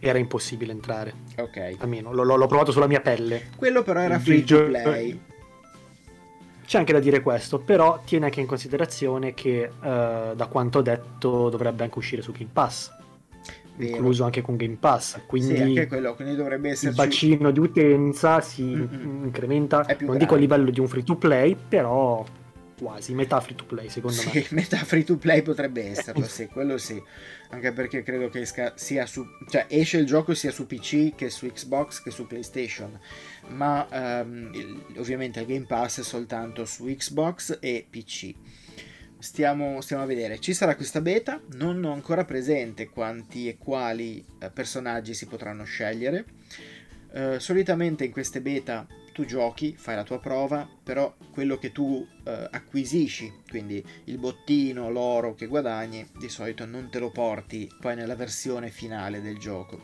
era 0.00 0.18
impossibile 0.18 0.72
entrare. 0.72 1.14
Ok. 1.36 1.76
Almeno 1.78 2.12
l'ho, 2.12 2.24
l'ho 2.24 2.46
provato 2.46 2.72
sulla 2.72 2.88
mia 2.88 3.00
pelle. 3.00 3.50
Quello 3.54 3.82
però 3.82 4.00
era 4.00 4.18
free 4.18 4.42
to 4.42 4.64
play. 4.64 5.20
C'è 6.66 6.78
anche 6.78 6.92
da 6.92 7.00
dire 7.00 7.20
questo, 7.20 7.58
però 7.58 8.00
tiene 8.04 8.24
anche 8.26 8.40
in 8.40 8.46
considerazione 8.46 9.34
che 9.34 9.68
uh, 9.68 9.82
da 10.34 10.46
quanto 10.48 10.80
detto 10.80 11.48
dovrebbe 11.48 11.82
anche 11.84 11.98
uscire 11.98 12.22
su 12.22 12.32
Game 12.32 12.50
Pass. 12.52 12.98
Vero. 13.76 13.96
Incluso 13.96 14.24
anche 14.24 14.42
con 14.42 14.56
Game 14.56 14.76
Pass, 14.78 15.20
quindi, 15.26 15.56
sì, 15.56 15.62
anche 15.62 15.86
quello, 15.86 16.14
quindi 16.14 16.36
dovrebbe 16.36 16.70
esserci... 16.70 16.88
il 16.88 16.94
bacino 16.94 17.50
di 17.50 17.60
utenza 17.60 18.42
si 18.42 18.62
Mm-mm. 18.62 19.24
incrementa, 19.24 19.78
non 19.78 19.96
grande. 19.96 20.18
dico 20.18 20.34
a 20.34 20.36
livello 20.36 20.70
di 20.70 20.80
un 20.80 20.86
free 20.86 21.02
to 21.02 21.16
play, 21.16 21.56
però 21.56 22.22
quasi, 22.80 23.12
metà 23.12 23.38
free 23.40 23.54
to 23.54 23.66
play 23.66 23.90
secondo 23.90 24.16
sì, 24.16 24.30
me. 24.32 24.46
metà 24.62 24.78
free 24.78 25.04
to 25.04 25.18
play 25.18 25.42
potrebbe 25.42 25.90
esserlo, 25.90 26.24
sì, 26.26 26.46
quello 26.46 26.78
sì. 26.78 27.00
Anche 27.50 27.72
perché 27.72 28.02
credo 28.02 28.30
che 28.30 28.40
esca 28.40 28.72
sia 28.76 29.04
su... 29.04 29.22
cioè 29.50 29.66
esce 29.68 29.98
il 29.98 30.06
gioco 30.06 30.32
sia 30.34 30.50
su 30.50 30.66
PC 30.66 31.14
che 31.14 31.28
su 31.28 31.46
Xbox 31.46 32.02
che 32.02 32.10
su 32.10 32.26
PlayStation, 32.26 32.98
ma 33.48 33.86
um, 34.24 34.50
il, 34.54 34.84
ovviamente 34.96 35.40
il 35.40 35.46
Game 35.46 35.66
Pass 35.66 36.00
è 36.00 36.02
soltanto 36.02 36.64
su 36.64 36.86
Xbox 36.86 37.58
e 37.60 37.86
PC. 37.88 38.34
Stiamo, 39.18 39.82
stiamo, 39.82 40.02
a 40.02 40.06
vedere. 40.06 40.38
Ci 40.38 40.54
sarà 40.54 40.74
questa 40.74 41.02
beta, 41.02 41.42
non 41.52 41.84
ho 41.84 41.92
ancora 41.92 42.24
presente 42.24 42.88
quanti 42.88 43.48
e 43.48 43.58
quali 43.58 44.24
eh, 44.38 44.50
personaggi 44.50 45.12
si 45.12 45.26
potranno 45.26 45.64
scegliere. 45.64 46.24
Uh, 47.12 47.38
solitamente 47.38 48.04
in 48.04 48.12
queste 48.12 48.40
beta 48.40 48.86
tu 49.12 49.24
giochi, 49.24 49.74
fai 49.76 49.96
la 49.96 50.04
tua 50.04 50.18
prova, 50.18 50.68
però 50.82 51.14
quello 51.32 51.58
che 51.58 51.72
tu 51.72 52.06
eh, 52.24 52.48
acquisisci, 52.50 53.32
quindi 53.48 53.84
il 54.04 54.18
bottino, 54.18 54.90
l'oro 54.90 55.34
che 55.34 55.46
guadagni, 55.46 56.06
di 56.18 56.28
solito 56.28 56.64
non 56.66 56.88
te 56.90 56.98
lo 56.98 57.10
porti 57.10 57.70
poi 57.80 57.94
nella 57.94 58.14
versione 58.14 58.70
finale 58.70 59.20
del 59.20 59.38
gioco. 59.38 59.80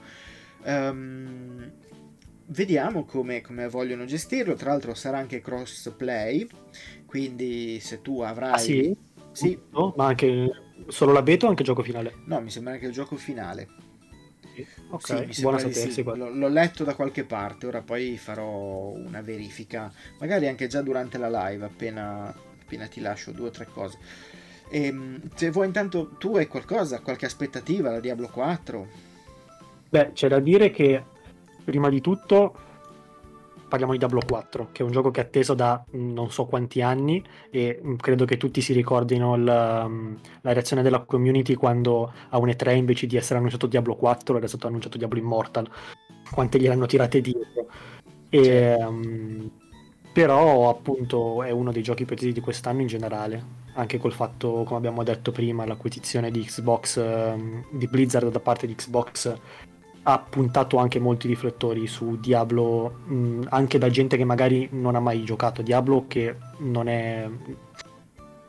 Um, 0.65 1.71
vediamo 2.47 3.05
come, 3.05 3.41
come, 3.41 3.69
vogliono 3.69 4.05
gestirlo, 4.05 4.55
tra 4.55 4.71
l'altro 4.71 4.95
sarà 4.95 5.19
anche 5.19 5.41
crossplay, 5.41 6.47
quindi 7.07 7.79
se 7.81 8.03
tu 8.03 8.21
avrai... 8.21 8.53
Ah, 8.53 8.59
sì? 8.59 8.97
Sì. 9.33 9.59
No, 9.71 9.93
ma 9.97 10.07
anche 10.07 10.49
solo 10.89 11.13
la 11.13 11.23
beta 11.23 11.47
o 11.47 11.49
anche 11.51 11.63
il 11.63 11.69
gioco 11.69 11.83
finale? 11.83 12.15
No, 12.25 12.41
mi 12.41 12.51
sembra 12.51 12.73
anche 12.73 12.87
il 12.87 12.93
gioco 12.93 13.17
finale. 13.17 13.69
Ok, 14.91 15.27
sì, 15.31 15.43
buona 15.43 15.59
sapersi. 15.59 15.91
Sì. 15.91 16.03
L'ho, 16.03 16.31
l'ho, 16.31 16.49
letto 16.49 16.85
da 16.85 16.95
qualche 16.95 17.25
parte, 17.25 17.67
ora 17.67 17.83
poi 17.83 18.17
farò 18.17 18.91
una 18.91 19.21
verifica, 19.21 19.93
magari 20.19 20.47
anche 20.47 20.67
già 20.67 20.83
durante 20.83 21.19
la 21.19 21.49
live, 21.49 21.65
appena, 21.65 22.33
appena 22.63 22.87
ti 22.87 23.01
lascio 23.01 23.33
due 23.33 23.49
o 23.49 23.51
tre 23.51 23.67
cose. 23.67 23.99
E, 24.69 24.87
ehm, 24.87 25.21
se 25.35 25.51
vuoi 25.51 25.67
intanto, 25.67 26.17
tu 26.19 26.37
hai 26.37 26.47
qualcosa, 26.47 27.01
qualche 27.01 27.27
aspettativa 27.27 27.91
da 27.91 28.01
Diablo 28.01 28.29
4? 28.29 28.89
Beh, 29.89 30.13
c'è 30.13 30.29
da 30.29 30.41
dire 30.41 30.71
che 30.71 31.03
prima 31.65 31.89
di 31.89 32.01
tutto 32.01 32.66
parliamo 33.69 33.93
di 33.93 33.99
Diablo 33.99 34.21
4, 34.27 34.69
che 34.73 34.83
è 34.83 34.85
un 34.85 34.93
gioco 34.93 35.11
che 35.11 35.21
è 35.21 35.25
atteso 35.25 35.55
da 35.55 35.85
mm, 35.95 36.13
non 36.13 36.31
so 36.31 36.47
quanti 36.47 36.83
anni 36.83 37.23
e 37.51 37.81
mm, 37.85 37.97
credo 37.97 38.25
che 38.25 38.37
tutti 38.37 38.61
si 38.61 38.73
ricordino 38.73 39.37
la, 39.37 39.87
mm, 39.87 40.15
la 40.43 40.53
reazione 40.53 40.83
della 40.83 41.01
community 41.01 41.55
quando 41.55 42.13
a 42.29 42.39
un 42.39 42.49
E3 42.49 42.77
invece 42.77 43.07
di 43.07 43.17
essere 43.17 43.39
annunciato 43.39 43.67
Diablo 43.67 43.97
4 43.97 44.37
era 44.37 44.47
stato 44.47 44.67
annunciato 44.67 44.99
Diablo 44.99 45.19
Immortal, 45.19 45.69
quante 46.31 46.59
gliel'hanno 46.59 46.87
tirate 46.87 47.21
dietro. 47.21 47.67
E, 48.29 48.75
um, 48.79 49.51
però 50.13 50.71
appunto 50.71 51.43
è 51.43 51.51
uno 51.51 51.73
dei 51.73 51.83
giochi 51.83 52.05
più 52.05 52.15
attesi 52.15 52.33
di 52.33 52.41
quest'anno 52.41 52.81
in 52.81 52.87
generale, 52.87 53.45
anche 53.75 53.99
col 53.99 54.13
fatto, 54.13 54.63
come 54.65 54.79
abbiamo 54.79 55.03
detto 55.03 55.31
prima, 55.31 55.67
l'acquisizione 55.67 56.31
di 56.31 56.43
Xbox, 56.43 56.97
um, 56.97 57.65
di 57.71 57.87
Blizzard 57.87 58.31
da 58.31 58.41
parte 58.41 58.67
di 58.67 58.75
Xbox 58.75 59.39
ha 60.09 60.19
puntato 60.21 60.77
anche 60.77 61.01
molti 61.01 61.27
riflettori 61.27 61.89
su 61.89 62.17
Diablo, 62.21 63.01
mh, 63.07 63.47
anche 63.49 63.77
da 63.77 63.91
gente 63.91 64.17
che 64.17 64.25
magari 64.25 64.69
non 64.71 64.95
ha 64.95 65.01
mai 65.01 65.25
giocato 65.25 65.63
Diablo, 65.63 66.05
che 66.07 66.37
non 66.59 66.89
è 66.89 67.29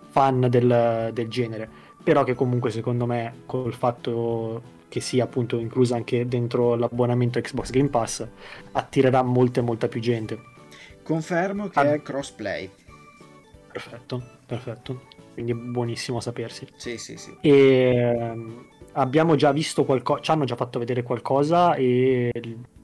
fan 0.10 0.48
del, 0.50 1.10
del 1.13 1.28
genere, 1.28 1.67
però 2.04 2.24
che 2.24 2.36
comunque 2.36 2.70
secondo 2.70 3.08
me 3.08 3.41
col 3.48 3.74
fatto 3.74 4.76
che 4.88 5.00
sia 5.00 5.24
appunto 5.24 5.58
inclusa 5.58 5.96
anche 5.96 6.28
dentro 6.28 6.76
l'abbonamento 6.76 7.41
Xbox 7.41 7.72
Game 7.72 7.89
Pass 7.89 8.26
attirerà 8.74 9.24
molta 9.24 9.62
molta 9.62 9.88
più 9.88 10.00
gente. 10.00 10.39
Confermo 11.02 11.70
che 11.70 11.80
ah. 11.80 11.93
è 11.93 12.02
crossplay. 12.04 12.70
Perfetto, 13.72 14.24
perfetto. 14.46 15.02
Quindi 15.34 15.56
buonissimo 15.56 16.20
sapersi. 16.20 16.67
Sì, 16.76 16.98
sì, 17.00 17.17
sì. 17.17 17.36
E 17.41 18.15
abbiamo 18.97 19.36
già 19.36 19.51
visto 19.51 19.86
qualcosa, 19.86 20.21
ci 20.21 20.31
hanno 20.31 20.45
già 20.45 20.55
fatto 20.55 20.79
vedere 20.79 21.03
qualcosa 21.03 21.75
e 21.75 22.31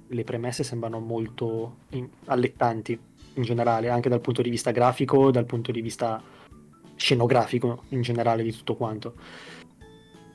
le 0.07 0.23
premesse 0.23 0.63
sembrano 0.63 0.99
molto 0.99 1.77
in- 1.89 2.07
allettanti 2.25 2.97
in 3.35 3.43
generale, 3.43 3.89
anche 3.89 4.09
dal 4.09 4.21
punto 4.21 4.41
di 4.41 4.49
vista 4.49 4.71
grafico, 4.71 5.31
dal 5.31 5.45
punto 5.45 5.71
di 5.71 5.81
vista 5.81 6.21
scenografico 6.95 7.83
in 7.89 8.01
generale 8.01 8.43
di 8.43 8.55
tutto 8.55 8.75
quanto. 8.75 9.13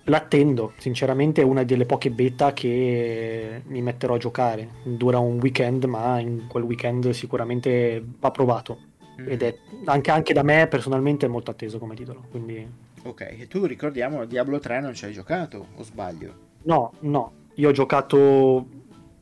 L'attendo, 0.04 0.72
sinceramente 0.78 1.42
è 1.42 1.44
una 1.44 1.64
delle 1.64 1.84
poche 1.84 2.10
beta 2.10 2.52
che 2.52 3.62
mi 3.66 3.82
metterò 3.82 4.14
a 4.14 4.18
giocare. 4.18 4.68
Dura 4.82 5.18
un 5.18 5.38
weekend, 5.38 5.84
ma 5.84 6.18
in 6.18 6.46
quel 6.48 6.64
weekend 6.64 7.10
sicuramente 7.10 8.02
va 8.18 8.30
provato. 8.30 8.78
Mm. 9.20 9.28
Ed 9.28 9.42
è 9.42 9.56
anche, 9.84 10.10
anche 10.10 10.32
da 10.32 10.42
me 10.42 10.66
personalmente 10.66 11.26
è 11.26 11.28
molto 11.28 11.50
atteso 11.50 11.78
come 11.78 11.94
titolo. 11.94 12.24
Quindi 12.30 12.66
Ok, 13.02 13.20
e 13.38 13.46
tu 13.46 13.64
ricordiamo 13.64 14.24
Diablo 14.24 14.58
3 14.58 14.80
non 14.80 14.94
ci 14.94 15.04
hai 15.04 15.12
giocato, 15.12 15.66
o 15.74 15.82
sbaglio? 15.82 16.46
No, 16.64 16.92
no, 17.00 17.32
io 17.54 17.68
ho 17.68 17.72
giocato 17.72 18.66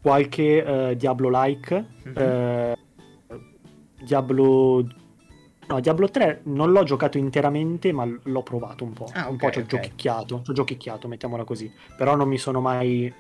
qualche 0.01 0.61
uh, 0.61 0.95
Diablo-like, 0.95 1.85
mm-hmm. 2.09 2.73
uh, 2.73 3.41
Diablo... 4.03 4.87
No, 5.69 5.81
Diablo 5.81 6.09
3 6.09 6.43
non 6.45 6.71
l'ho 6.71 6.85
giocato 6.85 7.19
interamente, 7.19 7.91
ma 7.93 8.07
l'ho 8.07 8.43
provato 8.43 8.85
un 8.85 8.93
po'. 8.93 9.07
Ah, 9.13 9.23
okay, 9.23 9.31
un 9.31 9.37
po' 9.37 9.51
ci 9.51 9.59
ho 9.59 9.63
okay. 9.63 9.81
giochicchiato, 9.81 10.43
ci 10.45 10.51
ho 10.51 10.55
giochicchiato, 10.55 11.09
mettiamola 11.09 11.43
così. 11.43 11.73
Però 11.97 12.15
non 12.15 12.29
mi 12.29 12.39
sono 12.39 12.61
mai 12.61 13.13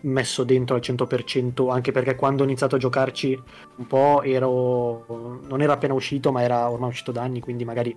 messo 0.00 0.44
dentro 0.44 0.76
al 0.76 0.82
100%, 0.82 1.70
anche 1.70 1.92
perché 1.92 2.14
quando 2.14 2.42
ho 2.42 2.44
iniziato 2.44 2.76
a 2.76 2.78
giocarci 2.78 3.42
un 3.76 3.86
po' 3.86 4.22
ero... 4.22 5.40
non 5.48 5.62
era 5.62 5.72
appena 5.72 5.94
uscito, 5.94 6.32
ma 6.32 6.42
era 6.42 6.70
ormai 6.70 6.90
uscito 6.90 7.12
da 7.12 7.22
anni, 7.22 7.40
quindi 7.40 7.64
magari 7.64 7.96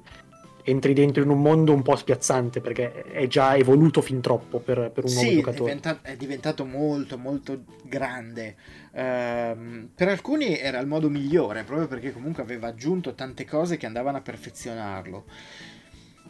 entri 0.69 0.93
dentro 0.93 1.23
in 1.23 1.29
un 1.29 1.41
mondo 1.41 1.73
un 1.73 1.81
po' 1.81 1.95
spiazzante 1.95 2.61
perché 2.61 3.03
è 3.03 3.27
già 3.27 3.55
evoluto 3.55 4.01
fin 4.01 4.21
troppo 4.21 4.59
per, 4.59 4.91
per 4.93 5.05
un 5.05 5.11
nuovo 5.11 5.27
sì, 5.27 5.35
giocatore. 5.35 5.71
È 5.71 5.75
diventato, 5.75 6.07
è 6.07 6.15
diventato 6.15 6.65
molto 6.65 7.17
molto 7.17 7.63
grande. 7.83 8.55
Uh, 8.91 9.89
per 9.93 10.07
alcuni 10.07 10.57
era 10.57 10.79
il 10.79 10.87
modo 10.87 11.09
migliore, 11.09 11.63
proprio 11.63 11.87
perché 11.87 12.11
comunque 12.11 12.43
aveva 12.43 12.67
aggiunto 12.67 13.13
tante 13.13 13.45
cose 13.45 13.77
che 13.77 13.85
andavano 13.85 14.17
a 14.17 14.21
perfezionarlo. 14.21 15.25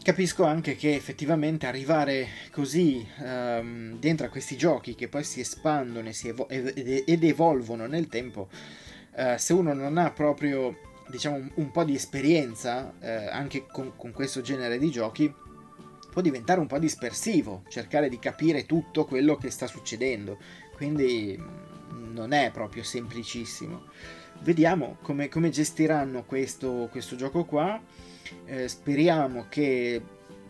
Capisco 0.02 0.46
anche 0.46 0.76
che 0.76 0.96
effettivamente 0.96 1.68
arrivare 1.68 2.28
così 2.52 3.06
um, 3.18 4.00
dentro 4.00 4.28
a 4.28 4.30
questi 4.30 4.56
giochi 4.56 4.96
che 4.96 5.10
poi 5.10 5.26
si 5.26 5.42
espandono 5.42 6.10
si 6.14 6.30
evo- 6.30 6.48
ed 6.48 7.24
evolvono 7.24 7.86
nel 7.86 8.08
tempo, 8.08 8.48
uh, 9.18 9.36
se 9.36 9.52
uno 9.52 9.74
non 9.74 9.98
ha 9.98 10.12
proprio 10.12 10.88
diciamo 11.10 11.50
un, 11.56 11.72
po' 11.72 11.84
di 11.84 11.96
esperienza 11.96 12.94
uh, 13.00 13.06
anche 13.32 13.66
con, 13.66 13.94
con 13.96 14.12
questo 14.12 14.42
genere 14.42 14.78
di 14.78 14.90
giochi, 14.90 15.34
può 16.12 16.22
diventare 16.22 16.60
un 16.60 16.68
po' 16.68 16.80
dispersivo, 16.80 17.64
cercare 17.68 18.10
di 18.10 18.20
capire 18.20 18.66
tutto 18.66 19.06
quello 19.06 19.36
che 19.38 19.50
sta 19.50 19.68
succedendo. 19.68 20.38
Quindi 20.76 21.38
mm, 21.38 22.14
non 22.14 22.32
è 22.32 22.52
proprio 22.52 22.84
semplicissimo. 22.84 23.84
Vediamo 24.42 24.98
come, 25.02 25.28
come 25.28 25.50
gestiranno 25.50 26.24
questo, 26.24 26.88
questo 26.92 27.16
gioco 27.16 27.44
qua 27.44 27.82
eh, 28.46 28.68
speriamo 28.68 29.46
che 29.50 30.02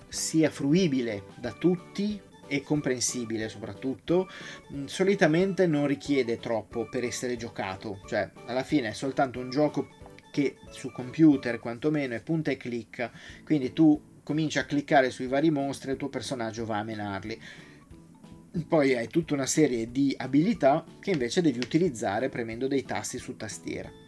sia 0.07 0.49
fruibile 0.49 1.24
da 1.36 1.51
tutti 1.51 2.20
e 2.47 2.64
comprensibile 2.64 3.47
soprattutto 3.47 4.28
mm, 4.74 4.86
solitamente 4.86 5.68
non 5.68 5.86
richiede 5.86 6.39
troppo 6.39 6.88
per 6.89 7.03
essere 7.03 7.38
giocato 7.38 7.99
cioè 8.07 8.30
alla 8.45 8.64
fine 8.64 8.89
è 8.89 8.93
soltanto 8.93 9.39
un 9.39 9.51
gioco 9.51 9.88
che 10.32 10.57
su 10.69 10.91
computer 10.91 11.59
quantomeno 11.59 12.15
è 12.15 12.21
punta 12.21 12.51
e 12.51 12.57
clicca 12.57 13.11
quindi 13.43 13.73
tu 13.73 14.01
cominci 14.23 14.59
a 14.59 14.65
cliccare 14.65 15.09
sui 15.09 15.27
vari 15.27 15.51
mostri 15.51 15.89
e 15.89 15.93
il 15.93 15.99
tuo 15.99 16.09
personaggio 16.09 16.65
va 16.65 16.77
a 16.77 16.84
menarli 16.84 17.41
poi 18.67 18.95
hai 18.95 19.07
tutta 19.07 19.34
una 19.34 19.45
serie 19.45 19.91
di 19.91 20.13
abilità 20.17 20.84
che 20.99 21.11
invece 21.11 21.41
devi 21.41 21.59
utilizzare 21.59 22.30
premendo 22.30 22.67
dei 22.67 22.84
tasti 22.84 23.17
su 23.17 23.36
tastiera 23.36 24.07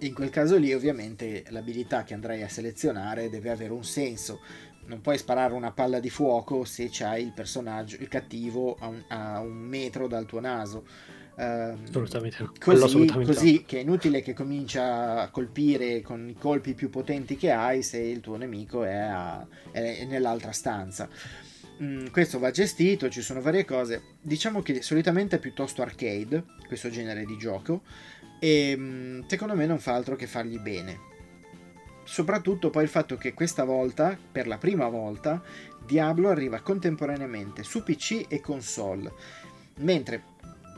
in 0.00 0.12
quel 0.12 0.30
caso 0.30 0.56
lì 0.56 0.72
ovviamente 0.74 1.44
l'abilità 1.48 2.02
che 2.02 2.14
andrai 2.14 2.42
a 2.42 2.48
selezionare 2.48 3.30
deve 3.30 3.50
avere 3.50 3.72
un 3.72 3.84
senso. 3.84 4.40
Non 4.86 5.00
puoi 5.00 5.16
sparare 5.16 5.54
una 5.54 5.72
palla 5.72 5.98
di 5.98 6.10
fuoco 6.10 6.64
se 6.64 6.88
c'hai 6.90 7.24
il 7.24 7.32
personaggio, 7.32 7.96
il 7.96 8.08
cattivo 8.08 8.76
a 8.78 8.88
un, 8.88 9.02
a 9.08 9.40
un 9.40 9.56
metro 9.56 10.06
dal 10.06 10.26
tuo 10.26 10.40
naso. 10.40 10.84
Uh, 11.36 11.76
assolutamente. 11.88 12.48
Così, 12.60 12.84
assolutamente 12.84 13.32
così 13.32 13.54
no. 13.54 13.62
che 13.66 13.78
è 13.78 13.80
inutile 13.80 14.22
che 14.22 14.34
comincia 14.34 15.22
a 15.22 15.30
colpire 15.30 16.00
con 16.00 16.28
i 16.28 16.34
colpi 16.34 16.74
più 16.74 16.90
potenti 16.90 17.36
che 17.36 17.50
hai 17.50 17.82
se 17.82 17.98
il 17.98 18.20
tuo 18.20 18.36
nemico 18.36 18.84
è, 18.84 18.94
a, 18.94 19.46
è 19.72 20.04
nell'altra 20.04 20.52
stanza. 20.52 21.08
Mm, 21.82 22.06
questo 22.12 22.38
va 22.38 22.52
gestito, 22.52 23.08
ci 23.08 23.20
sono 23.20 23.40
varie 23.40 23.64
cose. 23.64 24.02
Diciamo 24.20 24.62
che 24.62 24.80
solitamente 24.82 25.36
è 25.36 25.38
piuttosto 25.40 25.82
arcade 25.82 26.44
questo 26.68 26.88
genere 26.88 27.24
di 27.24 27.36
gioco 27.36 27.82
e 28.38 28.74
mm, 28.76 29.22
secondo 29.26 29.56
me 29.56 29.66
non 29.66 29.78
fa 29.78 29.94
altro 29.94 30.14
che 30.14 30.28
fargli 30.28 30.58
bene. 30.58 31.12
Soprattutto 32.04 32.70
poi 32.70 32.84
il 32.84 32.88
fatto 32.88 33.16
che 33.16 33.32
questa 33.32 33.64
volta, 33.64 34.16
per 34.30 34.46
la 34.46 34.58
prima 34.58 34.88
volta, 34.88 35.42
Diablo 35.84 36.28
arriva 36.28 36.60
contemporaneamente 36.60 37.62
su 37.64 37.82
PC 37.82 38.26
e 38.28 38.40
console, 38.40 39.12
mentre 39.78 40.33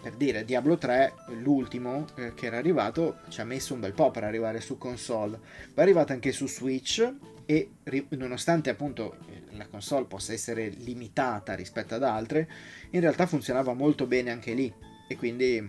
per 0.07 0.15
dire 0.15 0.45
Diablo 0.45 0.79
3, 0.79 1.15
l'ultimo 1.43 2.07
eh, 2.15 2.33
che 2.35 2.47
era 2.47 2.59
arrivato, 2.59 3.23
ci 3.29 3.41
ha 3.41 3.45
messo 3.45 3.75
un 3.75 3.81
bel 3.81 3.93
po' 3.93 4.13
per 4.13 4.23
arrivare 4.23 4.61
su 4.61 4.79
console, 4.79 5.41
è 5.75 5.81
arrivato 5.81 6.13
anche 6.13 6.31
su 6.31 6.47
Switch 6.47 7.13
e 7.45 7.71
nonostante 8.11 8.71
appunto 8.71 9.17
la 9.51 9.67
console 9.67 10.05
possa 10.05 10.33
essere 10.33 10.69
limitata 10.69 11.55
rispetto 11.55 11.97
ad 11.97 12.05
altre, 12.05 12.49
in 12.91 13.01
realtà 13.01 13.27
funzionava 13.27 13.75
molto 13.75 14.07
bene 14.07 14.31
anche 14.31 14.55
lì 14.55 14.73
e 15.09 15.17
quindi 15.17 15.69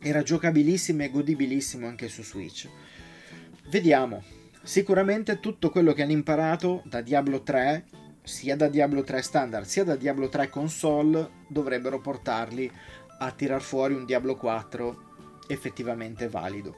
era 0.00 0.24
giocabilissimo 0.24 1.04
e 1.04 1.10
godibilissimo 1.10 1.86
anche 1.86 2.08
su 2.08 2.24
Switch. 2.24 2.68
Vediamo. 3.68 4.24
Sicuramente 4.64 5.38
tutto 5.38 5.70
quello 5.70 5.92
che 5.92 6.02
hanno 6.02 6.10
imparato 6.10 6.82
da 6.84 7.00
Diablo 7.00 7.42
3, 7.42 7.84
sia 8.24 8.56
da 8.56 8.68
Diablo 8.68 9.02
3 9.02 9.20
standard 9.20 9.66
sia 9.66 9.84
da 9.84 9.96
Diablo 9.96 10.28
3 10.28 10.48
console, 10.48 11.28
dovrebbero 11.48 12.00
portarli 12.00 12.70
a 13.24 13.30
tirar 13.30 13.62
fuori 13.62 13.94
un 13.94 14.04
Diablo 14.04 14.36
4 14.36 15.10
effettivamente 15.48 16.28
valido. 16.28 16.76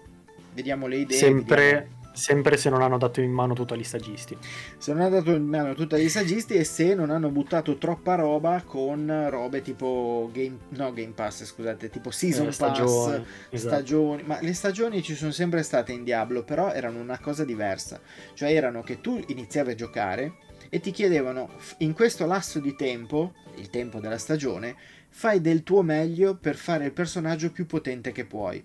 Vediamo 0.53 0.87
le 0.87 0.97
idee. 0.99 1.17
Sempre, 1.17 1.65
vediamo 1.65 2.03
Sempre 2.15 2.57
se 2.57 2.71
non 2.71 2.81
hanno 2.81 2.97
dato 2.97 3.21
in 3.21 3.33
mano 3.33 3.55
tutto 3.55 3.75
agli 3.75 3.83
stagisti. 3.83 4.39
Se 4.79 4.93
non 4.93 5.03
hanno 5.03 5.17
dato 5.17 5.33
in 5.33 5.49
mano 5.49 5.75
tutto 5.75 5.97
agli 5.97 6.09
stagisti 6.09 6.55
e 6.55 6.63
se 6.63 6.95
non 6.95 7.11
hanno 7.11 7.29
buttato 7.29 7.77
troppa 7.77 8.15
roba 8.15 8.63
con 8.65 9.27
robe 9.29 9.63
tipo 9.63 10.31
Game, 10.33 10.59
no, 10.71 10.93
game 10.93 11.11
Pass, 11.13 11.45
scusate, 11.45 11.91
tipo 11.91 12.13
Season 12.13 12.47
eh, 12.47 12.53
stagioni, 12.53 13.19
Pass, 13.19 13.27
esatto. 13.51 13.75
stagioni. 13.75 14.23
Ma 14.23 14.39
le 14.41 14.55
stagioni 14.55 15.03
ci 15.03 15.17
sono 15.17 15.33
sempre 15.33 15.65
state 15.65 15.91
in 15.91 16.05
Diablo, 16.05 16.45
però 16.45 16.71
erano 16.71 17.01
una 17.01 17.19
cosa 17.19 17.45
diversa. 17.45 18.01
Cioè 18.33 18.55
erano 18.55 18.83
che 18.83 19.01
tu 19.01 19.21
iniziavi 19.27 19.73
a 19.73 19.75
giocare 19.75 20.35
e 20.69 20.79
ti 20.79 20.93
chiedevano 20.93 21.51
in 21.79 21.95
questo 21.95 22.27
lasso 22.27 22.61
di 22.61 22.77
tempo, 22.77 23.33
il 23.57 23.71
tempo 23.71 23.99
della 23.99 24.19
stagione, 24.19 24.77
fai 25.17 25.41
del 25.41 25.63
tuo 25.63 25.83
meglio 25.83 26.37
per 26.37 26.57
fare 26.57 26.87
il 26.87 26.93
personaggio 26.93 27.53
più 27.53 27.67
potente 27.67 28.11
che 28.11 28.25
puoi. 28.25 28.63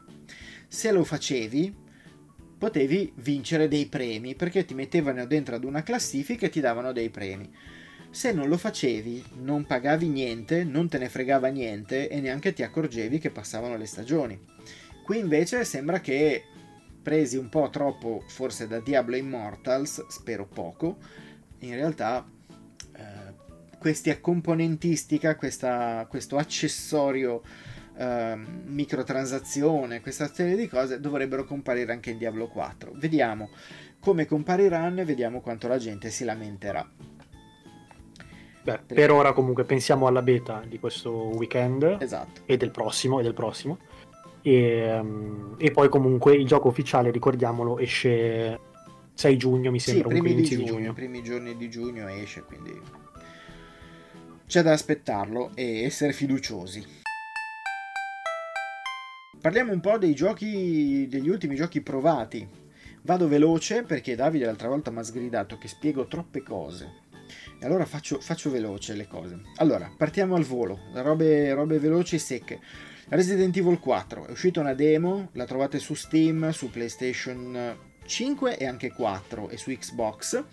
Se 0.68 0.92
lo 0.92 1.04
facevi, 1.04 1.74
potevi 2.58 3.14
vincere 3.18 3.68
dei 3.68 3.86
premi 3.86 4.34
perché 4.34 4.66
ti 4.66 4.74
mettevano 4.74 5.28
dentro 5.28 5.56
ad 5.56 5.64
una 5.64 5.84
classifica 5.84 6.48
e 6.48 6.50
ti 6.50 6.60
davano 6.60 6.92
dei 6.92 7.12
premi. 7.12 7.54
Se 8.10 8.34
non 8.34 8.50
lo 8.50 8.58
facevi, 8.58 9.24
non 9.44 9.68
pagavi 9.68 10.10
niente, 10.10 10.64
non 10.64 10.90
te 10.90 10.98
ne 10.98 11.08
fregava 11.08 11.50
niente 11.50 12.10
e 12.10 12.20
neanche 12.20 12.52
ti 12.52 12.64
accorgevi 12.64 13.20
che 13.20 13.30
passavano 13.30 13.78
le 13.78 13.86
stagioni. 13.86 14.38
Qui 15.06 15.20
invece 15.20 15.64
sembra 15.64 16.02
che 16.02 16.44
presi 17.02 17.38
un 17.38 17.50
po' 17.50 17.70
troppo 17.70 18.24
forse 18.28 18.68
da 18.68 18.80
Diablo 18.80 19.16
Immortals, 19.16 20.08
spero 20.08 20.48
poco, 20.48 20.98
in 21.60 21.76
realtà 21.76 22.28
questa 23.80 24.20
componentistica, 24.20 25.36
questa, 25.36 26.06
questo 26.08 26.38
accessorio 26.38 27.42
uh, 27.96 28.40
microtransazione, 28.66 30.02
questa 30.02 30.32
serie 30.32 30.56
di 30.56 30.68
cose 30.68 31.00
dovrebbero 31.00 31.46
comparire 31.46 31.92
anche 31.92 32.12
in 32.12 32.18
Diablo 32.18 32.48
4. 32.48 32.92
Vediamo 32.96 33.50
come 34.00 34.26
compariranno 34.26 35.02
e 35.02 35.06
vediamo 35.06 35.42
quanto 35.42 35.68
la 35.68 35.78
gente 35.78 36.10
si 36.10 36.24
lamenterà. 36.24 36.88
Beh, 38.62 38.80
per 38.86 39.12
ora 39.12 39.34
comunque 39.34 39.64
pensiamo 39.64 40.06
alla 40.06 40.22
beta 40.22 40.62
di 40.68 40.80
questo 40.80 41.12
weekend 41.12 41.98
esatto. 42.00 42.42
e 42.46 42.58
del 42.58 42.72
prossimo 42.72 43.20
e 43.20 43.24
del 43.24 43.34
prossimo. 43.34 43.80
E, 44.42 45.00
um, 45.00 45.56
e, 45.58 45.72
poi 45.72 45.90
comunque 45.90 46.36
il 46.36 46.46
gioco 46.46 46.68
ufficiale, 46.68 47.12
ricordiamolo, 47.12 47.78
esce 47.78 48.60
6 49.14 49.38
giugno, 49.38 49.72
mi 49.72 49.80
sembra, 49.80 50.14
sì, 50.14 50.22
primi 50.22 50.44
giugno, 50.44 50.66
giugno. 50.66 50.94
primi 50.94 51.24
giorni 51.24 51.58
di 51.58 51.70
giugno 51.70 52.08
esce, 52.08 52.44
quindi 52.44 52.80
c'è 54.50 54.64
da 54.64 54.72
aspettarlo 54.72 55.52
e 55.54 55.84
essere 55.84 56.12
fiduciosi. 56.12 56.84
Parliamo 59.40 59.72
un 59.72 59.80
po' 59.80 60.00
dei 60.00 60.16
giochi, 60.16 61.08
degli 61.08 61.30
ultimi 61.30 61.54
giochi 61.56 61.82
provati. 61.82 62.48
Vado 63.04 63.28
veloce 63.28 63.84
perché 63.84 64.16
Davide 64.16 64.46
l'altra 64.46 64.68
volta 64.68 64.90
mi 64.90 64.98
ha 64.98 65.04
sgridato 65.04 65.60
che 65.60 65.68
spiego 65.68 66.08
troppe 66.08 66.42
cose. 66.42 67.02
E 67.60 67.66
allora 67.68 67.86
faccio, 67.86 68.20
faccio 68.20 68.50
veloce 68.50 68.96
le 68.96 69.06
cose. 69.06 69.40
Allora, 69.58 69.88
partiamo 69.96 70.34
al 70.34 70.46
volo, 70.46 70.80
robe, 70.94 71.54
robe 71.54 71.78
veloci 71.78 72.16
e 72.16 72.20
secche. 72.20 72.60
Resident 73.10 73.56
Evil 73.56 73.78
4 73.78 74.26
è 74.26 74.32
uscita 74.32 74.62
una 74.62 74.74
demo, 74.74 75.30
la 75.34 75.46
trovate 75.46 75.78
su 75.78 75.94
Steam, 75.94 76.50
su 76.50 76.72
PlayStation 76.72 77.78
5 78.04 78.58
e 78.58 78.66
anche 78.66 78.92
4 78.92 79.50
e 79.50 79.58
su 79.58 79.70
Xbox. 79.70 80.44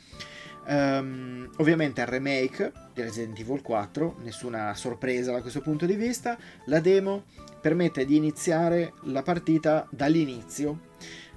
Um, 0.68 1.48
ovviamente 1.58 2.00
il 2.00 2.08
remake 2.08 2.72
di 2.92 3.02
Resident 3.02 3.38
Evil 3.38 3.62
4, 3.62 4.16
nessuna 4.22 4.74
sorpresa 4.74 5.32
da 5.32 5.40
questo 5.40 5.60
punto 5.60 5.86
di 5.86 5.94
vista. 5.94 6.36
La 6.66 6.80
demo 6.80 7.24
permette 7.60 8.04
di 8.04 8.16
iniziare 8.16 8.94
la 9.04 9.22
partita 9.22 9.86
dall'inizio, 9.90 10.80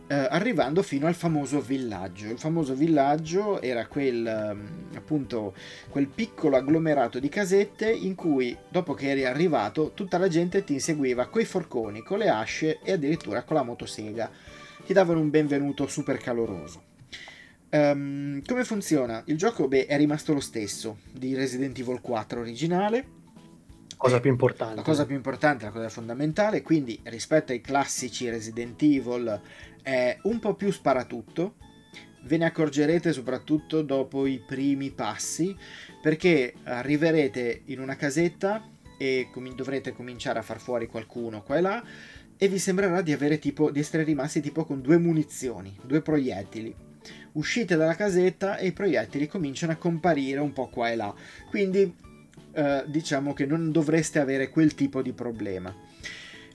eh, 0.08 0.16
arrivando 0.16 0.82
fino 0.82 1.06
al 1.06 1.14
famoso 1.14 1.62
villaggio. 1.62 2.28
Il 2.28 2.40
famoso 2.40 2.74
villaggio 2.74 3.62
era 3.62 3.86
quel, 3.86 4.52
um, 4.52 4.96
appunto, 4.96 5.54
quel 5.90 6.08
piccolo 6.08 6.58
agglomerato 6.58 7.20
di 7.20 7.30
casette 7.30 7.92
in 7.92 8.16
cui, 8.16 8.58
dopo 8.68 8.96
che 8.96 9.12
eri 9.12 9.26
arrivato, 9.26 9.92
tutta 9.94 10.18
la 10.18 10.28
gente 10.28 10.64
ti 10.64 10.74
inseguiva 10.74 11.28
coi 11.28 11.46
forconi, 11.46 12.02
con 12.02 12.18
le 12.18 12.30
asce 12.30 12.80
e 12.84 12.94
addirittura 12.94 13.44
con 13.44 13.58
la 13.58 13.64
motosega. 13.64 14.32
Ti 14.86 14.94
davano 14.94 15.20
un 15.20 15.30
benvenuto 15.30 15.86
super 15.86 16.18
caloroso. 16.18 16.89
Um, 17.72 18.42
come 18.46 18.64
funziona? 18.64 19.22
Il 19.26 19.38
gioco 19.38 19.68
beh, 19.68 19.86
è 19.86 19.96
rimasto 19.98 20.34
lo 20.34 20.40
stesso 20.40 21.00
di 21.12 21.36
Resident 21.36 21.78
Evil 21.78 22.02
4 22.02 22.40
originale. 22.40 23.18
cosa 23.98 24.20
più 24.20 24.32
importante. 24.32 24.76
La 24.76 24.82
cosa 24.82 25.06
più 25.06 25.16
importante, 25.16 25.66
la 25.66 25.72
cosa 25.72 25.90
fondamentale, 25.90 26.62
quindi 26.62 27.00
rispetto 27.04 27.52
ai 27.52 27.62
classici 27.62 28.30
Resident 28.30 28.82
Evil 28.82 29.42
è 29.84 30.18
un 30.24 30.40
po' 30.40 30.56
più 30.56 30.72
sparatutto, 30.72 31.56
ve 32.24 32.38
ne 32.38 32.46
accorgerete 32.46 33.12
soprattutto 33.12 33.82
dopo 33.82 34.26
i 34.26 34.42
primi 34.46 34.90
passi, 34.92 35.56
perché 36.02 36.54
arriverete 36.64 37.64
in 37.66 37.80
una 37.80 37.96
casetta 37.96 38.68
e 38.98 39.30
com- 39.32 39.54
dovrete 39.54 39.94
cominciare 39.94 40.40
a 40.40 40.44
far 40.44 40.60
fuori 40.60 40.88
qualcuno 40.88 41.44
qua 41.44 41.58
e 41.58 41.62
là 41.62 41.84
e 42.42 42.48
vi 42.48 42.58
sembrerà 42.58 43.02
di, 43.02 43.12
avere 43.12 43.38
tipo, 43.38 43.70
di 43.70 43.80
essere 43.80 44.04
rimasti 44.04 44.40
tipo 44.40 44.64
con 44.64 44.82
due 44.82 44.98
munizioni, 44.98 45.78
due 45.84 46.02
proiettili. 46.02 46.74
Uscite 47.34 47.76
dalla 47.76 47.96
casetta 47.96 48.58
e 48.58 48.68
i 48.68 48.72
proiettili 48.72 49.28
cominciano 49.28 49.72
a 49.72 49.78
comparire 49.78 50.40
un 50.40 50.54
po' 50.54 50.68
qua 50.68 50.90
e 50.90 50.96
là. 50.96 51.14
Quindi 51.50 51.94
eh, 52.54 52.84
diciamo 52.88 53.34
che 53.34 53.46
non 53.46 53.72
dovreste 53.72 54.20
avere 54.20 54.50
quel 54.50 54.74
tipo 54.74 55.02
di 55.02 55.14
problema. 55.14 55.74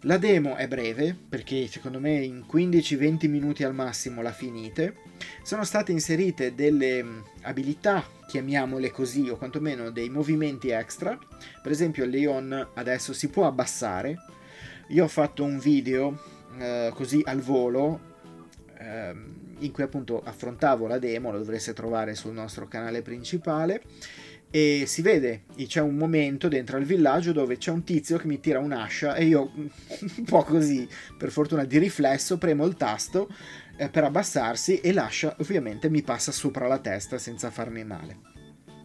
La 0.07 0.18
demo 0.18 0.57
è 0.57 0.68
breve, 0.68 1.16
perché 1.29 1.66
secondo 1.66 1.99
me 1.99 2.16
in 2.16 2.45
15-20 2.51 3.27
minuti 3.27 3.64
al 3.64 3.75
massimo 3.75 4.20
la 4.20 4.33
finite. 4.33 4.97
Sono 5.43 5.64
state 5.64 5.93
inserite 5.93 6.55
delle 6.55 7.03
mm, 7.03 7.20
abilità, 7.43 8.07
chiamiamole 8.27 8.91
così, 8.91 9.31
o 9.31 9.37
quantomeno 9.37 9.91
dei 9.91 10.11
movimenti 10.11 10.68
extra. 10.68 11.18
Per 11.62 11.72
esempio 11.72 12.05
Leon 12.05 12.68
adesso 12.75 13.14
si 13.14 13.29
può 13.29 13.47
abbassare. 13.47 14.18
Io 14.89 15.05
ho 15.05 15.09
fatto 15.09 15.43
un 15.43 15.59
video 15.59 16.20
eh, 16.59 16.91
così 16.93 17.22
al 17.25 17.41
volo 17.41 18.12
eh, 18.79 19.14
in 19.61 19.73
cui 19.73 19.83
appunto 19.83 20.21
affrontavo 20.23 20.87
la 20.87 20.99
demo, 20.99 21.31
lo 21.31 21.39
dovreste 21.39 21.73
trovare 21.73 22.15
sul 22.15 22.33
nostro 22.33 22.67
canale 22.67 23.03
principale 23.03 23.83
e 24.55 24.85
si 24.87 25.03
vede, 25.03 25.47
c'è 25.67 25.81
un 25.81 25.97
momento 25.97 26.47
dentro 26.47 26.77
al 26.77 26.85
villaggio 26.85 27.33
dove 27.33 27.57
c'è 27.57 27.73
un 27.73 27.83
tizio 27.83 28.19
che 28.19 28.29
mi 28.29 28.39
tira 28.39 28.61
un'ascia 28.61 29.17
e 29.17 29.25
io 29.25 29.51
un 29.57 30.25
po' 30.25 30.45
così, 30.45 30.89
per 31.19 31.33
fortuna 31.33 31.65
di 31.65 31.77
riflesso, 31.79 32.39
premo 32.39 32.65
il 32.65 32.77
tasto 32.77 33.29
eh, 33.77 33.89
per 33.89 34.05
abbassarsi 34.05 34.79
e 34.79 34.93
l'ascia 34.93 35.35
ovviamente 35.41 35.91
mi 35.91 36.03
passa 36.03 36.31
sopra 36.31 36.69
la 36.69 36.79
testa 36.79 37.19
senza 37.19 37.51
farmi 37.51 37.83
male. 37.83 38.19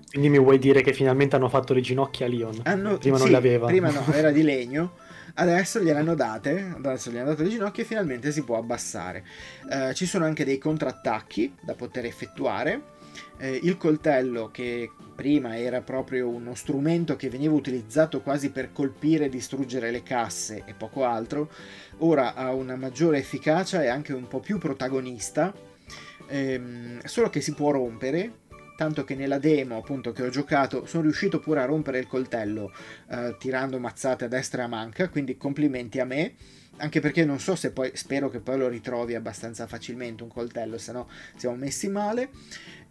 Quindi 0.10 0.30
mi 0.30 0.40
vuoi 0.40 0.58
dire 0.58 0.82
che 0.82 0.92
finalmente 0.92 1.36
hanno 1.36 1.50
fatto 1.50 1.76
le 1.76 1.82
ginocchia 1.82 2.26
a 2.26 2.30
Leon? 2.30 2.62
Hanno, 2.64 2.98
prima 2.98 3.18
sì, 3.18 3.22
non 3.22 3.32
le 3.32 3.38
aveva. 3.38 3.68
Prima 3.68 3.92
no, 3.92 4.12
era 4.12 4.32
di 4.32 4.42
legno. 4.42 4.94
Adesso 5.40 5.80
gliel'hanno 5.80 6.16
date, 6.16 6.74
adesso 6.76 7.10
gli 7.10 7.18
hanno 7.18 7.30
dato 7.30 7.44
le 7.44 7.50
ginocchia 7.50 7.84
e 7.84 7.86
finalmente 7.86 8.34
si 8.34 8.44
può 8.44 8.58
abbassare. 8.58 9.24
Eh, 9.72 9.94
ci 9.94 10.06
sono 10.06 10.26
anche 10.26 10.44
dei 10.44 10.58
contrattacchi 10.58 11.56
da 11.62 11.76
poter 11.76 12.04
effettuare 12.04 12.98
eh, 13.38 13.58
il 13.64 13.78
coltello 13.78 14.50
che 14.52 14.92
prima 15.16 15.58
era 15.58 15.82
proprio 15.82 16.28
uno 16.28 16.56
strumento 16.56 17.16
che 17.16 17.30
veniva 17.30 17.54
utilizzato 17.54 18.22
quasi 18.22 18.52
per 18.52 18.74
colpire 18.74 19.26
e 19.26 19.30
distruggere 19.30 19.92
le 19.92 20.04
casse 20.04 20.64
e 20.66 20.74
poco 20.74 21.06
altro, 21.06 21.50
ora 22.00 22.34
ha 22.34 22.54
una 22.54 22.76
maggiore 22.76 23.18
efficacia 23.18 23.82
e 23.82 23.88
anche 23.88 24.14
un 24.14 24.28
po' 24.28 24.40
più 24.40 24.58
protagonista, 24.58 25.54
ehm, 26.28 27.02
solo 27.06 27.30
che 27.30 27.40
si 27.40 27.54
può 27.54 27.72
rompere, 27.72 28.32
tanto 28.80 29.04
che 29.04 29.14
nella 29.14 29.40
demo 29.40 29.76
appunto 29.76 30.14
che 30.14 30.24
ho 30.24 30.30
giocato 30.30 30.86
sono 30.86 31.04
riuscito 31.04 31.42
pure 31.42 31.60
a 31.60 31.66
rompere 31.66 32.00
il 32.00 32.08
coltello 32.08 32.72
eh, 33.10 33.36
tirando 33.38 33.78
mazzate 33.78 34.24
a 34.24 34.28
destra 34.30 34.62
e 34.62 34.66
a 34.66 34.68
manca, 34.70 35.10
quindi 35.10 35.36
complimenti 35.36 36.00
a 36.00 36.06
me. 36.06 36.36
Anche 36.78 37.02
perché 37.02 37.26
non 37.26 37.42
so 37.42 37.58
se 37.58 37.74
poi 37.74 37.92
spero 37.96 38.30
che 38.30 38.40
poi 38.40 38.58
lo 38.58 38.70
ritrovi 38.70 39.16
abbastanza 39.16 39.68
facilmente 39.68 40.24
un 40.24 40.30
coltello 40.30 40.78
se 40.78 40.94
no 40.94 41.10
siamo 41.36 41.58
messi 41.58 41.90
male. 41.90 42.30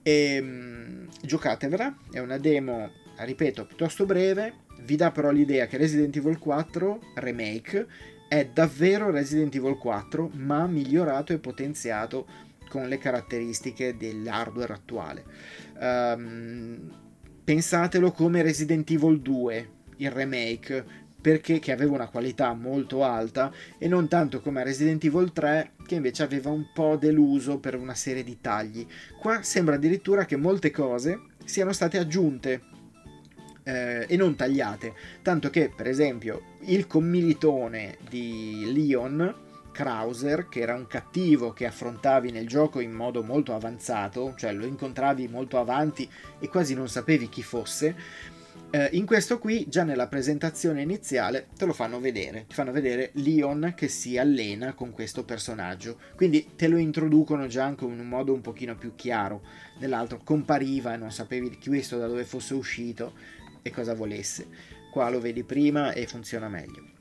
E, 0.02 0.38
mh, 0.42 1.08
giocatevela, 1.22 1.96
è 2.12 2.18
una 2.18 2.36
demo, 2.36 2.90
ripeto, 3.16 3.64
piuttosto 3.64 4.04
breve, 4.04 4.56
vi 4.80 4.94
dà 4.94 5.10
però 5.10 5.30
l'idea 5.30 5.66
che 5.66 5.78
Resident 5.78 6.14
Evil 6.14 6.38
4 6.38 7.00
Remake 7.14 7.86
è 8.28 8.44
davvero 8.44 9.10
Resident 9.10 9.54
Evil 9.54 9.78
4, 9.78 10.32
ma 10.34 10.66
migliorato 10.66 11.32
e 11.32 11.38
potenziato 11.38 12.26
con 12.68 12.88
le 12.88 12.98
caratteristiche 12.98 13.96
dell'hardware 13.96 14.72
attuale. 14.72 15.24
Um, 15.80 16.90
pensatelo 17.44 18.12
come 18.12 18.42
Resident 18.42 18.90
Evil 18.90 19.20
2, 19.20 19.70
il 19.96 20.10
remake, 20.10 21.06
perché 21.20 21.58
che 21.58 21.72
aveva 21.72 21.94
una 21.94 22.08
qualità 22.08 22.52
molto 22.54 23.02
alta 23.04 23.52
e 23.76 23.88
non 23.88 24.08
tanto 24.08 24.40
come 24.40 24.62
Resident 24.62 25.02
Evil 25.04 25.32
3 25.32 25.72
che 25.86 25.96
invece 25.96 26.22
aveva 26.22 26.50
un 26.50 26.66
po' 26.72 26.96
deluso 26.96 27.58
per 27.58 27.74
una 27.74 27.94
serie 27.94 28.22
di 28.22 28.38
tagli. 28.40 28.86
Qua 29.18 29.42
sembra 29.42 29.74
addirittura 29.74 30.24
che 30.24 30.36
molte 30.36 30.70
cose 30.70 31.20
siano 31.44 31.72
state 31.72 31.98
aggiunte 31.98 32.62
eh, 33.64 34.06
e 34.08 34.16
non 34.16 34.36
tagliate, 34.36 34.94
tanto 35.22 35.50
che 35.50 35.72
per 35.74 35.88
esempio 35.88 36.56
il 36.66 36.86
commilitone 36.86 37.98
di 38.08 38.70
Leon 38.72 39.46
Krauser, 39.78 40.48
che 40.48 40.58
era 40.58 40.74
un 40.74 40.88
cattivo 40.88 41.52
che 41.52 41.64
affrontavi 41.64 42.32
nel 42.32 42.48
gioco 42.48 42.80
in 42.80 42.90
modo 42.90 43.22
molto 43.22 43.54
avanzato, 43.54 44.34
cioè 44.36 44.52
lo 44.52 44.66
incontravi 44.66 45.28
molto 45.28 45.60
avanti 45.60 46.10
e 46.40 46.48
quasi 46.48 46.74
non 46.74 46.88
sapevi 46.88 47.28
chi 47.28 47.44
fosse, 47.44 47.94
eh, 48.70 48.88
in 48.94 49.06
questo 49.06 49.38
qui, 49.38 49.66
già 49.68 49.84
nella 49.84 50.08
presentazione 50.08 50.82
iniziale, 50.82 51.46
te 51.56 51.64
lo 51.64 51.72
fanno 51.72 52.00
vedere. 52.00 52.46
Ti 52.48 52.56
fanno 52.56 52.72
vedere 52.72 53.10
Leon 53.12 53.72
che 53.76 53.86
si 53.86 54.18
allena 54.18 54.74
con 54.74 54.90
questo 54.90 55.22
personaggio. 55.22 55.96
Quindi 56.16 56.50
te 56.56 56.66
lo 56.66 56.76
introducono 56.76 57.46
già 57.46 57.64
anche 57.64 57.84
in 57.84 58.00
un 58.00 58.08
modo 58.08 58.32
un 58.32 58.40
pochino 58.40 58.76
più 58.76 58.96
chiaro. 58.96 59.42
Nell'altro 59.78 60.20
compariva 60.24 60.92
e 60.92 60.96
non 60.96 61.12
sapevi 61.12 61.56
questo 61.64 61.98
da 61.98 62.08
dove 62.08 62.24
fosse 62.24 62.54
uscito 62.54 63.12
e 63.62 63.70
cosa 63.70 63.94
volesse. 63.94 64.48
Qua 64.90 65.08
lo 65.08 65.20
vedi 65.20 65.44
prima 65.44 65.92
e 65.92 66.08
funziona 66.08 66.48
meglio. 66.48 66.97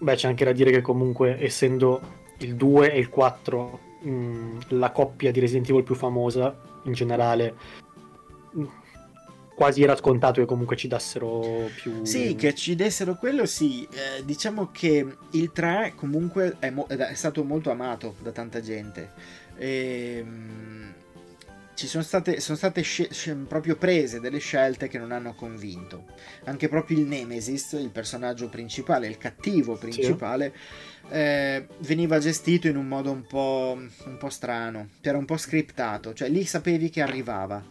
Beh, 0.00 0.14
c'è 0.14 0.28
anche 0.28 0.44
da 0.44 0.52
dire 0.52 0.70
che 0.70 0.80
comunque, 0.80 1.42
essendo 1.42 2.00
il 2.38 2.56
2 2.56 2.92
e 2.92 2.98
il 2.98 3.08
4 3.08 3.80
mh, 4.00 4.10
mm, 4.10 4.58
la 4.68 4.90
coppia 4.90 5.30
di 5.30 5.40
Resident 5.40 5.68
Evil 5.68 5.82
più 5.82 5.94
famosa 5.94 6.58
in 6.84 6.92
generale 6.92 7.54
quasi 9.60 9.82
era 9.82 9.94
scontato 9.94 10.40
che 10.40 10.46
comunque 10.46 10.74
ci 10.74 10.88
dessero 10.88 11.68
più... 11.82 12.02
Sì, 12.02 12.34
che 12.34 12.54
ci 12.54 12.74
dessero 12.74 13.16
quello 13.16 13.44
sì. 13.44 13.86
Eh, 13.92 14.24
diciamo 14.24 14.70
che 14.72 15.06
il 15.32 15.52
3 15.52 15.92
comunque 15.96 16.56
è, 16.58 16.70
mo- 16.70 16.86
è, 16.86 17.12
stato 17.12 17.44
molto 17.44 17.70
amato 17.70 18.14
da 18.22 18.30
tanta 18.30 18.62
gente. 18.62 19.10
Ehm, 19.58 20.79
ci 21.80 21.86
sono 21.86 22.02
state, 22.02 22.40
sono 22.40 22.58
state 22.58 22.82
sc- 22.82 23.34
proprio 23.48 23.74
prese 23.74 24.20
delle 24.20 24.38
scelte 24.38 24.86
che 24.86 24.98
non 24.98 25.12
hanno 25.12 25.34
convinto. 25.34 26.08
Anche 26.44 26.68
proprio 26.68 26.98
il 26.98 27.06
Nemesis, 27.06 27.72
il 27.72 27.88
personaggio 27.88 28.50
principale, 28.50 29.06
il 29.06 29.16
cattivo 29.16 29.76
principale, 29.76 30.52
sì. 30.54 31.14
eh, 31.14 31.66
veniva 31.78 32.18
gestito 32.18 32.68
in 32.68 32.76
un 32.76 32.86
modo 32.86 33.10
un 33.10 33.22
po', 33.26 33.78
un 34.04 34.16
po' 34.18 34.28
strano. 34.28 34.90
Era 35.00 35.16
un 35.16 35.24
po' 35.24 35.38
scriptato. 35.38 36.12
Cioè 36.12 36.28
lì 36.28 36.44
sapevi 36.44 36.90
che 36.90 37.00
arrivava 37.00 37.64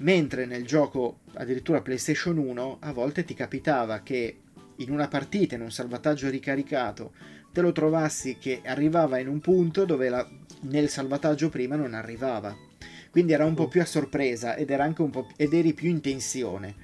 mentre 0.00 0.44
nel 0.44 0.66
gioco 0.66 1.20
addirittura 1.32 1.80
PlayStation 1.80 2.36
1 2.36 2.76
a 2.80 2.92
volte 2.92 3.24
ti 3.24 3.32
capitava 3.32 4.00
che 4.00 4.40
in 4.76 4.90
una 4.90 5.08
partita, 5.08 5.54
in 5.54 5.62
un 5.62 5.72
salvataggio 5.72 6.28
ricaricato, 6.28 7.12
te 7.50 7.62
lo 7.62 7.72
trovassi 7.72 8.36
che 8.38 8.60
arrivava 8.62 9.18
in 9.18 9.26
un 9.26 9.40
punto 9.40 9.86
dove 9.86 10.10
la, 10.10 10.28
nel 10.64 10.90
salvataggio 10.90 11.48
prima 11.48 11.76
non 11.76 11.94
arrivava. 11.94 12.67
Quindi 13.10 13.32
era 13.32 13.44
un 13.44 13.54
po' 13.54 13.68
più 13.68 13.80
a 13.80 13.86
sorpresa 13.86 14.56
ed, 14.56 14.70
era 14.70 14.84
anche 14.84 15.02
un 15.02 15.10
po', 15.10 15.28
ed 15.36 15.52
eri 15.52 15.72
più 15.72 15.88
in 15.88 16.00
tensione. 16.00 16.74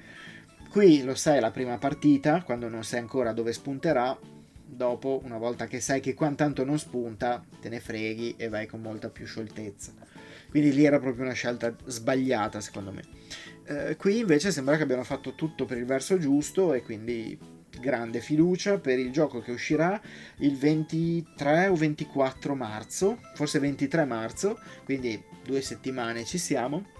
Qui 0.69 1.03
lo 1.03 1.15
sai 1.15 1.39
la 1.39 1.51
prima 1.51 1.77
partita, 1.77 2.43
quando 2.43 2.67
non 2.67 2.83
sai 2.83 2.99
ancora 2.99 3.31
dove 3.31 3.53
spunterà, 3.53 4.17
dopo, 4.65 5.21
una 5.23 5.37
volta 5.37 5.67
che 5.67 5.79
sai 5.79 6.01
che 6.01 6.13
qua 6.13 6.31
tanto 6.33 6.65
non 6.65 6.77
spunta, 6.79 7.43
te 7.61 7.69
ne 7.69 7.79
freghi 7.79 8.35
e 8.37 8.49
vai 8.49 8.65
con 8.65 8.81
molta 8.81 9.09
più 9.09 9.25
scioltezza. 9.25 9.93
Quindi 10.49 10.73
lì 10.73 10.85
era 10.85 10.99
proprio 10.99 11.25
una 11.25 11.33
scelta 11.33 11.73
sbagliata, 11.85 12.59
secondo 12.59 12.91
me. 12.91 13.03
Eh, 13.67 13.95
qui 13.95 14.19
invece 14.19 14.51
sembra 14.51 14.77
che 14.77 14.83
abbiano 14.83 15.03
fatto 15.03 15.33
tutto 15.35 15.65
per 15.65 15.77
il 15.77 15.85
verso 15.85 16.17
giusto 16.17 16.73
e 16.73 16.81
quindi 16.81 17.37
grande 17.79 18.19
fiducia 18.19 18.77
per 18.79 18.99
il 18.99 19.11
gioco 19.11 19.39
che 19.41 19.51
uscirà 19.51 19.99
il 20.37 20.57
23 20.57 21.67
o 21.67 21.75
24 21.75 22.55
marzo, 22.55 23.19
forse 23.33 23.59
23 23.59 24.05
marzo, 24.05 24.59
quindi 24.83 25.21
due 25.43 25.61
settimane 25.61 26.25
ci 26.25 26.37
siamo 26.37 26.93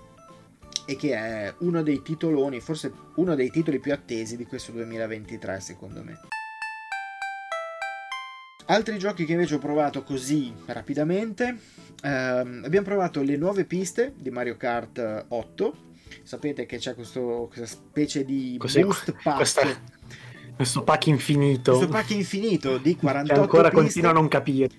e 0.85 0.95
che 0.95 1.13
è 1.15 1.53
uno 1.59 1.81
dei 1.81 2.01
titoloni, 2.01 2.59
forse 2.59 2.91
uno 3.15 3.35
dei 3.35 3.49
titoli 3.49 3.79
più 3.79 3.91
attesi 3.91 4.37
di 4.37 4.45
questo 4.45 4.71
2023 4.71 5.59
secondo 5.59 6.03
me. 6.03 6.19
Altri 8.67 8.97
giochi 8.97 9.25
che 9.25 9.33
invece 9.33 9.55
ho 9.55 9.59
provato 9.59 10.03
così 10.03 10.51
rapidamente, 10.65 11.55
ehm, 12.01 12.63
abbiamo 12.65 12.85
provato 12.85 13.21
le 13.21 13.37
nuove 13.37 13.65
piste 13.65 14.13
di 14.15 14.31
Mario 14.31 14.57
Kart 14.57 15.25
8. 15.27 15.83
Sapete 16.23 16.65
che 16.65 16.77
c'è 16.77 16.95
questo, 16.95 17.47
questa 17.53 17.67
specie 17.67 18.25
di 18.25 18.55
Cos'è 18.57 18.81
boost 18.81 19.11
pack. 19.21 19.35
Questa, 19.35 19.81
questo 20.55 20.83
pack 20.83 21.07
infinito. 21.07 21.73
Questo 21.73 21.91
pack 21.91 22.11
infinito 22.11 22.77
di 22.77 22.95
48 22.95 23.33
che 23.33 23.39
ancora 23.39 23.69
piste. 23.69 23.75
continuo 23.75 24.09
a 24.09 24.13
non 24.13 24.27
capire. 24.27 24.69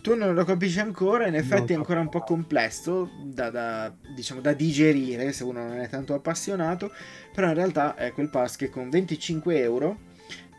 tu 0.00 0.14
non 0.14 0.34
lo 0.34 0.44
capisci 0.44 0.80
ancora, 0.80 1.26
in 1.26 1.34
effetti 1.34 1.72
è 1.72 1.76
ancora 1.76 2.00
un 2.00 2.08
po' 2.08 2.20
complesso 2.20 3.10
da, 3.22 3.50
da, 3.50 3.92
diciamo, 4.14 4.40
da 4.40 4.52
digerire 4.52 5.32
se 5.32 5.44
uno 5.44 5.66
non 5.66 5.78
è 5.78 5.88
tanto 5.88 6.14
appassionato, 6.14 6.90
però 7.32 7.48
in 7.48 7.54
realtà 7.54 7.94
è 7.94 8.12
quel 8.12 8.28
pass 8.28 8.56
che 8.56 8.68
con 8.68 8.90
25 8.90 9.58
euro 9.58 9.98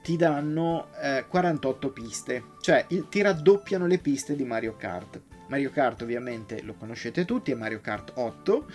ti 0.02 0.18
danno 0.18 0.88
eh, 1.02 1.26
48 1.28 1.90
piste, 1.92 2.44
cioè 2.62 2.86
il, 2.90 3.08
ti 3.10 3.22
raddoppiano 3.22 3.88
le 3.88 3.98
piste 3.98 4.36
di 4.36 4.44
Mario 4.44 4.76
Kart. 4.76 5.22
Mario 5.48 5.70
Kart 5.70 6.02
ovviamente 6.02 6.62
lo 6.64 6.74
conoscete 6.74 7.26
tutti, 7.26 7.52
è 7.52 7.56
Mario 7.56 7.82
Kart 7.82 8.14
8, 8.16 8.66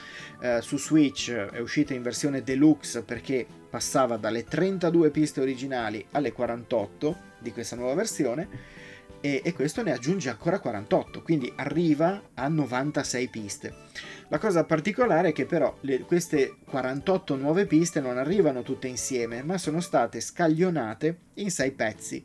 eh, 0.40 0.60
su 0.62 0.78
Switch 0.78 1.32
è 1.32 1.58
uscita 1.58 1.94
in 1.94 2.02
versione 2.02 2.42
deluxe 2.42 3.02
perché 3.02 3.46
passava 3.68 4.16
dalle 4.16 4.44
32 4.44 5.10
piste 5.10 5.40
originali 5.40 6.04
alle 6.12 6.32
48 6.32 7.28
di 7.38 7.52
questa 7.52 7.76
nuova 7.76 7.94
versione 7.94 8.48
e, 9.20 9.42
e 9.44 9.52
questo 9.52 9.82
ne 9.82 9.92
aggiunge 9.92 10.30
ancora 10.30 10.58
48, 10.58 11.22
quindi 11.22 11.52
arriva 11.56 12.30
a 12.34 12.48
96 12.48 13.28
piste. 13.28 13.74
La 14.28 14.38
cosa 14.38 14.64
particolare 14.64 15.28
è 15.28 15.32
che 15.32 15.44
però 15.44 15.76
le, 15.80 16.00
queste 16.00 16.56
48 16.64 17.36
nuove 17.36 17.66
piste 17.66 18.00
non 18.00 18.16
arrivano 18.16 18.62
tutte 18.62 18.86
insieme, 18.86 19.42
ma 19.42 19.58
sono 19.58 19.80
state 19.80 20.20
scaglionate 20.20 21.18
in 21.34 21.50
6 21.50 21.70
pezzi. 21.72 22.24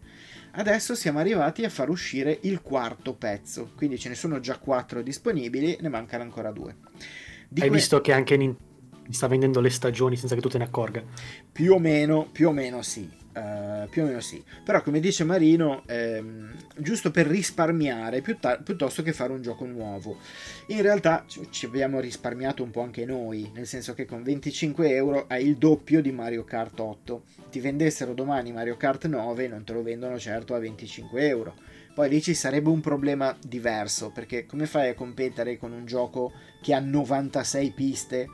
Adesso 0.58 0.96
siamo 0.96 1.20
arrivati 1.20 1.66
a 1.66 1.70
far 1.70 1.90
uscire 1.90 2.40
il 2.44 2.62
quarto 2.62 3.14
pezzo, 3.14 3.72
quindi 3.76 4.00
ce 4.00 4.08
ne 4.10 4.16
sono 4.16 4.40
già 4.40 4.58
4 4.58 5.02
disponibili, 5.02 5.78
ne 5.82 5.90
mancano 5.90 6.24
ancora 6.24 6.52
2. 6.52 6.76
Di 7.50 7.62
Hai 7.62 7.68
que- 7.68 7.78
visto 7.78 8.00
che 8.02 8.14
anche 8.14 8.38
Nintendo 8.38 8.74
sta 9.10 9.28
vendendo 9.28 9.60
le 9.60 9.70
stagioni 9.70 10.16
senza 10.16 10.34
che 10.34 10.42
tu 10.42 10.50
te 10.50 10.58
ne 10.58 10.64
accorga? 10.64 11.04
Più 11.52 11.74
o 11.74 11.80
meno, 11.80 12.28
più 12.32 12.48
o 12.48 12.52
meno 12.52 12.82
sì. 12.82 13.08
Uh, 13.36 13.90
più 13.90 14.04
o 14.04 14.06
meno 14.06 14.22
sì, 14.22 14.42
però 14.64 14.82
come 14.82 15.02
dice 15.02 15.26
Marino, 15.26 15.84
ehm, 15.88 16.54
giusto 16.78 17.12
per 17.12 17.28
risparmiare 17.28 18.22
piuttosto 18.22 19.04
che 19.04 19.12
fare 19.12 19.34
un 19.34 19.42
gioco 19.42 19.66
nuovo. 19.66 20.20
In 20.68 20.82
realtà 20.82 21.26
ci 21.50 21.66
abbiamo 21.66 22.00
risparmiato 22.00 22.64
un 22.64 22.72
po' 22.72 22.82
anche 22.82 23.04
noi, 23.04 23.52
nel 23.54 23.68
senso 23.68 23.94
che 23.94 24.06
con 24.06 24.24
25 24.24 24.90
euro 24.96 25.26
hai 25.28 25.46
il 25.46 25.58
doppio 25.58 26.02
di 26.02 26.14
Mario 26.14 26.46
Kart 26.46 26.80
8. 26.80 27.24
Ti 27.52 27.60
vendessero 27.60 28.14
domani 28.14 28.54
Mario 28.54 28.78
Kart 28.78 29.06
9 29.06 29.48
non 29.50 29.66
te 29.66 29.74
lo 29.74 29.84
vendono 29.84 30.18
certo 30.18 30.56
a 30.56 30.60
25 30.60 31.28
euro. 31.28 31.56
Poi 31.94 32.10
lì 32.10 32.22
ci 32.22 32.34
sarebbe 32.34 32.70
un 32.70 32.82
problema 32.82 33.38
diverso, 33.46 34.12
perché 34.12 34.46
come 34.46 34.66
fai 34.66 34.90
a 34.90 34.94
competere 34.96 35.58
con 35.58 35.72
un 35.72 35.86
gioco 35.86 36.32
che 36.62 36.74
ha 36.74 36.80
96 36.80 37.72
piste 37.72 38.28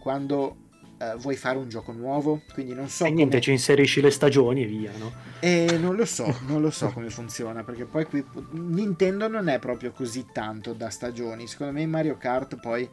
quando 0.00 0.65
uh, 0.98 1.16
vuoi 1.18 1.36
fare 1.36 1.58
un 1.58 1.68
gioco 1.68 1.92
nuovo, 1.92 2.42
quindi 2.52 2.74
non 2.74 2.88
so... 2.88 3.04
E 3.04 3.06
come... 3.06 3.16
niente, 3.16 3.40
ci 3.40 3.50
inserisci 3.50 4.00
le 4.00 4.10
stagioni 4.10 4.62
e 4.62 4.66
via, 4.66 4.92
no? 4.98 5.12
E 5.40 5.76
non 5.78 5.96
lo 5.96 6.04
so, 6.04 6.40
non 6.46 6.60
lo 6.60 6.70
so 6.70 6.90
come 6.90 7.10
funziona, 7.10 7.62
perché 7.62 7.84
poi 7.84 8.04
qui 8.04 8.24
Nintendo 8.50 9.28
non 9.28 9.48
è 9.48 9.58
proprio 9.58 9.92
così 9.92 10.26
tanto 10.32 10.72
da 10.72 10.90
stagioni. 10.90 11.46
Secondo 11.46 11.72
me 11.72 11.86
Mario 11.86 12.16
Kart 12.16 12.58
poi 12.58 12.88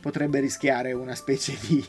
potrebbe 0.00 0.40
rischiare 0.40 0.92
una 0.92 1.14
specie 1.14 1.56
di, 1.66 1.84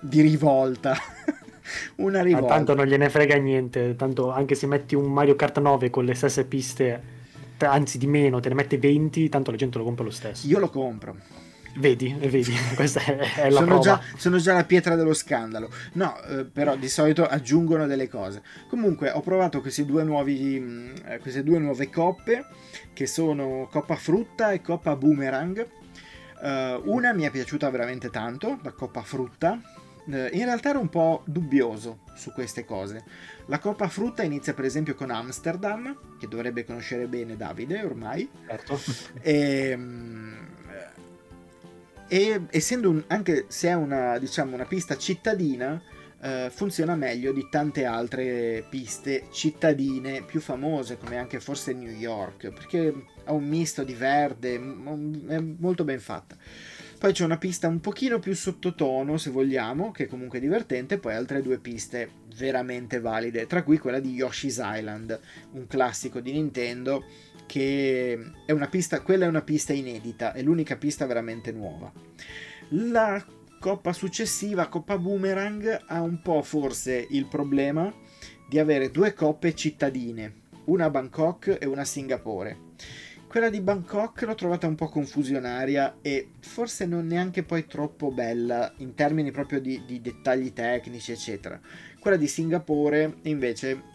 di 0.00 0.20
rivolta. 0.20 0.96
una 1.96 2.22
rivolta. 2.22 2.48
Ma 2.48 2.54
tanto 2.54 2.74
non 2.74 2.86
gliene 2.86 3.08
frega 3.08 3.36
niente, 3.36 3.94
tanto 3.96 4.30
anche 4.30 4.54
se 4.54 4.66
metti 4.66 4.94
un 4.94 5.12
Mario 5.12 5.36
Kart 5.36 5.58
9 5.58 5.90
con 5.90 6.04
le 6.04 6.14
stesse 6.14 6.44
piste, 6.44 7.14
anzi 7.58 7.98
di 7.98 8.06
meno, 8.06 8.40
te 8.40 8.48
ne 8.48 8.54
mette 8.54 8.78
20, 8.78 9.28
tanto 9.28 9.50
la 9.50 9.56
gente 9.56 9.78
lo 9.78 9.84
compra 9.84 10.04
lo 10.04 10.10
stesso. 10.10 10.46
Io 10.46 10.58
lo 10.58 10.68
compro 10.68 11.44
Vedi, 11.76 12.14
vedi, 12.18 12.54
questa 12.74 13.00
è, 13.00 13.16
è 13.16 13.50
la 13.50 13.60
sono 13.60 13.66
prova. 13.66 13.82
Già, 13.82 14.02
sono 14.16 14.38
già 14.38 14.54
la 14.54 14.64
pietra 14.64 14.94
dello 14.94 15.12
scandalo. 15.12 15.70
No, 15.92 16.20
eh, 16.22 16.44
però 16.44 16.76
di 16.76 16.88
solito 16.88 17.26
aggiungono 17.26 17.86
delle 17.86 18.08
cose. 18.08 18.42
Comunque 18.68 19.10
ho 19.10 19.20
provato 19.20 19.62
due 19.84 20.04
nuovi, 20.04 20.58
mm, 20.58 20.94
queste 21.20 21.42
due 21.42 21.58
nuove 21.58 21.90
coppe, 21.90 22.46
che 22.92 23.06
sono 23.06 23.68
Coppa 23.70 23.96
Frutta 23.96 24.52
e 24.52 24.62
Coppa 24.62 24.96
Boomerang. 24.96 25.66
Uh, 26.38 26.82
una 26.92 27.14
mi 27.14 27.22
è 27.22 27.30
piaciuta 27.30 27.68
veramente 27.70 28.10
tanto, 28.10 28.58
la 28.62 28.72
Coppa 28.72 29.02
Frutta. 29.02 29.60
In 30.06 30.44
realtà 30.44 30.70
ero 30.70 30.78
un 30.78 30.88
po' 30.88 31.24
dubbioso 31.26 32.02
su 32.14 32.32
queste 32.32 32.64
cose. 32.64 33.02
La 33.46 33.58
Coppa 33.58 33.88
Frutta 33.88 34.22
inizia 34.22 34.54
per 34.54 34.64
esempio 34.64 34.94
con 34.94 35.10
Amsterdam, 35.10 36.16
che 36.20 36.28
dovrebbe 36.28 36.64
conoscere 36.64 37.06
bene 37.06 37.36
Davide 37.36 37.82
ormai. 37.82 38.28
Certo. 38.46 38.78
E, 39.20 39.74
um, 39.74 40.55
e 42.08 42.42
essendo 42.50 42.90
un, 42.90 43.02
anche 43.08 43.46
se 43.48 43.68
è 43.68 43.74
una, 43.74 44.18
diciamo, 44.18 44.54
una 44.54 44.64
pista 44.64 44.96
cittadina 44.96 45.80
eh, 46.20 46.50
funziona 46.50 46.94
meglio 46.96 47.32
di 47.32 47.46
tante 47.50 47.84
altre 47.84 48.64
piste 48.68 49.24
cittadine 49.30 50.22
più 50.22 50.40
famose 50.40 50.96
come 50.96 51.18
anche 51.18 51.40
forse 51.40 51.72
New 51.72 51.90
York 51.90 52.50
perché 52.50 52.92
ha 53.24 53.32
un 53.32 53.44
misto 53.44 53.84
di 53.84 53.94
verde 53.94 54.54
è 54.54 55.38
molto 55.38 55.84
ben 55.84 56.00
fatta. 56.00 56.36
Poi 56.98 57.12
c'è 57.12 57.24
una 57.24 57.36
pista 57.36 57.68
un 57.68 57.80
pochino 57.80 58.18
più 58.18 58.34
sottotono 58.34 59.18
se 59.18 59.30
vogliamo 59.30 59.90
che 59.90 60.04
è 60.04 60.06
comunque 60.06 60.40
divertente 60.40 60.98
poi 60.98 61.14
altre 61.14 61.42
due 61.42 61.58
piste 61.58 62.10
veramente 62.36 63.00
valide 63.00 63.46
tra 63.46 63.62
cui 63.62 63.78
quella 63.78 64.00
di 64.00 64.12
Yoshi's 64.12 64.60
Island 64.62 65.18
un 65.52 65.66
classico 65.66 66.20
di 66.20 66.32
Nintendo 66.32 67.04
che 67.46 68.32
è 68.44 68.52
una 68.52 68.68
pista, 68.68 69.00
quella 69.00 69.24
è 69.24 69.28
una 69.28 69.42
pista 69.42 69.72
inedita, 69.72 70.32
è 70.32 70.42
l'unica 70.42 70.76
pista 70.76 71.06
veramente 71.06 71.52
nuova. 71.52 71.90
La 72.70 73.24
coppa 73.58 73.92
successiva, 73.92 74.68
Coppa 74.68 74.98
Boomerang, 74.98 75.84
ha 75.86 76.00
un 76.00 76.20
po' 76.20 76.42
forse 76.42 77.06
il 77.10 77.26
problema 77.26 77.92
di 78.48 78.58
avere 78.58 78.90
due 78.90 79.12
coppe 79.12 79.54
cittadine, 79.54 80.42
una 80.66 80.84
a 80.84 80.90
Bangkok 80.90 81.56
e 81.60 81.66
una 81.66 81.82
a 81.82 81.84
Singapore. 81.84 82.64
Quella 83.26 83.50
di 83.50 83.60
Bangkok 83.60 84.22
l'ho 84.22 84.34
trovata 84.34 84.66
un 84.66 84.76
po' 84.76 84.88
confusionaria 84.88 85.98
e 86.00 86.30
forse 86.38 86.86
non 86.86 87.06
neanche 87.06 87.42
poi 87.42 87.66
troppo 87.66 88.10
bella 88.10 88.72
in 88.78 88.94
termini 88.94 89.30
proprio 89.30 89.60
di, 89.60 89.82
di 89.84 90.00
dettagli 90.00 90.52
tecnici, 90.52 91.12
eccetera. 91.12 91.60
Quella 91.98 92.16
di 92.16 92.28
Singapore 92.28 93.16
invece 93.22 93.94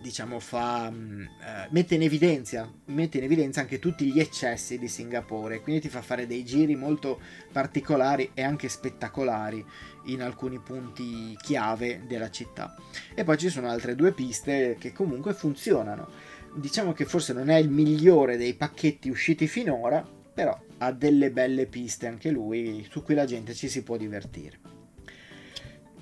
diciamo 0.00 0.38
fa 0.40 0.90
mm, 0.90 1.20
eh, 1.22 1.68
mette 1.70 1.94
in 1.94 2.02
evidenza 2.02 2.70
mette 2.86 3.18
in 3.18 3.24
evidenza 3.24 3.60
anche 3.60 3.78
tutti 3.78 4.10
gli 4.10 4.20
eccessi 4.20 4.78
di 4.78 4.88
Singapore 4.88 5.60
quindi 5.60 5.82
ti 5.82 5.88
fa 5.88 6.02
fare 6.02 6.26
dei 6.26 6.44
giri 6.44 6.76
molto 6.76 7.20
particolari 7.52 8.30
e 8.34 8.42
anche 8.42 8.68
spettacolari 8.68 9.64
in 10.04 10.22
alcuni 10.22 10.58
punti 10.58 11.36
chiave 11.42 12.02
della 12.06 12.30
città. 12.30 12.74
E 13.14 13.24
poi 13.24 13.36
ci 13.36 13.50
sono 13.50 13.68
altre 13.68 13.94
due 13.94 14.12
piste 14.12 14.76
che 14.78 14.92
comunque 14.92 15.34
funzionano. 15.34 16.08
Diciamo 16.54 16.94
che 16.94 17.04
forse 17.04 17.34
non 17.34 17.50
è 17.50 17.56
il 17.56 17.68
migliore 17.68 18.38
dei 18.38 18.54
pacchetti 18.54 19.10
usciti 19.10 19.46
finora 19.46 20.16
però 20.38 20.56
ha 20.78 20.92
delle 20.92 21.32
belle 21.32 21.66
piste 21.66 22.06
anche 22.06 22.30
lui 22.30 22.86
su 22.88 23.02
cui 23.02 23.16
la 23.16 23.24
gente 23.24 23.54
ci 23.54 23.68
si 23.68 23.82
può 23.82 23.96
divertire. 23.96 24.60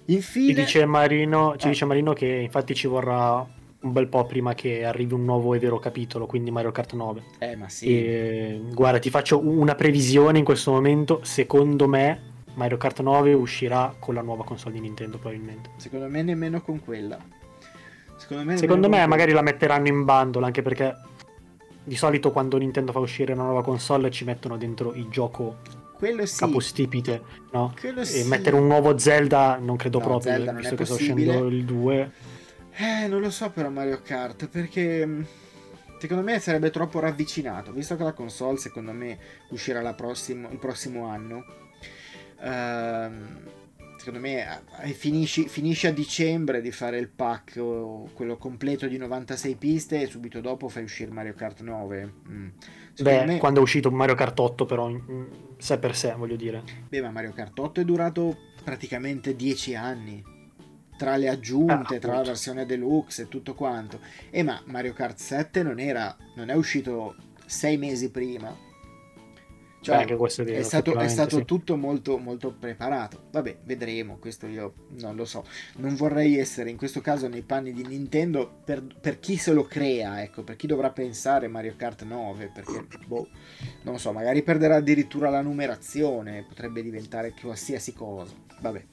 Infine... 0.06 0.48
Ci 0.48 0.60
dice 0.60 0.84
Marino, 0.84 1.56
ci 1.56 1.66
ah. 1.66 1.70
dice 1.70 1.86
Marino 1.86 2.12
che 2.12 2.26
infatti 2.26 2.74
ci 2.74 2.86
vorrà 2.86 3.48
un 3.86 3.92
bel 3.92 4.08
po' 4.08 4.24
prima 4.24 4.54
che 4.54 4.84
arrivi 4.84 5.14
un 5.14 5.24
nuovo 5.24 5.54
e 5.54 5.58
vero 5.58 5.78
capitolo, 5.78 6.26
quindi 6.26 6.50
Mario 6.50 6.72
Kart 6.72 6.92
9. 6.92 7.22
Eh, 7.38 7.56
ma 7.56 7.68
sì. 7.68 7.86
E, 7.86 8.60
guarda, 8.72 8.98
ti 8.98 9.10
faccio 9.10 9.38
una 9.38 9.74
previsione 9.74 10.38
in 10.38 10.44
questo 10.44 10.72
momento. 10.72 11.20
Secondo 11.22 11.88
me 11.88 12.34
Mario 12.54 12.76
Kart 12.76 13.00
9 13.00 13.32
uscirà 13.32 13.94
con 13.98 14.14
la 14.14 14.22
nuova 14.22 14.44
console 14.44 14.74
di 14.74 14.80
Nintendo, 14.80 15.18
probabilmente. 15.18 15.70
Secondo 15.76 16.08
me 16.08 16.22
nemmeno 16.22 16.60
con 16.60 16.80
quella. 16.80 17.18
Secondo 18.16 18.44
me, 18.44 18.56
Secondo 18.56 18.88
me 18.88 19.06
magari 19.06 19.32
la 19.32 19.42
metteranno 19.42 19.88
in 19.88 20.04
bundle, 20.04 20.44
anche 20.44 20.62
perché 20.62 20.94
di 21.84 21.96
solito 21.96 22.32
quando 22.32 22.56
Nintendo 22.56 22.92
fa 22.92 22.98
uscire 22.98 23.32
una 23.32 23.44
nuova 23.44 23.62
console 23.62 24.10
ci 24.10 24.24
mettono 24.24 24.56
dentro 24.56 24.92
il 24.94 25.06
gioco 25.08 25.58
quello 25.96 26.26
sì. 26.26 26.38
capostipite, 26.38 27.22
no? 27.52 27.72
Quello 27.78 28.00
e 28.00 28.04
sì. 28.04 28.28
mettere 28.28 28.56
un 28.56 28.66
nuovo 28.66 28.98
Zelda 28.98 29.58
non 29.60 29.76
credo 29.76 29.98
no, 29.98 30.04
proprio, 30.04 30.32
Zelda 30.32 30.52
visto 30.52 30.74
che 30.74 30.84
sta 30.84 30.94
uscendo 30.94 31.46
il 31.46 31.64
2. 31.64 32.12
Eh, 32.78 33.08
non 33.08 33.20
lo 33.20 33.30
so 33.30 33.50
però 33.50 33.70
Mario 33.70 34.02
Kart, 34.02 34.48
perché 34.48 35.06
mm, 35.06 35.22
secondo 35.98 36.22
me 36.22 36.38
sarebbe 36.38 36.70
troppo 36.70 37.00
ravvicinato, 37.00 37.72
visto 37.72 37.96
che 37.96 38.02
la 38.02 38.12
console 38.12 38.58
secondo 38.58 38.92
me 38.92 39.18
uscirà 39.48 39.94
prossimo, 39.94 40.50
il 40.50 40.58
prossimo 40.58 41.06
anno. 41.06 41.44
Ehm, 42.40 43.40
secondo 43.96 44.20
me 44.20 44.62
finisci, 44.92 45.48
finisci, 45.48 45.86
a 45.86 45.92
dicembre 45.92 46.60
di 46.60 46.70
fare 46.70 46.98
il 46.98 47.08
pack, 47.08 47.54
quello 48.12 48.36
completo 48.36 48.86
di 48.86 48.98
96 48.98 49.54
piste 49.54 50.02
e 50.02 50.06
subito 50.06 50.42
dopo 50.42 50.68
fai 50.68 50.82
uscire 50.82 51.10
Mario 51.10 51.32
Kart 51.32 51.62
9. 51.62 52.12
Mm. 52.28 52.48
Beh, 53.00 53.24
me... 53.24 53.38
quando 53.38 53.60
è 53.60 53.62
uscito 53.62 53.90
Mario 53.90 54.14
Kart 54.14 54.38
8 54.38 54.66
però, 54.66 54.94
sé 55.56 55.78
per 55.78 55.96
sé 55.96 56.12
voglio 56.12 56.36
dire. 56.36 56.62
Beh, 56.90 57.00
ma 57.00 57.10
Mario 57.10 57.32
Kart 57.32 57.58
8 57.58 57.80
è 57.80 57.84
durato 57.84 58.36
praticamente 58.62 59.34
10 59.34 59.74
anni 59.74 60.34
tra 60.96 61.16
le 61.16 61.28
aggiunte, 61.28 61.96
ah, 61.96 61.98
tra 61.98 62.14
la 62.16 62.22
versione 62.22 62.66
deluxe 62.66 63.22
e 63.22 63.28
tutto 63.28 63.54
quanto. 63.54 64.00
E 64.30 64.42
ma 64.42 64.60
Mario 64.66 64.92
Kart 64.92 65.18
7 65.18 65.62
non 65.62 65.78
era 65.78 66.16
non 66.34 66.50
è 66.50 66.54
uscito 66.54 67.14
sei 67.46 67.76
mesi 67.76 68.10
prima. 68.10 68.64
Cioè, 69.86 70.04
Beh, 70.04 70.56
è, 70.56 70.62
stato, 70.62 70.98
è 70.98 71.06
stato 71.06 71.36
sì. 71.36 71.44
tutto 71.44 71.76
molto, 71.76 72.18
molto 72.18 72.52
preparato. 72.52 73.28
Vabbè, 73.30 73.58
vedremo. 73.62 74.16
Questo 74.18 74.48
io 74.48 74.72
non 74.98 75.14
lo 75.14 75.24
so. 75.24 75.44
Non 75.76 75.94
vorrei 75.94 76.38
essere 76.38 76.70
in 76.70 76.76
questo 76.76 77.00
caso 77.00 77.28
nei 77.28 77.42
panni 77.42 77.72
di 77.72 77.86
Nintendo 77.86 78.62
per, 78.64 78.84
per 79.00 79.20
chi 79.20 79.36
se 79.36 79.52
lo 79.52 79.62
crea, 79.62 80.22
ecco, 80.22 80.42
per 80.42 80.56
chi 80.56 80.66
dovrà 80.66 80.90
pensare 80.90 81.46
Mario 81.46 81.74
Kart 81.76 82.02
9. 82.02 82.50
Perché, 82.52 82.84
boh, 83.06 83.28
non 83.82 84.00
so, 84.00 84.10
magari 84.10 84.42
perderà 84.42 84.74
addirittura 84.74 85.30
la 85.30 85.40
numerazione. 85.40 86.44
Potrebbe 86.48 86.82
diventare 86.82 87.32
qualsiasi 87.40 87.92
cosa. 87.92 88.45
Vabbè. 88.60 88.84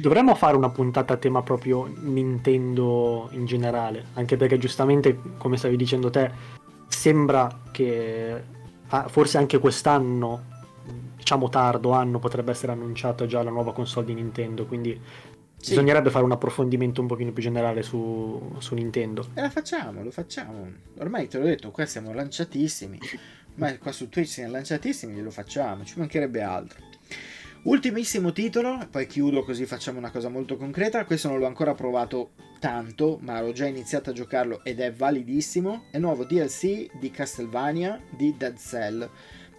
Dovremmo 0.00 0.34
fare 0.34 0.56
una 0.56 0.70
puntata 0.70 1.14
a 1.14 1.16
tema 1.16 1.42
proprio 1.42 1.92
Nintendo 2.00 3.28
in 3.32 3.44
generale. 3.44 4.06
Anche 4.14 4.36
perché, 4.36 4.58
giustamente, 4.58 5.18
come 5.38 5.56
stavi 5.56 5.76
dicendo 5.76 6.10
te, 6.10 6.30
sembra 6.88 7.60
che 7.70 8.42
ah, 8.88 9.08
forse 9.08 9.38
anche 9.38 9.58
quest'anno, 9.58 10.52
diciamo 11.16 11.48
tardo 11.48 11.92
anno, 11.92 12.18
potrebbe 12.18 12.50
essere 12.52 12.72
annunciata 12.72 13.26
già 13.26 13.42
la 13.42 13.50
nuova 13.50 13.72
console 13.72 14.06
di 14.06 14.14
Nintendo, 14.14 14.66
quindi 14.66 14.98
sì. 15.56 15.70
bisognerebbe 15.70 16.10
fare 16.10 16.24
un 16.24 16.32
approfondimento 16.32 17.00
un 17.00 17.06
pochino 17.06 17.32
più 17.32 17.42
generale 17.42 17.82
su, 17.82 18.56
su 18.58 18.74
Nintendo. 18.74 19.26
E 19.34 19.40
la 19.40 19.50
facciamo, 19.50 20.02
lo 20.02 20.10
facciamo. 20.10 20.66
Ormai 20.98 21.28
te 21.28 21.38
l'ho 21.38 21.44
detto, 21.44 21.70
qua 21.70 21.86
siamo 21.86 22.12
lanciatissimi, 22.12 22.98
ma 23.56 23.76
qua 23.78 23.92
su 23.92 24.08
Twitch 24.08 24.28
siamo 24.28 24.52
lanciatissimi, 24.52 25.20
lo 25.20 25.30
facciamo, 25.30 25.84
ci 25.84 25.98
mancherebbe 25.98 26.42
altro. 26.42 26.92
Ultimissimo 27.64 28.30
titolo, 28.32 28.86
poi 28.90 29.06
chiudo 29.06 29.42
così 29.42 29.64
facciamo 29.64 29.96
una 29.96 30.10
cosa 30.10 30.28
molto 30.28 30.58
concreta. 30.58 31.06
Questo 31.06 31.28
non 31.28 31.38
l'ho 31.38 31.46
ancora 31.46 31.72
provato 31.72 32.32
tanto, 32.60 33.18
ma 33.22 33.42
ho 33.42 33.52
già 33.52 33.64
iniziato 33.64 34.10
a 34.10 34.12
giocarlo 34.12 34.62
ed 34.64 34.80
è 34.80 34.92
validissimo. 34.92 35.84
È 35.90 35.96
il 35.96 36.02
nuovo 36.02 36.24
DLC 36.24 36.90
di 36.98 37.10
Castlevania 37.10 37.98
di 38.10 38.34
Dead 38.36 38.58
Cell. 38.58 39.08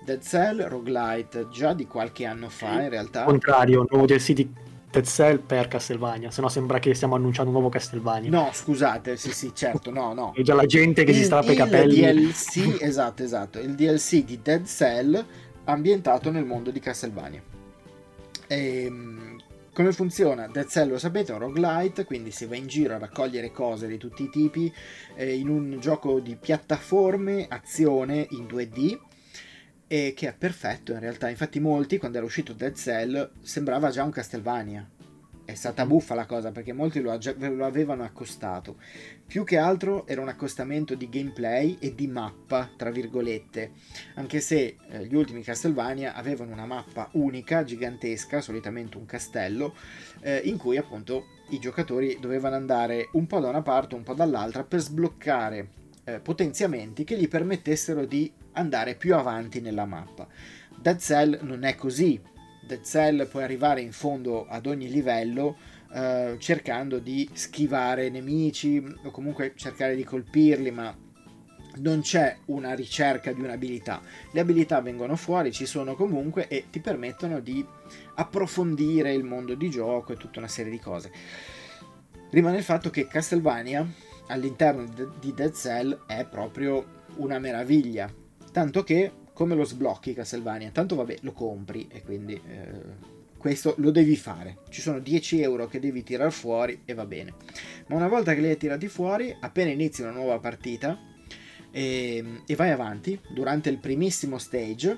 Dead 0.03 0.21
Cell 0.21 0.67
roguelite 0.67 1.47
già 1.49 1.73
di 1.73 1.87
qualche 1.87 2.25
anno 2.25 2.47
fa 2.49 2.83
in 2.83 2.89
realtà. 2.89 3.21
Al 3.21 3.25
contrario, 3.25 3.87
nuovo 3.89 4.05
DLC 4.05 4.33
di 4.33 4.53
Dead 4.91 5.05
Cell 5.05 5.39
per 5.39 5.67
Castlevania, 5.67 6.29
se 6.29 6.41
no 6.41 6.47
sembra 6.47 6.77
che 6.77 6.93
stiamo 6.93 7.15
annunciando 7.15 7.49
un 7.49 7.57
nuovo 7.57 7.71
Castlevania. 7.71 8.29
No, 8.29 8.51
scusate, 8.53 9.17
sì 9.17 9.31
sì, 9.31 9.51
certo, 9.51 9.89
no, 9.89 10.13
no. 10.13 10.31
È 10.35 10.43
già 10.43 10.53
la 10.53 10.67
gente 10.67 11.03
che 11.05 11.09
il, 11.09 11.17
si 11.17 11.23
strappa 11.23 11.51
i 11.51 11.55
capelli. 11.55 12.03
Il 12.03 12.27
DLC, 12.27 12.77
esatto, 12.81 13.23
esatto, 13.23 13.57
il 13.57 13.73
DLC 13.73 14.23
di 14.23 14.39
Dead 14.43 14.63
Cell 14.65 15.25
ambientato 15.63 16.29
nel 16.29 16.45
mondo 16.45 16.69
di 16.69 16.79
Castlevania. 16.79 17.54
E, 18.47 18.85
ehm, 18.85 19.41
come 19.73 19.91
funziona? 19.91 20.47
Dead 20.47 20.67
Cell 20.67 20.89
lo 20.89 20.97
sapete 20.97 21.31
è 21.31 21.35
un 21.35 21.41
roguelite, 21.41 22.05
quindi 22.05 22.31
si 22.31 22.45
va 22.45 22.55
in 22.55 22.67
giro 22.67 22.95
a 22.95 22.97
raccogliere 22.97 23.51
cose 23.51 23.87
di 23.87 23.97
tutti 23.97 24.23
i 24.23 24.29
tipi 24.29 24.73
eh, 25.15 25.35
in 25.35 25.49
un 25.49 25.79
gioco 25.81 26.19
di 26.19 26.37
piattaforme, 26.37 27.45
azione 27.49 28.25
in 28.29 28.45
2D 28.45 28.97
e 29.87 30.13
che 30.15 30.29
è 30.29 30.33
perfetto 30.33 30.93
in 30.93 30.99
realtà. 30.99 31.29
Infatti 31.29 31.59
molti 31.59 31.97
quando 31.97 32.17
era 32.17 32.25
uscito 32.25 32.53
Dead 32.53 32.73
Cell 32.73 33.31
sembrava 33.41 33.89
già 33.89 34.03
un 34.03 34.11
Castlevania 34.11 34.89
è 35.45 35.53
stata 35.53 35.85
buffa 35.85 36.15
la 36.15 36.25
cosa 36.25 36.51
perché 36.51 36.73
molti 36.73 36.99
lo, 36.99 37.17
lo, 37.37 37.65
avevano 37.65 38.03
accostato. 38.03 38.77
Più 39.25 39.43
che 39.43 39.57
altro 39.57 40.05
era 40.07 40.21
un 40.21 40.27
accostamento 40.27 40.95
di 40.95 41.07
gameplay 41.07 41.77
e 41.79 41.93
di 41.93 42.07
mappa, 42.07 42.69
tra 42.75 42.89
virgolette, 42.89 43.71
anche 44.15 44.41
se 44.41 44.77
eh, 44.89 45.05
gli 45.05 45.15
ultimi 45.15 45.43
Castlevania 45.43 46.15
avevano 46.15 46.51
una 46.51 46.65
mappa 46.65 47.09
unica, 47.13 47.63
gigantesca, 47.63 48.41
solitamente 48.41 48.97
un 48.97 49.05
castello, 49.05 49.75
eh, 50.21 50.41
in 50.45 50.57
cui 50.57 50.77
appunto 50.77 51.27
i 51.49 51.59
giocatori 51.59 52.17
dovevano 52.19 52.55
andare 52.55 53.09
un 53.13 53.27
po' 53.27 53.39
da 53.39 53.49
una 53.49 53.61
parte, 53.61 53.95
un 53.95 54.03
po' 54.03 54.15
dall'altra 54.15 54.63
per 54.63 54.79
sbloccare 54.79 55.69
eh, 56.05 56.19
potenziamenti 56.19 57.03
che 57.03 57.17
gli 57.17 57.27
permettessero 57.27 58.05
di 58.05 58.31
andare 58.53 58.95
più 58.95 59.15
avanti 59.15 59.61
nella 59.61 59.85
mappa. 59.85 60.27
Dead 60.75 60.97
Cell 60.97 61.39
non 61.41 61.63
è 61.63 61.75
così, 61.75 62.19
Dead 62.65 62.81
Cell 62.81 63.27
puoi 63.27 63.43
arrivare 63.43 63.81
in 63.81 63.91
fondo 63.91 64.47
ad 64.47 64.65
ogni 64.65 64.89
livello 64.89 65.57
eh, 65.93 66.35
cercando 66.39 66.99
di 66.99 67.29
schivare 67.33 68.09
nemici 68.09 68.83
o 69.03 69.11
comunque 69.11 69.53
cercare 69.55 69.95
di 69.95 70.03
colpirli, 70.03 70.71
ma 70.71 70.95
non 71.77 72.01
c'è 72.01 72.37
una 72.45 72.73
ricerca 72.73 73.31
di 73.31 73.41
un'abilità. 73.41 74.01
Le 74.31 74.39
abilità 74.39 74.81
vengono 74.81 75.15
fuori, 75.15 75.51
ci 75.51 75.65
sono 75.65 75.95
comunque 75.95 76.47
e 76.47 76.65
ti 76.69 76.79
permettono 76.79 77.39
di 77.39 77.65
approfondire 78.15 79.13
il 79.13 79.23
mondo 79.23 79.55
di 79.55 79.69
gioco 79.69 80.13
e 80.13 80.17
tutta 80.17 80.39
una 80.39 80.47
serie 80.47 80.71
di 80.71 80.79
cose. 80.79 81.11
Rimane 82.31 82.57
il 82.57 82.63
fatto 82.63 82.89
che 82.89 83.07
Castlevania 83.07 83.87
all'interno 84.27 84.85
di 85.19 85.33
Dead 85.33 85.53
Cell 85.53 86.05
è 86.07 86.25
proprio 86.25 87.03
una 87.17 87.39
meraviglia, 87.39 88.11
tanto 88.51 88.83
che 88.83 89.11
come 89.35 89.53
lo 89.53 89.65
sblocchi 89.65 90.13
Castlevania? 90.13 90.71
Tanto 90.71 90.95
vabbè, 90.95 91.17
lo 91.21 91.33
compri 91.33 91.89
e 91.91 92.01
quindi 92.01 92.33
eh, 92.33 93.13
questo 93.37 93.75
lo 93.79 93.91
devi 93.91 94.15
fare. 94.15 94.59
Ci 94.69 94.79
sono 94.79 94.99
10 94.99 95.41
euro 95.41 95.67
che 95.67 95.79
devi 95.79 96.03
tirar 96.03 96.31
fuori 96.31 96.83
e 96.85 96.93
va 96.93 97.05
bene. 97.05 97.33
Ma 97.87 97.97
una 97.97 98.07
volta 98.07 98.33
che 98.33 98.39
li 98.39 98.47
hai 98.47 98.55
tirati 98.55 98.87
fuori, 98.87 99.35
appena 99.37 99.69
inizi 99.69 100.01
una 100.01 100.11
nuova 100.11 100.39
partita 100.39 100.97
e, 101.69 102.15
ehm, 102.15 102.43
e 102.47 102.55
vai 102.55 102.71
avanti, 102.71 103.19
durante 103.29 103.69
il 103.69 103.77
primissimo 103.77 104.37
stage, 104.37 104.97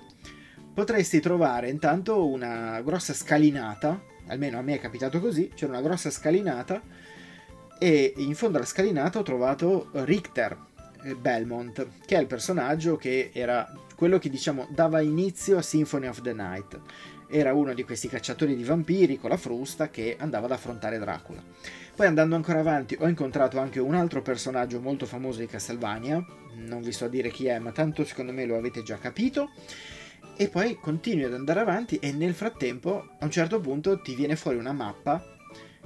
potresti 0.71 1.19
trovare 1.19 1.71
intanto 1.71 2.27
una 2.27 2.79
grossa 2.81 3.15
scalinata, 3.15 3.99
almeno 4.27 4.59
a 4.59 4.61
me 4.61 4.75
è 4.75 4.79
capitato 4.79 5.19
così, 5.19 5.49
c'era 5.55 5.71
una 5.71 5.81
grossa 5.81 6.11
scalinata 6.11 6.79
e 7.79 8.13
in 8.17 8.35
fondo 8.35 8.57
alla 8.57 8.67
scalinata 8.67 9.17
ho 9.17 9.23
trovato 9.23 9.89
Richter, 9.93 10.55
eh, 11.03 11.15
Belmont, 11.15 11.87
che 12.05 12.15
è 12.15 12.19
il 12.19 12.27
personaggio 12.27 12.97
che 12.97 13.31
era 13.33 13.67
quello 13.97 14.19
che 14.19 14.29
diciamo 14.29 14.67
dava 14.69 15.01
inizio 15.01 15.57
a 15.57 15.63
Symphony 15.63 16.05
of 16.05 16.21
the 16.21 16.31
Night. 16.31 16.79
Era 17.27 17.53
uno 17.53 17.73
di 17.73 17.83
questi 17.83 18.07
cacciatori 18.07 18.55
di 18.55 18.63
vampiri 18.63 19.17
con 19.17 19.31
la 19.31 19.37
frusta 19.37 19.89
che 19.89 20.15
andava 20.19 20.45
ad 20.45 20.51
affrontare 20.51 20.99
Dracula. 20.99 21.43
Poi 21.95 22.05
andando 22.05 22.35
ancora 22.35 22.59
avanti 22.59 22.95
ho 22.99 23.07
incontrato 23.07 23.57
anche 23.57 23.79
un 23.79 23.95
altro 23.95 24.21
personaggio 24.21 24.79
molto 24.79 25.07
famoso 25.07 25.39
di 25.39 25.47
Castlevania, 25.47 26.23
non 26.57 26.83
vi 26.83 26.91
so 26.91 27.07
dire 27.07 27.31
chi 27.31 27.47
è, 27.47 27.57
ma 27.57 27.71
tanto 27.71 28.05
secondo 28.05 28.31
me 28.31 28.45
lo 28.45 28.55
avete 28.55 28.83
già 28.83 28.99
capito. 28.99 29.49
E 30.37 30.47
poi 30.47 30.77
continui 30.79 31.23
ad 31.23 31.33
andare 31.33 31.61
avanti 31.61 31.97
e 31.97 32.11
nel 32.11 32.35
frattempo 32.35 33.15
a 33.17 33.25
un 33.25 33.31
certo 33.31 33.59
punto 33.59 33.99
ti 33.99 34.13
viene 34.13 34.35
fuori 34.35 34.57
una 34.57 34.73
mappa 34.73 35.25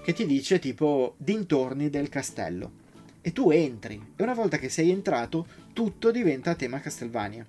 che 0.03 0.11
ti 0.11 0.25
dice 0.25 0.59
tipo 0.59 1.15
dintorni 1.15 1.89
del 1.89 2.09
castello 2.09 2.79
e 3.21 3.31
tu 3.31 3.51
entri 3.51 4.13
e 4.15 4.23
una 4.23 4.33
volta 4.33 4.57
che 4.57 4.67
sei 4.67 4.89
entrato 4.89 5.47
tutto 5.71 6.11
diventa 6.11 6.55
tema 6.55 6.81
Castlevania. 6.81 7.45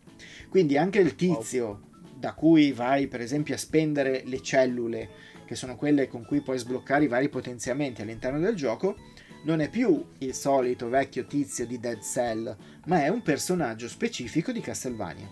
Quindi 0.48 0.76
anche 0.76 0.98
il 0.98 1.14
tizio 1.14 1.90
da 2.18 2.34
cui 2.34 2.72
vai 2.72 3.08
per 3.08 3.20
esempio 3.20 3.54
a 3.54 3.58
spendere 3.58 4.22
le 4.24 4.40
cellule, 4.42 5.08
che 5.44 5.54
sono 5.54 5.76
quelle 5.76 6.06
con 6.08 6.24
cui 6.24 6.40
puoi 6.40 6.58
sbloccare 6.58 7.04
i 7.04 7.08
vari 7.08 7.28
potenziamenti 7.28 8.02
all'interno 8.02 8.38
del 8.38 8.54
gioco, 8.54 8.96
non 9.44 9.60
è 9.60 9.68
più 9.68 10.04
il 10.18 10.34
solito 10.34 10.88
vecchio 10.88 11.26
tizio 11.26 11.66
di 11.66 11.80
Dead 11.80 12.00
Cell, 12.00 12.56
ma 12.86 13.04
è 13.04 13.08
un 13.08 13.22
personaggio 13.22 13.88
specifico 13.88 14.52
di 14.52 14.60
Castlevania. 14.60 15.28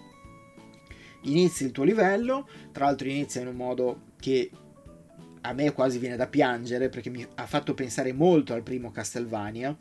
Inizi 1.23 1.65
il 1.65 1.71
tuo 1.71 1.85
livello, 1.85 2.49
tra 2.73 2.87
l'altro 2.87 3.09
inizia 3.09 3.41
in 3.41 3.47
un 3.47 3.57
modo 3.57 4.01
che 4.19 4.51
a 5.43 5.53
me 5.53 5.73
quasi 5.73 5.99
viene 5.99 6.17
da 6.17 6.27
piangere 6.27 6.89
perché 6.89 7.09
mi 7.09 7.27
ha 7.35 7.47
fatto 7.47 7.75
pensare 7.75 8.13
molto 8.13 8.53
al 8.53 8.63
primo 8.63 8.91
Castlevania 8.91 9.77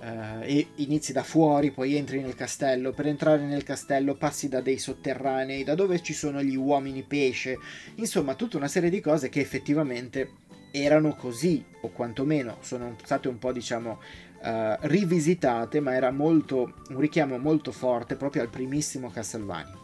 Uh, 0.00 0.40
e 0.40 0.68
inizi 0.76 1.12
da 1.12 1.22
fuori, 1.22 1.72
poi 1.72 1.94
entri 1.94 2.22
nel 2.22 2.34
castello. 2.34 2.92
Per 2.92 3.06
entrare 3.06 3.42
nel 3.42 3.64
castello 3.64 4.14
passi 4.14 4.48
da 4.48 4.62
dei 4.62 4.78
sotterranei, 4.78 5.62
da 5.62 5.74
dove 5.74 6.00
ci 6.00 6.14
sono 6.14 6.42
gli 6.42 6.56
uomini 6.56 7.02
pesce. 7.02 7.58
Insomma, 7.96 8.34
tutta 8.34 8.56
una 8.56 8.66
serie 8.66 8.88
di 8.88 9.00
cose 9.00 9.28
che 9.28 9.40
effettivamente 9.40 10.30
erano 10.70 11.14
così, 11.16 11.62
o 11.82 11.90
quantomeno 11.90 12.56
sono 12.60 12.96
state 13.04 13.28
un 13.28 13.38
po', 13.38 13.52
diciamo, 13.52 14.00
uh, 14.42 14.76
rivisitate, 14.80 15.80
ma 15.80 15.94
era 15.94 16.10
molto 16.10 16.76
un 16.88 16.98
richiamo 16.98 17.36
molto 17.36 17.70
forte 17.70 18.16
proprio 18.16 18.40
al 18.40 18.48
primissimo 18.48 19.10
Castlevania. 19.10 19.78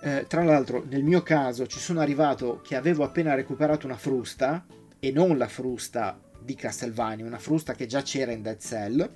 Uh, 0.00 0.26
tra 0.28 0.44
l'altro, 0.44 0.84
nel 0.88 1.02
mio 1.02 1.22
caso 1.22 1.66
ci 1.66 1.80
sono 1.80 1.98
arrivato 1.98 2.60
che 2.62 2.76
avevo 2.76 3.02
appena 3.02 3.34
recuperato 3.34 3.84
una 3.86 3.96
frusta, 3.96 4.64
e 5.00 5.10
non 5.10 5.36
la 5.36 5.48
frusta 5.48 6.16
di 6.44 6.54
Castlevania, 6.54 7.24
una 7.24 7.38
frusta 7.38 7.74
che 7.74 7.86
già 7.86 8.02
c'era 8.02 8.32
in 8.32 8.42
Dead 8.42 8.58
Cell. 8.58 9.08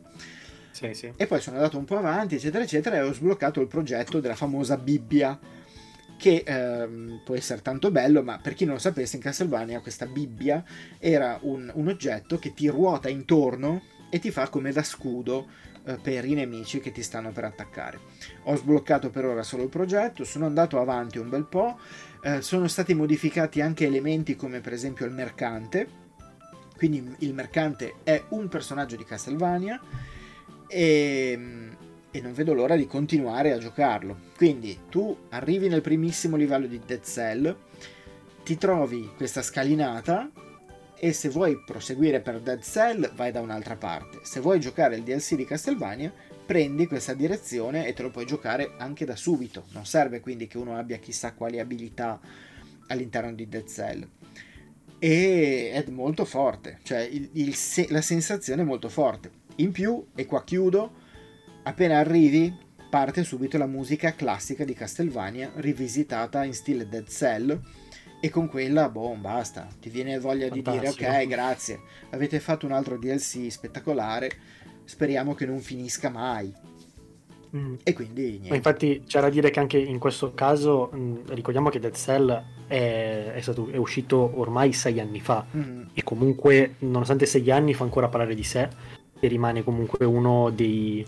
Sì, 0.71 0.93
sì. 0.93 1.13
E 1.17 1.27
poi 1.27 1.41
sono 1.41 1.57
andato 1.57 1.79
un 1.79 1.85
po' 1.85 1.97
avanti, 1.97 2.35
eccetera, 2.35 2.63
eccetera, 2.63 2.97
e 2.97 3.01
ho 3.01 3.13
sbloccato 3.13 3.61
il 3.61 3.67
progetto 3.67 4.21
della 4.21 4.35
famosa 4.35 4.77
Bibbia, 4.77 5.39
che 6.19 6.43
ehm, 6.47 7.23
può 7.25 7.35
essere 7.35 7.63
tanto 7.63 7.91
bello, 7.91 8.23
ma 8.23 8.39
per 8.39 8.55
chi 8.55 8.65
non 8.65 8.75
lo 8.75 8.81
sapesse, 8.81 9.17
in 9.17 9.23
Castlevania 9.23 9.81
questa 9.81 10.07
Bibbia 10.07 10.65
era 10.99 11.39
un, 11.43 11.71
un 11.75 11.89
oggetto 11.89 12.39
che 12.39 12.53
ti 12.55 12.69
ruota 12.69 13.09
intorno 13.09 13.83
e 14.11 14.19
ti 14.19 14.31
fa 14.31 14.49
come 14.49 14.73
da 14.73 14.83
scudo 14.83 15.47
eh, 15.85 15.99
per 16.03 16.25
i 16.25 16.35
nemici 16.35 16.81
che 16.81 16.93
ti 16.93 17.03
stanno 17.03 17.33
per 17.33 17.45
attaccare. 17.45 17.99
Ho 18.45 18.57
sbloccato 18.57 19.11
per 19.11 19.25
ora 19.25 19.43
solo 19.43 19.63
il 19.63 19.69
progetto, 19.69 20.25
sono 20.25 20.47
andato 20.47 20.81
avanti 20.81 21.19
un 21.19 21.29
bel 21.29 21.47
po', 21.47 21.79
eh, 22.23 22.41
sono 22.41 22.67
stati 22.67 22.95
modificati 22.95 23.61
anche 23.61 23.87
elementi 23.87 24.37
come 24.37 24.61
per 24.61 24.73
esempio 24.73 25.07
il 25.07 25.13
mercante, 25.13 26.05
quindi 26.77 27.15
il 27.21 27.35
mercante 27.35 27.97
è 28.03 28.23
un 28.31 28.49
personaggio 28.49 28.97
di 28.97 29.05
Castlevania 29.05 29.81
e, 30.69 31.39
e 32.11 32.21
non 32.21 32.33
vedo 32.33 32.55
l'ora 32.55 32.77
di 32.77 32.87
continuare 32.87 33.53
a 33.53 33.59
giocarlo. 33.59 34.17
Quindi 34.37 34.81
tu 34.91 35.17
arrivi 35.31 35.69
nel 35.69 35.81
primissimo 35.81 36.37
livello 36.37 36.67
di 36.67 36.81
Dead 36.85 37.03
Cell, 37.03 37.57
ti 38.45 38.57
trovi 38.57 39.11
questa 39.17 39.43
scalinata 39.43 40.31
e 40.99 41.13
se 41.13 41.29
vuoi 41.29 41.63
proseguire 41.65 42.21
per 42.21 42.41
Dead 42.41 42.63
Cell 42.63 43.13
vai 43.15 43.33
da 43.33 43.41
un'altra 43.41 43.77
parte. 43.77 44.21
Se 44.23 44.41
vuoi 44.41 44.61
giocare 44.61 44.97
il 44.97 45.03
DLC 45.03 45.35
di 45.35 45.45
Castlevania, 45.45 46.13
prendi 46.47 46.87
questa 46.87 47.13
direzione 47.13 47.87
e 47.87 47.93
te 47.93 48.03
lo 48.03 48.11
puoi 48.11 48.25
giocare 48.25 48.75
anche 48.79 49.05
da 49.05 49.17
subito. 49.17 49.65
Non 49.73 49.85
serve 49.85 50.21
quindi 50.21 50.47
che 50.47 50.59
uno 50.59 50.77
abbia 50.77 50.99
chissà 50.99 51.33
quali 51.33 51.59
abilità 51.59 52.21
all'interno 52.87 53.33
di 53.33 53.49
Dead 53.49 53.67
Cell. 53.67 54.09
E 54.99 55.71
è 55.73 55.91
molto 55.91 56.25
forte, 56.25 56.79
cioè 56.83 57.01
il, 57.01 57.29
il 57.33 57.55
se- 57.55 57.89
la 57.91 58.01
sensazione 58.01 58.63
è 58.63 58.65
molto 58.65 58.89
forte. 58.89 59.31
In 59.57 59.73
più, 59.73 60.07
e 60.15 60.27
qua 60.27 60.45
chiudo, 60.45 60.93
appena 61.63 61.99
arrivi 61.99 62.65
parte 62.89 63.25
subito 63.25 63.59
la 63.59 63.67
musica 63.67 64.15
classica 64.15 64.65
di 64.65 64.73
Castlevania 64.73 65.53
rivisitata 65.57 66.45
in 66.45 66.55
stile 66.55 66.89
Dead 66.89 67.09
Cell 67.09 67.61
e 68.21 68.31
con 68.31 68.49
quella, 68.49 68.89
boh, 68.89 69.15
basta, 69.17 69.69
ti 69.79 69.91
viene 69.91 70.19
voglia 70.19 70.49
Fantastico. 70.49 70.91
di 70.91 70.95
dire 70.95 71.19
ok, 71.19 71.27
grazie, 71.27 71.81
avete 72.11 72.41
fatto 72.41 72.65
un 72.67 72.73
altro 72.73 72.97
DLC 72.99 73.51
spettacolare, 73.51 74.31
speriamo 74.85 75.35
che 75.35 75.47
non 75.47 75.61
finisca 75.61 76.09
mai. 76.09 76.53
Mm. 77.57 77.75
E 77.83 77.93
quindi 77.93 78.23
niente. 78.23 78.49
Ma 78.51 78.57
infatti 78.57 79.03
c'è 79.07 79.21
da 79.21 79.31
dire 79.31 79.51
che 79.51 79.61
anche 79.61 79.79
in 79.79 79.99
questo 79.99 80.35
caso 80.35 80.91
mh, 80.93 80.99
mm, 80.99 81.17
ricordiamo 81.29 81.71
che 81.71 81.79
Dead 81.79 81.95
Cell 81.95 82.43
è, 82.67 83.33
è, 83.35 83.41
stato, 83.41 83.69
è, 83.71 83.77
uscito 83.77 84.31
ormai 84.35 84.73
sei 84.73 85.01
anni 85.01 85.21
fa 85.21 85.47
mm. 85.57 85.83
e 85.95 86.03
comunque 86.05 86.75
nonostante 86.81 87.25
sei 87.27 87.51
anni 87.51 87.75
fa 87.75 87.85
ancora 87.85 88.09
parlare 88.09 88.35
di 88.35 88.45
sé 88.45 88.69
e 89.19 89.29
rimane 89.29 89.65
comunque 89.65 90.05
uno 90.05 90.51
dei, 90.51 91.05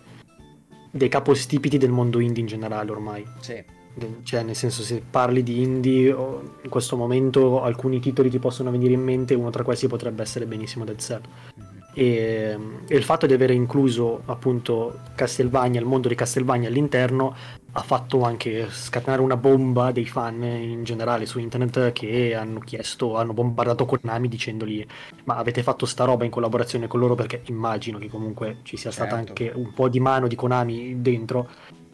dei 0.91 1.09
capostipiti 1.09 1.77
del 1.77 1.91
mondo 1.91 2.21
indie 2.21 2.41
in 2.41 2.49
generale 2.49 2.91
ormai. 2.91 3.25
Sì 3.41 3.77
cioè 4.23 4.43
nel 4.43 4.55
senso 4.55 4.83
se 4.83 5.03
parli 5.09 5.43
di 5.43 5.61
indie 5.61 6.11
in 6.11 6.69
questo 6.69 6.97
momento 6.97 7.63
alcuni 7.63 7.99
titoli 7.99 8.31
ti 8.31 8.39
possono 8.39 8.71
venire 8.71 8.93
in 8.93 9.03
mente 9.03 9.35
uno 9.35 9.51
tra 9.51 9.65
questi 9.65 9.89
potrebbe 9.89 10.23
essere 10.23 10.47
benissimo 10.47 10.85
Dead 10.85 10.99
Cell 10.99 11.21
mm-hmm. 11.21 11.78
E, 11.99 12.57
e, 12.87 12.97
il 12.97 13.03
fatto 13.03 13.27
di 13.27 13.33
aver 13.33 13.51
incluso 13.51 14.23
appunto 14.27 15.01
Castlevania 15.17 15.81
il 15.81 15.87
mondo 15.87 16.07
di 16.07 16.15
Castlevania 16.15 16.69
all'interno 16.69 17.35
ha 17.73 17.83
fatto 17.83 18.23
anche 18.23 18.69
scatenare 18.71 19.21
una 19.21 19.37
bomba 19.37 19.91
dei 19.91 20.07
fan 20.07 20.41
in 20.45 20.85
generale 20.85 21.27
su 21.27 21.41
internet 21.41 21.91
che 21.91 22.37
hanno 22.37 22.61
chiesto 22.61 23.17
hanno 23.17 23.33
bombardato 23.33 23.85
Konami 23.85 24.29
dicendogli 24.29 24.87
ma 25.25 25.37
avete 25.37 25.65
fatto 25.65 25.87
sta 25.87 26.05
roba 26.05 26.25
in 26.25 26.31
collaborazione 26.31 26.87
con 26.87 27.01
loro 27.01 27.17
perché 27.17 27.43
immagino 27.47 27.99
che 27.99 28.09
comunque 28.09 28.59
ci 28.63 28.77
sia 28.77 28.93
certo. 28.93 29.07
stata 29.07 29.21
anche 29.21 29.51
un 29.53 29.73
po' 29.75 29.89
di 29.89 29.99
mano 29.99 30.29
di 30.29 30.37
Konami 30.37 31.03
dentro 31.03 31.49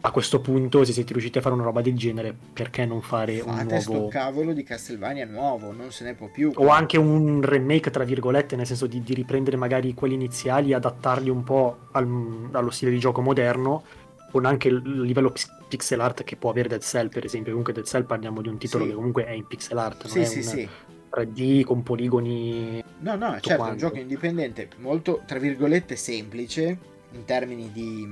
a 0.07 0.11
questo 0.11 0.39
punto, 0.39 0.83
se 0.83 0.93
siete 0.93 1.13
riusciti 1.13 1.37
a 1.37 1.41
fare 1.41 1.55
una 1.55 1.63
roba 1.63 1.81
del 1.81 1.95
genere, 1.95 2.35
perché 2.53 2.85
non 2.85 3.01
fare 3.01 3.37
Fate 3.37 3.49
un 3.49 3.67
nuovo... 3.67 3.79
sto 3.79 4.07
cavolo 4.07 4.53
di 4.53 4.63
Castlevania 4.63 5.25
nuovo, 5.25 5.71
non 5.71 5.91
se 5.91 6.03
ne 6.03 6.13
può 6.13 6.29
più. 6.29 6.51
O 6.55 6.67
anche 6.69 6.97
un 6.97 7.41
remake, 7.41 7.91
tra 7.91 8.03
virgolette, 8.03 8.55
nel 8.55 8.65
senso 8.65 8.87
di, 8.87 9.01
di 9.01 9.13
riprendere 9.13 9.57
magari 9.57 9.93
quelli 9.93 10.13
iniziali, 10.13 10.73
adattarli 10.73 11.29
un 11.29 11.43
po' 11.43 11.77
al, 11.91 12.49
allo 12.51 12.69
stile 12.71 12.91
di 12.91 12.99
gioco 12.99 13.21
moderno, 13.21 13.83
con 14.31 14.45
anche 14.45 14.67
il 14.67 15.01
livello 15.01 15.33
pixel 15.67 15.99
art 16.01 16.23
che 16.23 16.35
può 16.35 16.49
avere 16.49 16.69
Dead 16.69 16.81
Cell, 16.81 17.09
per 17.09 17.25
esempio. 17.25 17.49
Comunque 17.51 17.73
Dead 17.73 17.85
Cell 17.85 18.05
parliamo 18.05 18.41
di 18.41 18.49
un 18.49 18.57
titolo 18.57 18.83
sì. 18.83 18.89
che 18.89 18.95
comunque 18.95 19.25
è 19.25 19.31
in 19.31 19.47
pixel 19.47 19.77
art, 19.77 20.03
non 20.03 20.11
sì, 20.11 20.19
è 20.19 20.25
sì, 20.25 20.37
un... 20.37 20.43
sì. 20.43 20.69
3D 21.15 21.63
con 21.63 21.83
poligoni. 21.83 22.83
No, 22.99 23.15
no, 23.15 23.31
certo, 23.39 23.55
quanto. 23.55 23.65
è 23.65 23.71
un 23.71 23.77
gioco 23.77 23.97
indipendente, 23.97 24.67
molto 24.77 25.21
tra 25.25 25.39
virgolette 25.39 25.95
semplice 25.95 26.77
in 27.11 27.23
termini 27.23 27.71
di 27.71 28.07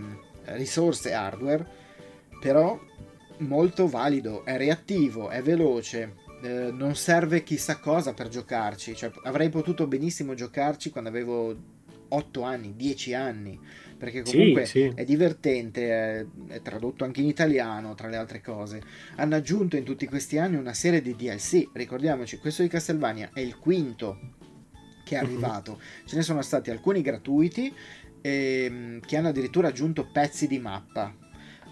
risorse 0.46 1.14
hardware, 1.14 1.66
però 2.44 2.78
molto 3.38 3.88
valido, 3.88 4.44
è 4.44 4.58
reattivo, 4.58 5.30
è 5.30 5.42
veloce, 5.42 6.16
eh, 6.44 6.72
non 6.74 6.94
serve 6.94 7.42
chissà 7.42 7.78
cosa 7.78 8.14
per 8.14 8.28
giocarci, 8.28 8.94
cioè, 8.98 9.10
avrei 9.24 9.48
potuto 9.48 9.88
benissimo 9.88 10.34
giocarci 10.34 10.90
quando 10.90 11.10
avevo 11.10 11.56
8 12.10 12.42
anni, 12.42 12.76
10 12.76 13.14
anni, 13.14 13.58
perché 13.98 14.24
comunque 14.24 14.66
sì, 14.66 14.82
sì. 14.82 14.92
è 14.94 15.06
divertente, 15.06 15.90
è, 15.90 16.26
è, 16.48 16.62
tradotto 16.62 17.06
anche 17.06 17.22
in 17.22 17.28
italiano, 17.28 17.96
tra 17.96 18.10
le 18.10 18.18
altre 18.18 18.42
cose. 18.42 18.82
Hanno 19.16 19.36
aggiunto 19.36 19.78
in 19.78 19.86
tutti 19.86 20.06
questi 20.06 20.38
anni 20.38 20.58
una 20.58 20.74
serie 20.74 21.02
di 21.02 21.16
DLC, 21.16 21.70
ricordiamoci, 21.72 22.40
questo 22.40 22.62
di 22.62 22.68
Castlevania 22.68 23.30
è 23.34 23.40
il 23.40 23.58
quinto 23.58 24.20
che 25.06 25.18
è 25.18 25.22
mhm. 25.22 25.28
arrivato, 25.28 25.80
ce 26.04 26.18
ne 26.18 26.24
sono 26.24 26.42
stati 26.42 26.72
alcuni 26.72 27.02
gratuiti 27.02 27.74
ehm, 28.20 29.00
che 29.00 29.16
hanno 29.16 29.30
addirittura 29.30 29.70
aggiunto 29.70 30.10
pezzi 30.12 30.46
di 30.48 30.60
mappa, 30.60 31.23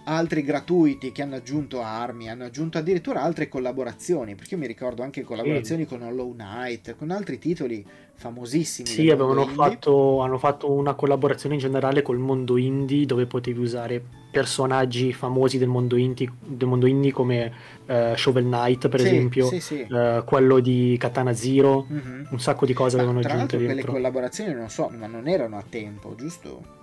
altri 0.05 0.43
gratuiti 0.43 1.11
che 1.11 1.21
hanno 1.21 1.35
aggiunto 1.35 1.81
armi, 1.81 2.29
hanno 2.29 2.45
aggiunto 2.45 2.77
addirittura 2.77 3.21
altre 3.21 3.47
collaborazioni, 3.47 4.35
perché 4.35 4.55
io 4.55 4.59
mi 4.59 4.67
ricordo 4.67 5.03
anche 5.03 5.21
collaborazioni 5.23 5.83
sì. 5.83 5.87
con 5.87 6.01
Hollow 6.01 6.33
Knight, 6.33 6.95
con 6.95 7.11
altri 7.11 7.37
titoli 7.39 7.85
famosissimi. 8.13 8.87
Sì, 8.87 9.09
avevano 9.09 9.45
fatto, 9.47 10.21
hanno 10.21 10.37
fatto 10.37 10.71
una 10.71 10.93
collaborazione 10.93 11.55
in 11.55 11.61
generale 11.61 12.01
col 12.01 12.19
mondo 12.19 12.57
indie 12.57 13.05
dove 13.05 13.25
potevi 13.25 13.59
usare 13.59 14.03
personaggi 14.31 15.11
famosi 15.11 15.57
del 15.57 15.67
mondo 15.67 15.97
indie, 15.97 16.31
del 16.39 16.67
mondo 16.67 16.85
indie 16.85 17.11
come 17.11 17.51
uh, 17.87 18.15
Shovel 18.15 18.45
Knight 18.45 18.87
per 18.87 19.01
sì, 19.01 19.07
esempio, 19.07 19.45
sì, 19.47 19.59
sì. 19.59 19.87
Uh, 19.89 20.23
quello 20.23 20.59
di 20.59 20.95
Katana 20.99 21.33
Zero, 21.33 21.85
mm-hmm. 21.91 22.25
un 22.29 22.39
sacco 22.39 22.65
di 22.65 22.73
cose 22.73 22.95
ma 22.95 23.03
avevano 23.03 23.25
aggiunto. 23.25 23.57
Tra 23.57 23.65
quelle 23.65 23.83
collaborazioni 23.83 24.53
non 24.53 24.69
so, 24.69 24.89
ma 24.95 25.07
non 25.07 25.27
erano 25.27 25.57
a 25.57 25.63
tempo, 25.67 26.15
giusto? 26.15 26.79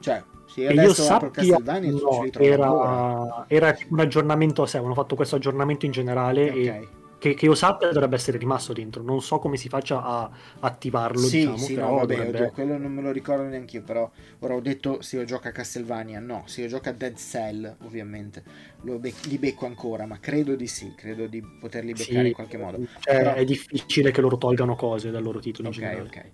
Cioè, 0.00 0.22
sì, 0.46 0.64
e 0.64 0.74
io 0.74 0.94
sappia, 0.94 1.58
no, 1.58 2.24
era, 2.32 3.44
era, 3.48 3.76
un 3.90 4.00
aggiornamento 4.00 4.62
a 4.62 4.66
sé, 4.66 4.78
hanno 4.78 4.94
fatto 4.94 5.14
questo 5.14 5.36
aggiornamento 5.36 5.84
in 5.86 5.92
generale 5.92 6.50
okay. 6.50 6.66
e 6.66 6.88
che, 7.18 7.34
che, 7.34 7.46
io 7.46 7.54
sappia 7.54 7.90
dovrebbe 7.90 8.14
essere 8.14 8.38
rimasto 8.38 8.72
dentro. 8.72 9.02
Non 9.02 9.20
so 9.20 9.38
come 9.38 9.56
si 9.56 9.68
faccia 9.68 10.02
a 10.02 10.30
attivarlo. 10.60 11.18
Sì, 11.18 11.38
diciamo, 11.38 11.56
sì, 11.56 11.74
no, 11.74 11.94
vabbè, 11.96 12.14
dovrebbe... 12.14 12.38
oddio, 12.38 12.50
quello 12.52 12.78
non 12.78 12.92
me 12.92 13.02
lo 13.02 13.10
ricordo 13.10 13.42
neanche 13.42 13.78
io. 13.78 13.82
Però 13.82 14.08
ora 14.38 14.54
ho 14.54 14.60
detto 14.60 15.02
se 15.02 15.16
io 15.16 15.24
gioco 15.24 15.48
a 15.48 15.50
Castlevania, 15.50 16.20
no, 16.20 16.44
se 16.46 16.62
io 16.62 16.68
gioco 16.68 16.88
a 16.88 16.92
Dead 16.92 17.16
Cell, 17.16 17.74
ovviamente 17.84 18.42
be- 18.82 19.12
li 19.24 19.38
becco 19.38 19.66
ancora, 19.66 20.06
ma 20.06 20.18
credo 20.20 20.54
di 20.54 20.68
sì, 20.68 20.94
credo 20.96 21.26
di 21.26 21.42
poterli 21.42 21.92
beccare 21.92 22.20
sì, 22.20 22.26
in 22.28 22.32
qualche 22.32 22.56
modo. 22.56 22.78
Cioè, 23.00 23.16
però... 23.16 23.34
È 23.34 23.44
difficile 23.44 24.12
che 24.12 24.20
loro 24.20 24.38
tolgano 24.38 24.76
cose 24.76 25.10
dal 25.10 25.22
loro 25.22 25.40
titolo. 25.40 25.68
Ok, 25.68 26.02
ok. 26.06 26.24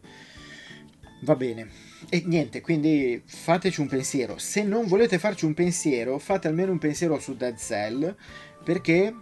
Va 1.21 1.35
bene. 1.35 1.69
E 2.09 2.23
niente, 2.27 2.61
quindi 2.61 3.23
fateci 3.25 3.81
un 3.81 3.89
pensiero. 3.89 4.39
Se 4.39 4.63
non 4.63 4.87
volete 4.87 5.19
farci 5.19 5.45
un 5.45 5.55
pensiero, 5.55 6.19
fate 6.19 6.49
almeno 6.49 6.73
un 6.73 6.79
pensiero 6.79 7.19
su 7.19 7.37
Dead 7.37 7.57
Cell, 7.57 8.15
perché 8.63 9.15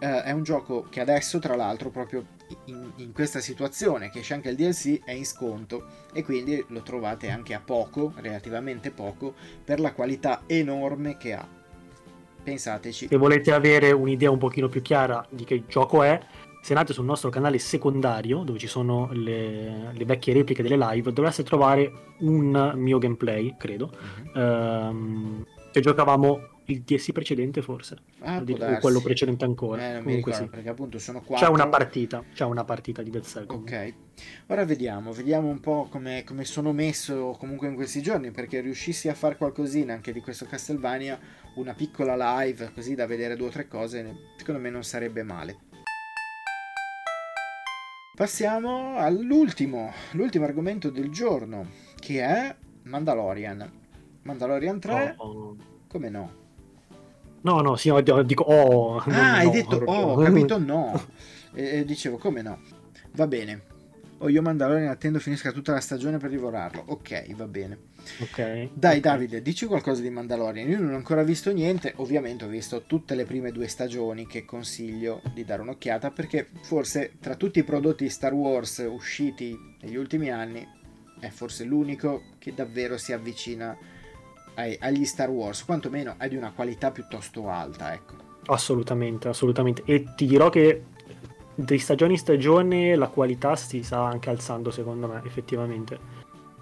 eh, 0.00 0.22
è 0.22 0.30
un 0.32 0.42
gioco 0.42 0.86
che 0.88 1.00
adesso, 1.00 1.38
tra 1.38 1.54
l'altro, 1.54 1.90
proprio 1.90 2.24
in, 2.66 2.92
in, 2.96 3.12
questa 3.12 3.40
situazione, 3.40 4.10
che 4.10 4.20
c'è 4.20 4.34
anche 4.34 4.48
il 4.48 4.56
DLC, 4.56 5.04
è 5.04 5.12
in 5.12 5.24
sconto 5.24 5.86
e 6.12 6.24
quindi 6.24 6.64
lo 6.68 6.82
trovate 6.82 7.28
anche 7.28 7.54
a 7.54 7.60
poco, 7.60 8.12
relativamente 8.16 8.90
poco, 8.90 9.34
per 9.64 9.80
la 9.80 9.92
qualità 9.92 10.42
enorme 10.46 11.16
che 11.16 11.32
ha. 11.34 11.46
Pensateci. 12.42 13.08
Se 13.08 13.16
volete 13.16 13.52
avere 13.52 13.92
un'idea 13.92 14.30
un 14.30 14.38
pochino 14.38 14.68
più 14.68 14.80
chiara 14.80 15.24
di 15.28 15.44
che 15.44 15.64
gioco 15.66 16.02
è, 16.02 16.18
se 16.60 16.72
andate 16.74 16.92
sul 16.92 17.04
nostro 17.04 17.30
canale 17.30 17.58
secondario, 17.58 18.42
dove 18.42 18.58
ci 18.58 18.66
sono 18.66 19.08
le, 19.12 19.92
le 19.92 20.04
vecchie 20.04 20.34
repliche 20.34 20.62
delle 20.62 20.76
live, 20.76 21.12
dovreste 21.12 21.42
trovare 21.42 22.14
un 22.20 22.72
mio 22.76 22.98
gameplay, 22.98 23.56
credo, 23.56 23.90
uh-huh. 23.90 24.40
ehm, 24.40 25.46
che 25.72 25.80
giocavamo 25.80 26.48
il 26.70 26.82
DS 26.82 27.12
precedente 27.12 27.62
forse, 27.62 27.96
ah, 28.20 28.38
o 28.38 28.78
quello 28.78 29.00
precedente 29.00 29.44
ancora. 29.44 29.82
Eh, 29.82 30.02
Comunque 30.02 30.32
ricordo, 30.32 30.44
sì. 30.44 30.48
perché 30.48 30.68
appunto 30.68 30.98
sono 30.98 31.20
quattro. 31.20 31.46
C'è 31.46 31.52
una 31.52 31.68
partita, 31.68 32.24
c'è 32.32 32.44
una 32.44 32.64
partita 32.64 33.02
di 33.02 33.10
Dead 33.10 33.24
Cell. 33.24 33.46
Ok, 33.48 33.94
ora 34.46 34.64
vediamo, 34.64 35.12
vediamo 35.12 35.48
un 35.48 35.60
po' 35.60 35.88
come, 35.90 36.22
come 36.24 36.44
sono 36.44 36.72
messo 36.72 37.36
comunque 37.38 37.68
in 37.68 37.74
questi 37.74 38.02
giorni, 38.02 38.30
perché 38.30 38.60
riuscissi 38.60 39.08
a 39.08 39.14
fare 39.14 39.36
qualcosina 39.36 39.92
anche 39.92 40.12
di 40.12 40.20
questo 40.20 40.46
Castlevania, 40.46 41.18
una 41.54 41.74
piccola 41.74 42.42
live 42.42 42.70
così 42.72 42.94
da 42.94 43.06
vedere 43.06 43.36
due 43.36 43.48
o 43.48 43.50
tre 43.50 43.66
cose, 43.66 44.14
secondo 44.36 44.60
me 44.60 44.70
non 44.70 44.84
sarebbe 44.84 45.22
male. 45.22 45.68
Passiamo 48.20 48.98
all'ultimo, 48.98 49.94
l'ultimo 50.10 50.44
argomento 50.44 50.90
del 50.90 51.08
giorno, 51.08 51.70
che 51.98 52.22
è 52.22 52.54
Mandalorian. 52.82 53.72
Mandalorian 54.24 54.78
3, 54.78 55.14
oh, 55.16 55.26
oh. 55.26 55.56
come 55.88 56.10
no? 56.10 56.32
No, 57.40 57.60
no, 57.62 57.76
sì, 57.76 57.90
dico 58.26 58.42
oh. 58.42 58.98
Ah, 59.06 59.36
hai 59.36 59.46
no, 59.46 59.52
detto 59.52 59.76
oh, 59.86 60.12
ho 60.12 60.22
capito 60.22 60.58
no. 60.60 61.02
e, 61.54 61.82
dicevo 61.86 62.18
come 62.18 62.42
no. 62.42 62.60
Va 63.12 63.26
bene. 63.26 63.62
O 64.18 64.28
io 64.28 64.42
Mandalorian 64.42 64.90
attendo 64.90 65.18
finisca 65.18 65.50
tutta 65.50 65.72
la 65.72 65.80
stagione 65.80 66.18
per 66.18 66.28
divorarlo. 66.28 66.84
Ok, 66.88 67.34
va 67.36 67.48
bene. 67.48 67.78
Ok. 68.20 68.68
Dai. 68.72 69.00
Davide, 69.00 69.42
dici 69.42 69.66
qualcosa 69.66 70.02
di 70.02 70.10
Mandalorian. 70.10 70.68
Io 70.68 70.78
non 70.78 70.92
ho 70.92 70.96
ancora 70.96 71.22
visto 71.22 71.52
niente, 71.52 71.92
ovviamente 71.96 72.44
ho 72.44 72.48
visto 72.48 72.82
tutte 72.86 73.14
le 73.14 73.24
prime 73.24 73.52
due 73.52 73.68
stagioni 73.68 74.26
che 74.26 74.44
consiglio 74.44 75.22
di 75.32 75.44
dare 75.44 75.62
un'occhiata 75.62 76.10
perché 76.10 76.48
forse 76.62 77.12
tra 77.20 77.34
tutti 77.34 77.58
i 77.58 77.64
prodotti 77.64 78.08
Star 78.08 78.32
Wars 78.32 78.84
usciti 78.88 79.56
negli 79.80 79.96
ultimi 79.96 80.30
anni 80.30 80.66
è 81.18 81.28
forse 81.28 81.64
l'unico 81.64 82.22
che 82.38 82.54
davvero 82.54 82.96
si 82.96 83.12
avvicina 83.12 83.76
ai, 84.54 84.76
agli 84.80 85.04
Star 85.04 85.30
Wars, 85.30 85.64
quantomeno 85.64 86.14
è 86.18 86.28
di 86.28 86.36
una 86.36 86.52
qualità 86.52 86.90
piuttosto 86.90 87.48
alta, 87.48 87.92
ecco. 87.92 88.28
Assolutamente, 88.46 89.28
assolutamente. 89.28 89.82
E 89.84 90.14
ti 90.16 90.26
dirò 90.26 90.50
che 90.50 90.82
di 91.54 91.78
stagione 91.78 92.12
in 92.12 92.18
stagione 92.18 92.96
la 92.96 93.08
qualità 93.08 93.54
si 93.54 93.82
sta 93.82 94.00
anche 94.00 94.30
alzando, 94.30 94.70
secondo 94.70 95.06
me, 95.06 95.22
effettivamente. 95.24 96.19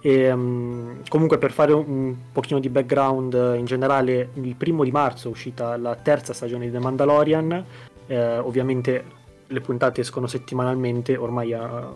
E, 0.09 0.33
um, 0.33 1.03
comunque 1.07 1.37
per 1.37 1.53
fare 1.53 1.75
un, 1.75 2.17
pochino 2.33 2.59
di 2.61 2.71
background 2.71 3.35
in 3.59 3.67
generale 3.67 4.31
il 4.41 4.55
primo 4.55 4.83
di 4.83 4.91
marzo 4.91 5.29
è 5.29 5.31
uscita 5.31 5.77
la 5.77 5.97
terza 5.97 6.33
stagione 6.33 6.65
di 6.65 6.73
The 6.73 6.79
Mandalorian 6.79 7.65
eh, 8.07 8.39
ovviamente 8.39 9.05
le 9.47 9.61
puntate 9.61 10.01
escono 10.01 10.27
settimanalmente 10.27 11.15
ormai 11.15 11.53
uh, 11.53 11.93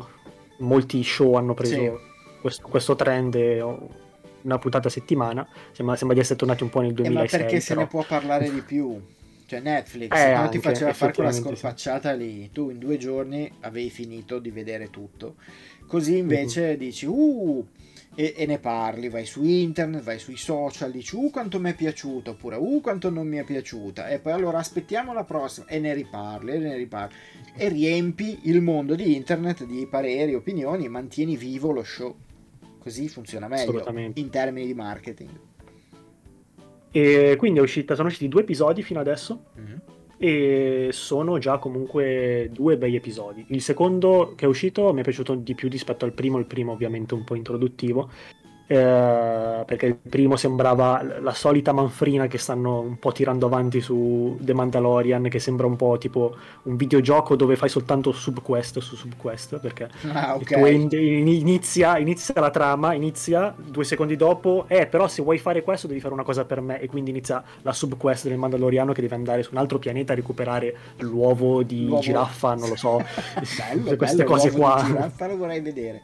molti 0.59 1.03
show 1.03 1.37
hanno 1.37 1.55
preso 1.55 1.75
sì. 1.75 1.91
questo, 2.43 2.69
questo, 2.69 2.97
trend 2.97 3.35
una 4.43 4.59
puntata 4.59 4.89
a 4.89 4.91
settimana 4.91 5.49
sembra, 5.71 5.97
sembra, 5.97 6.15
di 6.15 6.21
essere 6.21 6.39
tornati 6.39 6.65
un 6.65 6.69
po' 6.69 6.83
nel 6.83 6.93
2006 6.93 7.17
eh, 7.17 7.33
ma 7.33 7.45
perché 7.45 7.61
se 7.61 7.75
ne 7.75 7.87
può 7.87 8.05
parlare 8.07 8.51
di 8.51 8.61
più 8.67 9.01
cioè 9.47 9.61
Netflix 9.61 10.15
eh, 10.15 10.35
non 10.35 10.51
ti 10.51 10.59
faceva 10.59 10.93
fare 10.93 11.15
quella 11.15 11.33
scorpacciata 11.33 12.13
sì. 12.13 12.19
lì 12.19 12.51
tu 12.53 12.69
in 12.69 12.79
due 12.79 12.99
giorni 12.99 13.51
avevi 13.61 13.89
finito 13.89 14.39
di 14.39 14.51
vedere 14.51 14.91
tutto 14.91 15.37
così 15.87 16.19
invece 16.19 16.73
uh-huh. 16.73 16.77
dici 16.77 17.07
uh 17.07 17.67
e, 18.15 18.35
e, 18.37 18.47
ne 18.47 18.59
parli, 18.59 19.09
vai 19.09 19.25
su 19.25 19.43
internet, 19.43 20.03
vai 20.03 20.19
sui 20.19 20.37
social, 20.37 20.91
dici 20.91 21.17
uh 21.17 21.31
quanto 21.31 21.59
mi 21.59 21.71
è 21.71 21.75
piaciuta 21.75 22.31
oppure 22.31 22.57
uh 22.57 22.81
quanto 22.81 23.11
non 23.11 23.27
mi 23.27 23.39
è 23.39 23.45
piaciuta 23.45 24.09
e 24.09 24.19
poi 24.19 24.33
allora 24.33 24.59
aspettiamo 24.59 25.13
la 25.13 25.25
prossima 25.25 25.67
e 25.67 25.79
ne 25.79 25.95
riparli 25.95 26.53
e 26.53 26.59
ne 26.59 26.77
riparli 26.77 27.15
e 27.57 27.69
riempi 27.69 28.41
il 28.45 28.61
mondo 28.61 28.95
di 28.95 29.15
internet 29.15 29.65
di 29.65 29.87
pareri, 29.87 30.35
opinioni 30.35 30.85
e 30.85 30.89
mantieni 30.89 31.37
vivo 31.37 31.73
lo 31.73 31.83
show. 31.83 32.15
Così 32.79 33.09
funziona 33.09 33.49
meglio 33.49 33.85
in 34.15 34.29
termini 34.29 34.67
di 34.67 34.75
marketing. 34.75 35.41
E 36.91 37.37
quindi 37.39 37.61
uscita, 37.61 37.95
sono 37.95 38.09
usciti 38.09 38.29
due 38.29 38.43
episodi 38.43 38.83
fino 38.83 39.01
adesso. 39.01 39.45
Mm-hmm 39.59 40.01
e 40.23 40.91
sono 40.93 41.39
già 41.39 41.59
comunque 41.59 42.49
due 42.53 42.77
bei 42.77 42.95
episodi. 42.95 43.45
Il 43.49 43.61
secondo 43.61 44.35
che 44.37 44.45
è 44.45 44.49
uscito 44.49 44.93
mi 44.93 45.01
è 45.01 45.03
piaciuto 45.03 45.35
di 45.35 45.53
più 45.57 45.69
rispetto 45.69 46.05
al 46.05 46.13
primo, 46.13 46.39
il 46.39 46.45
primo 46.47 46.71
ovviamente 46.71 47.15
un 47.15 47.25
po' 47.25 47.35
introduttivo 47.35 48.09
eh, 48.73 49.65
perché 49.67 49.85
il 49.85 49.97
primo 49.97 50.37
sembrava 50.37 51.05
la 51.21 51.35
solita 51.35 51.73
manfrina 51.73 52.27
che 52.27 52.39
stanno 52.39 52.81
un 52.81 52.99
po' 52.99 53.13
tirando 53.13 53.45
avanti 53.45 53.83
su 53.83 54.39
The 54.41 54.55
Mandalorian, 54.55 55.29
che 55.29 55.39
sembra 55.39 55.67
un 55.67 55.77
po' 55.77 55.99
tipo 55.99 56.35
un 56.63 56.77
videogioco 56.77 57.37
dove 57.37 57.57
fai 57.57 57.69
soltanto 57.69 58.13
subquest 58.13 58.79
su 58.79 58.97
subquest, 58.97 59.61
perché 59.61 59.91
ah, 60.11 60.37
okay. 60.37 60.75
inizia, 60.75 61.99
inizia, 61.99 62.33
la 62.41 62.49
trama, 62.49 62.95
inizia 62.95 63.55
due 63.59 63.85
secondi 63.85 64.17
dopo, 64.17 64.65
eh 64.69 64.87
però 64.87 65.07
se 65.07 65.21
vuoi 65.21 65.37
fare 65.37 65.63
questo 65.63 65.87
devi 65.87 66.01
fare 66.01 66.15
una 66.15 66.25
cosa 66.25 66.47
per 66.47 66.63
me, 66.63 66.81
e 66.81 66.87
quindi 66.87 67.11
inizia 67.11 67.45
la 67.61 67.75
subquest 67.75 68.27
del 68.27 68.39
Mandaloriano 68.39 68.95
che 68.95 69.03
deve 69.03 69.17
andare 69.17 69.43
su 69.43 69.51
un 69.53 69.59
altro 69.59 69.79
pianeta 69.79 70.15
a 70.15 70.17
recuperare 70.17 70.75
l'uovo 71.01 71.63
di 71.63 71.85
l'uovo. 71.85 72.01
giraffa, 72.01 72.55
non 72.55 72.71
lo 72.71 72.77
so, 72.77 72.97
bello, 73.59 73.97
queste 73.97 74.25
bello, 74.25 74.31
cose 74.31 74.51
qua. 74.51 74.83
giraffa 74.87 75.27
lo 75.27 75.37
vorrei 75.37 75.61
vedere. 75.61 76.03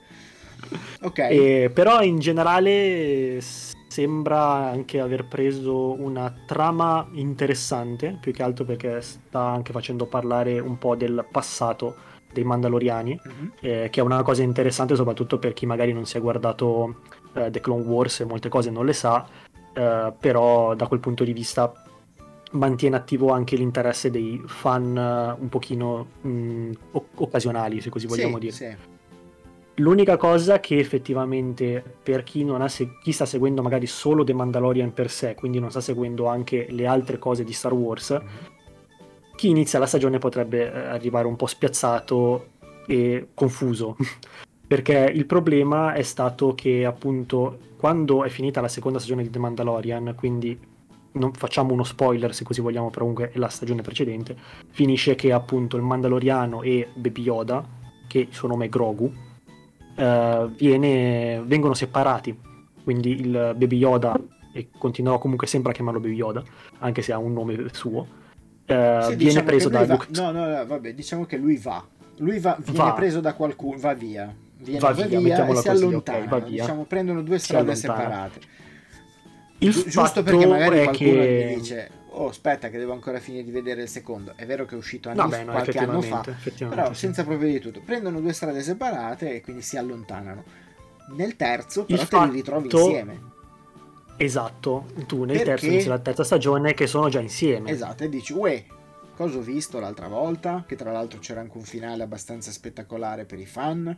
Ok. 1.02 1.18
E, 1.18 1.70
però 1.72 2.02
in 2.02 2.18
generale 2.18 3.40
sembra 3.88 4.68
anche 4.68 5.00
aver 5.00 5.26
preso 5.26 6.00
una 6.00 6.32
trama 6.46 7.08
interessante, 7.12 8.18
più 8.20 8.32
che 8.32 8.42
altro 8.42 8.64
perché 8.64 9.00
sta 9.00 9.40
anche 9.40 9.72
facendo 9.72 10.06
parlare 10.06 10.58
un 10.58 10.78
po' 10.78 10.94
del 10.94 11.26
passato 11.30 12.06
dei 12.32 12.44
Mandaloriani, 12.44 13.18
mm-hmm. 13.26 13.48
eh, 13.60 13.88
che 13.90 14.00
è 14.00 14.02
una 14.02 14.22
cosa 14.22 14.42
interessante 14.42 14.94
soprattutto 14.94 15.38
per 15.38 15.54
chi 15.54 15.66
magari 15.66 15.92
non 15.92 16.04
si 16.04 16.16
è 16.16 16.20
guardato 16.20 17.02
eh, 17.34 17.50
The 17.50 17.60
Clone 17.60 17.84
Wars 17.84 18.20
e 18.20 18.24
molte 18.24 18.48
cose 18.48 18.70
non 18.70 18.84
le 18.84 18.92
sa, 18.92 19.26
eh, 19.72 20.12
però 20.18 20.74
da 20.74 20.86
quel 20.86 21.00
punto 21.00 21.24
di 21.24 21.32
vista 21.32 21.72
mantiene 22.52 22.96
attivo 22.96 23.30
anche 23.30 23.56
l'interesse 23.56 24.10
dei 24.10 24.42
fan 24.46 24.96
uh, 24.96 25.42
un 25.42 25.48
pochino 25.48 26.06
mh, 26.22 26.28
mm, 26.28 26.72
occasionali, 27.16 27.80
se 27.80 27.90
così 27.90 28.06
vogliamo 28.06 28.34
sì, 28.34 28.40
dire. 28.40 28.52
Sì. 28.52 28.76
L'unica 29.78 30.16
cosa 30.16 30.58
che 30.58 30.78
effettivamente 30.78 31.82
per 32.02 32.24
chi, 32.24 32.44
non 32.44 32.62
ha 32.62 32.68
se- 32.68 32.98
chi 33.00 33.12
sta 33.12 33.24
seguendo 33.24 33.62
magari 33.62 33.86
solo 33.86 34.24
The 34.24 34.32
Mandalorian 34.32 34.92
per 34.92 35.08
sé, 35.10 35.34
quindi 35.34 35.60
non 35.60 35.70
sta 35.70 35.80
seguendo 35.80 36.26
anche 36.26 36.66
le 36.70 36.86
altre 36.86 37.18
cose 37.18 37.44
di 37.44 37.52
Star 37.52 37.72
Wars, 37.72 38.12
mm-hmm. 38.12 38.44
chi 39.36 39.48
inizia 39.48 39.78
la 39.78 39.86
stagione 39.86 40.18
potrebbe 40.18 40.72
eh, 40.72 40.78
arrivare 40.78 41.28
un 41.28 41.36
po' 41.36 41.46
spiazzato 41.46 42.48
e 42.86 43.28
confuso. 43.34 43.96
Perché 44.66 45.10
il 45.14 45.26
problema 45.26 45.94
è 45.94 46.02
stato 46.02 46.54
che 46.54 46.84
appunto 46.84 47.58
quando 47.78 48.24
è 48.24 48.28
finita 48.28 48.60
la 48.60 48.68
seconda 48.68 48.98
stagione 48.98 49.22
di 49.22 49.30
The 49.30 49.38
Mandalorian, 49.38 50.14
quindi 50.16 50.58
non 51.12 51.32
facciamo 51.32 51.72
uno 51.72 51.84
spoiler 51.84 52.34
se 52.34 52.44
così 52.44 52.60
vogliamo, 52.60 52.90
però 52.90 53.00
comunque 53.00 53.30
è 53.30 53.38
la 53.38 53.48
stagione 53.48 53.82
precedente, 53.82 54.36
finisce 54.70 55.14
che 55.14 55.32
appunto 55.32 55.76
il 55.76 55.82
Mandaloriano 55.82 56.62
e 56.62 56.88
Baby 56.94 57.22
Yoda, 57.22 57.66
che 58.06 58.18
il 58.18 58.34
suo 58.34 58.48
nome 58.48 58.66
è 58.66 58.68
Grogu, 58.68 59.26
uh, 59.98 60.48
viene, 60.54 61.42
vengono 61.44 61.74
separati. 61.74 62.38
Quindi 62.82 63.20
il 63.20 63.54
Baby 63.56 63.76
Yoda, 63.76 64.18
e 64.52 64.68
continuerò 64.76 65.18
comunque 65.18 65.46
sempre 65.46 65.72
a 65.72 65.74
chiamarlo 65.74 66.00
Baby 66.00 66.14
Yoda, 66.14 66.42
anche 66.78 67.02
se 67.02 67.12
ha 67.12 67.18
un 67.18 67.32
nome 67.34 67.66
suo, 67.72 68.00
uh, 68.00 68.06
sì, 68.66 68.74
viene 68.74 69.16
diciamo 69.16 69.44
preso 69.44 69.68
da 69.68 69.84
Luke. 69.84 70.06
No, 70.10 70.30
no, 70.30 70.46
no, 70.46 70.66
vabbè, 70.66 70.94
diciamo 70.94 71.26
che 71.26 71.36
lui 71.36 71.58
va. 71.58 71.84
Lui 72.18 72.38
va, 72.38 72.56
viene 72.58 72.78
va. 72.78 72.92
preso 72.94 73.20
da 73.20 73.34
qualcuno, 73.34 73.76
va 73.78 73.94
via. 73.94 74.34
Viene, 74.56 74.80
va, 74.80 74.92
va 74.92 75.04
via, 75.04 75.20
via 75.20 75.46
e 75.46 75.56
si 75.56 75.68
allontana. 75.68 76.24
Okay, 76.36 76.50
diciamo, 76.50 76.84
prendono 76.84 77.22
due 77.22 77.38
strade 77.38 77.74
separate. 77.74 78.40
Il 79.58 79.72
Giusto 79.72 80.22
perché 80.22 80.46
magari 80.46 80.82
qualcuno 80.84 81.10
che... 81.10 81.54
dice 81.58 81.90
oh 82.18 82.28
aspetta 82.28 82.68
che 82.68 82.78
devo 82.78 82.92
ancora 82.92 83.18
finire 83.20 83.44
di 83.44 83.50
vedere 83.50 83.82
il 83.82 83.88
secondo. 83.88 84.32
È 84.36 84.44
vero 84.44 84.64
che 84.64 84.74
è 84.74 84.78
uscito 84.78 85.08
anni, 85.08 85.18
no, 85.18 85.28
beh, 85.28 85.44
no, 85.44 85.52
qualche 85.52 85.78
anno 85.78 86.00
fa 86.00 86.24
però 86.68 86.92
senza 86.92 87.24
proprio 87.24 87.50
di 87.50 87.60
tutto. 87.60 87.80
Prendono 87.80 88.20
due 88.20 88.32
strade 88.32 88.62
separate 88.62 89.34
e 89.34 89.40
quindi 89.40 89.62
si 89.62 89.76
allontanano. 89.76 90.44
Nel 91.16 91.36
terzo 91.36 91.84
però 91.84 92.02
il 92.02 92.08
te 92.08 92.18
li 92.26 92.30
ritrovi 92.30 92.68
insieme. 92.70 93.36
Esatto 94.16 94.86
tu 95.06 95.24
nel 95.24 95.36
Perché... 95.36 95.44
terzo 95.44 95.66
inizi 95.66 95.88
la 95.88 95.98
terza 96.00 96.24
stagione 96.24 96.74
che 96.74 96.86
sono 96.86 97.08
già 97.08 97.20
insieme. 97.20 97.70
Esatto 97.70 98.04
e 98.04 98.08
dici 98.08 98.32
uè 98.32 98.64
cosa 99.14 99.38
ho 99.38 99.40
visto 99.40 99.80
l'altra 99.80 100.08
volta? 100.08 100.64
Che 100.66 100.76
tra 100.76 100.92
l'altro 100.92 101.18
c'era 101.20 101.40
anche 101.40 101.56
un 101.56 101.64
finale 101.64 102.02
abbastanza 102.02 102.50
spettacolare 102.50 103.24
per 103.24 103.38
i 103.38 103.46
fan. 103.46 103.96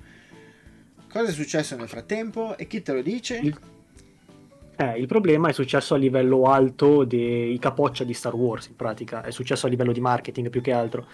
Cosa 1.10 1.30
è 1.30 1.32
successo 1.32 1.74
nel 1.76 1.88
frattempo? 1.88 2.56
E 2.56 2.66
chi 2.66 2.82
te 2.82 2.92
lo 2.92 3.02
dice? 3.02 3.36
Il 3.38 3.58
eh, 4.80 4.98
il 4.98 5.06
problema 5.06 5.50
è 5.50 5.52
successo 5.52 5.92
a 5.92 5.98
livello 5.98 6.44
alto 6.44 7.04
dei 7.04 7.58
capoccia 7.58 8.02
di 8.02 8.14
Star 8.14 8.34
Wars, 8.34 8.68
in 8.68 8.76
pratica, 8.76 9.22
è 9.22 9.30
successo 9.30 9.66
a 9.66 9.68
livello 9.68 9.92
di 9.92 10.00
marketing 10.00 10.48
più 10.48 10.62
che 10.62 10.72
altro. 10.72 11.04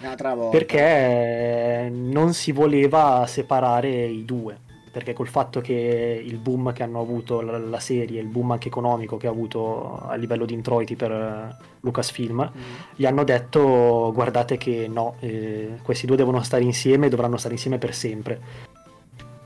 Perché 0.51 1.91
non 1.93 2.33
si 2.33 2.53
voleva 2.53 3.25
separare 3.27 3.89
i 3.89 4.25
due. 4.25 4.57
Perché 4.93 5.15
col 5.15 5.27
fatto 5.27 5.61
che 5.61 6.23
il 6.25 6.39
boom 6.39 6.73
che 6.73 6.85
hanno 6.85 7.01
avuto 7.01 7.41
la, 7.41 7.59
la 7.59 7.81
serie, 7.81 8.21
il 8.21 8.29
boom 8.29 8.53
anche 8.53 8.69
economico 8.69 9.17
che 9.17 9.27
ha 9.27 9.31
avuto 9.31 10.01
a 10.07 10.15
livello 10.15 10.47
di 10.47 10.55
introiti 10.55 10.95
per 10.95 11.11
uh, 11.11 11.65
Lucasfilm, 11.81 12.51
mm. 12.57 12.63
gli 12.95 13.05
hanno 13.05 13.25
detto 13.25 14.13
guardate 14.15 14.57
che 14.57 14.89
no, 14.89 15.17
eh, 15.21 15.81
questi 15.83 16.07
due 16.07 16.17
devono 16.17 16.41
stare 16.43 16.63
insieme 16.63 17.07
e 17.07 17.09
dovranno 17.11 17.37
stare 17.37 17.55
insieme 17.55 17.79
per 17.79 17.93
sempre. 17.93 18.41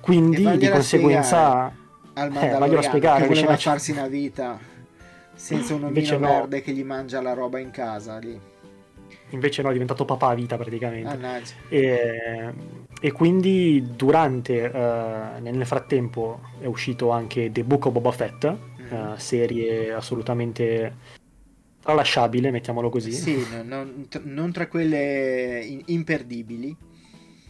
Quindi 0.01 0.59
di 0.59 0.68
conseguenza... 0.68 1.39
Spiegare 1.39 1.80
al 2.21 2.31
Mandaloriano 2.31 2.81
eh, 2.81 2.85
spiegare, 2.85 3.27
che 3.27 3.35
voleva 3.35 3.57
farsi 3.57 3.93
una 3.93 4.07
vita 4.07 4.59
senza 5.35 5.75
un 5.75 5.85
omino 5.85 6.18
no. 6.18 6.27
verde 6.27 6.61
che 6.61 6.73
gli 6.73 6.85
mangia 6.85 7.23
la 7.23 7.33
roba 7.33 7.59
in 7.59 7.71
casa 7.71 8.18
lì. 8.18 8.39
Invece 9.31 9.62
no, 9.62 9.71
è 9.71 9.73
diventato 9.73 10.05
papà 10.05 10.29
a 10.29 10.35
vita 10.35 10.57
praticamente. 10.57 11.43
E, 11.68 12.53
e, 13.01 13.12
quindi 13.12 13.95
durante, 13.97 14.64
uh, 14.64 15.41
nel 15.41 15.64
frattempo 15.64 16.41
è 16.61 16.66
uscito 16.66 17.11
anche 17.11 17.51
The 17.53 17.64
Book 17.64 17.87
of 17.87 17.93
Boba 17.93 18.11
Fett, 18.11 18.47
mm. 18.47 18.93
uh, 18.93 19.16
serie 19.16 19.93
assolutamente 19.93 20.95
tralasciabile, 21.81 22.51
mettiamolo 22.51 22.91
così. 22.91 23.12
Sì, 23.12 23.47
non, 23.64 24.09
non 24.25 24.53
tra 24.53 24.66
quelle 24.66 25.64
imperdibili. 25.87 26.77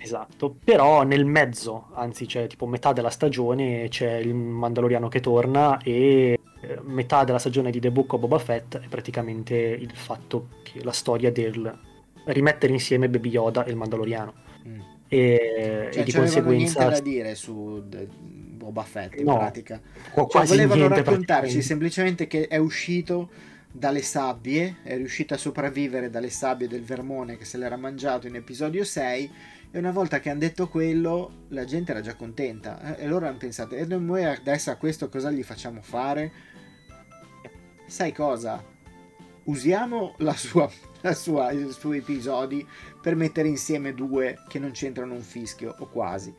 Esatto, 0.03 0.57
però 0.65 1.03
nel 1.03 1.27
mezzo, 1.27 1.89
anzi 1.93 2.25
c'è 2.25 2.47
tipo 2.47 2.67
metà 2.67 2.95
della 2.95 3.11
stagione, 3.11 3.89
c'è 3.89 4.15
il 4.15 4.35
Mandaloriano 4.35 5.09
che 5.09 5.21
torna 5.21 5.79
e 5.83 6.39
eh, 6.63 6.79
metà 6.85 7.25
della 7.25 7.39
stagione 7.39 7.71
di 7.71 7.81
The 7.81 7.91
Book 7.91 8.15
of 8.15 8.21
Boba 8.21 8.39
Fett 8.39 8.79
è 8.79 8.89
praticamente 8.89 9.55
il 9.57 9.91
fatto 9.93 10.49
che 10.63 10.83
la 10.83 10.93
storia 10.93 11.31
del 11.31 11.79
rimettere 12.25 12.73
insieme 12.73 13.11
Baby 13.11 13.29
Yoda 13.29 13.65
e 13.65 13.71
il 13.71 13.77
Mandaloriano. 13.77 14.35
Mm. 14.67 14.81
E, 15.07 15.89
cioè, 15.93 16.03
e 16.03 16.05
di 16.05 16.13
conseguenza... 16.13 16.79
niente 16.81 16.95
da 16.95 17.01
dire 17.01 17.35
su 17.35 17.83
Boba 17.87 18.83
Fett 18.83 19.19
in 19.19 19.25
no, 19.25 19.37
pratica. 19.37 19.83
Cioè, 20.15 20.47
volevano 20.47 20.89
raccontarci 20.89 21.61
semplicemente 21.61 22.27
che 22.27 22.47
è 22.47 22.57
uscito 22.57 23.29
dalle 23.73 24.03
sabbie, 24.03 24.79
è 24.83 24.97
riuscito 24.97 25.35
a 25.35 25.37
sopravvivere 25.37 26.11
dalle 26.11 26.31
sabbie 26.31 26.69
del 26.69 26.83
vermone 26.83 27.37
che 27.37 27.45
se 27.45 27.57
l'era 27.57 27.77
mangiato 27.77 28.27
in 28.27 28.35
episodio 28.35 28.83
6 28.83 29.31
e 29.73 29.79
una 29.79 29.93
volta 29.93 30.19
che 30.19 30.31
hanno 30.31 30.41
detto 30.41 30.69
quello, 30.69 31.45
la 31.49 31.65
gente 31.65 31.93
era 31.93 32.01
già 32.01 32.15
contenta. 32.15 32.97
E 32.97 33.07
loro 33.07 33.27
hanno 33.27 33.39
pensato, 33.39 33.75
e 33.75 33.85
noi 33.85 34.25
adesso 34.25 34.71
a 34.71 34.77
questo 34.77 35.09
cosa 35.09 35.31
gli 35.31 35.43
facciamo 35.43 35.81
fare? 35.81 36.49
sai 37.91 38.13
cosa? 38.13 38.63
Usiamo 39.45 40.15
la 40.19 40.33
sua, 40.33 40.71
la 41.03 41.13
sua, 41.13 41.51
i 41.51 41.71
suoi 41.73 41.99
episodi 41.99 42.67
per 43.01 43.17
mettere 43.17 43.49
insieme 43.49 43.93
due 43.95 44.39
che 44.49 44.59
non 44.59 44.71
c'entrano 44.71 45.15
un 45.15 45.23
fischio, 45.23 45.75
o 45.79 45.89
quasi. 45.89 46.33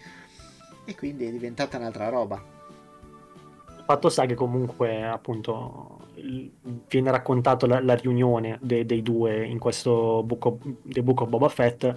E 0.85 0.95
quindi 0.95 1.25
è 1.25 1.31
diventata 1.31 1.77
un'altra 1.77 2.09
roba. 2.09 2.43
Il 3.77 3.83
fatto 3.85 4.09
sta 4.09 4.25
che 4.25 4.35
comunque, 4.35 5.03
appunto, 5.03 6.07
viene 6.87 7.11
raccontato 7.11 7.65
la, 7.65 7.81
la 7.81 7.95
riunione 7.95 8.57
de, 8.61 8.85
dei 8.85 9.01
due 9.01 9.45
in 9.45 9.59
questo 9.59 10.23
Book 10.23 10.45
of, 10.45 10.55
Book 11.01 11.21
of 11.21 11.29
Boba 11.29 11.49
Fett 11.49 11.95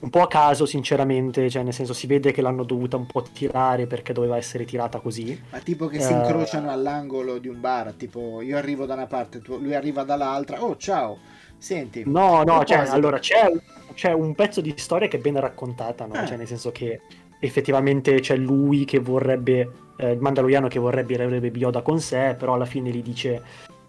un 0.00 0.10
po' 0.10 0.22
a 0.22 0.28
caso, 0.28 0.64
sinceramente, 0.64 1.50
cioè 1.50 1.62
nel 1.62 1.72
senso 1.72 1.92
si 1.92 2.06
vede 2.06 2.30
che 2.30 2.40
l'hanno 2.40 2.62
dovuta 2.62 2.96
un 2.96 3.06
po' 3.06 3.22
tirare 3.22 3.86
perché 3.86 4.12
doveva 4.12 4.36
essere 4.36 4.64
tirata 4.64 5.00
così. 5.00 5.40
Ma 5.50 5.58
tipo 5.58 5.86
che 5.88 6.00
si 6.00 6.12
incrociano 6.12 6.70
all'angolo 6.70 7.38
di 7.38 7.48
un 7.48 7.60
bar, 7.60 7.92
tipo 7.94 8.40
io 8.40 8.56
arrivo 8.56 8.86
da 8.86 8.94
una 8.94 9.06
parte, 9.06 9.40
tu, 9.40 9.58
lui 9.58 9.74
arriva 9.74 10.04
dall'altra, 10.04 10.62
oh 10.62 10.76
ciao, 10.76 11.18
senti. 11.56 12.04
No, 12.06 12.44
no, 12.44 12.64
cioè, 12.64 12.86
allora 12.88 13.18
c'è, 13.18 13.50
c'è, 13.94 14.12
un 14.12 14.34
pezzo 14.34 14.60
di 14.60 14.72
storia 14.76 15.08
che 15.08 15.16
è 15.16 15.20
ben 15.20 15.38
raccontata, 15.40 16.06
no? 16.06 16.14
Eh. 16.14 16.26
Cioè 16.26 16.36
nel 16.36 16.46
senso 16.46 16.70
che 16.70 17.00
effettivamente 17.40 18.20
c'è 18.20 18.36
lui 18.36 18.84
che 18.84 19.00
vorrebbe, 19.00 19.70
eh, 19.96 20.12
il 20.12 20.20
Mandaloriano 20.20 20.68
che 20.68 20.78
vorrebbe 20.78 21.22
avrebbe 21.22 21.50
Bioda 21.50 21.82
con 21.82 22.00
sé, 22.00 22.36
però 22.38 22.54
alla 22.54 22.66
fine 22.66 22.90
gli 22.90 23.02
dice 23.02 23.42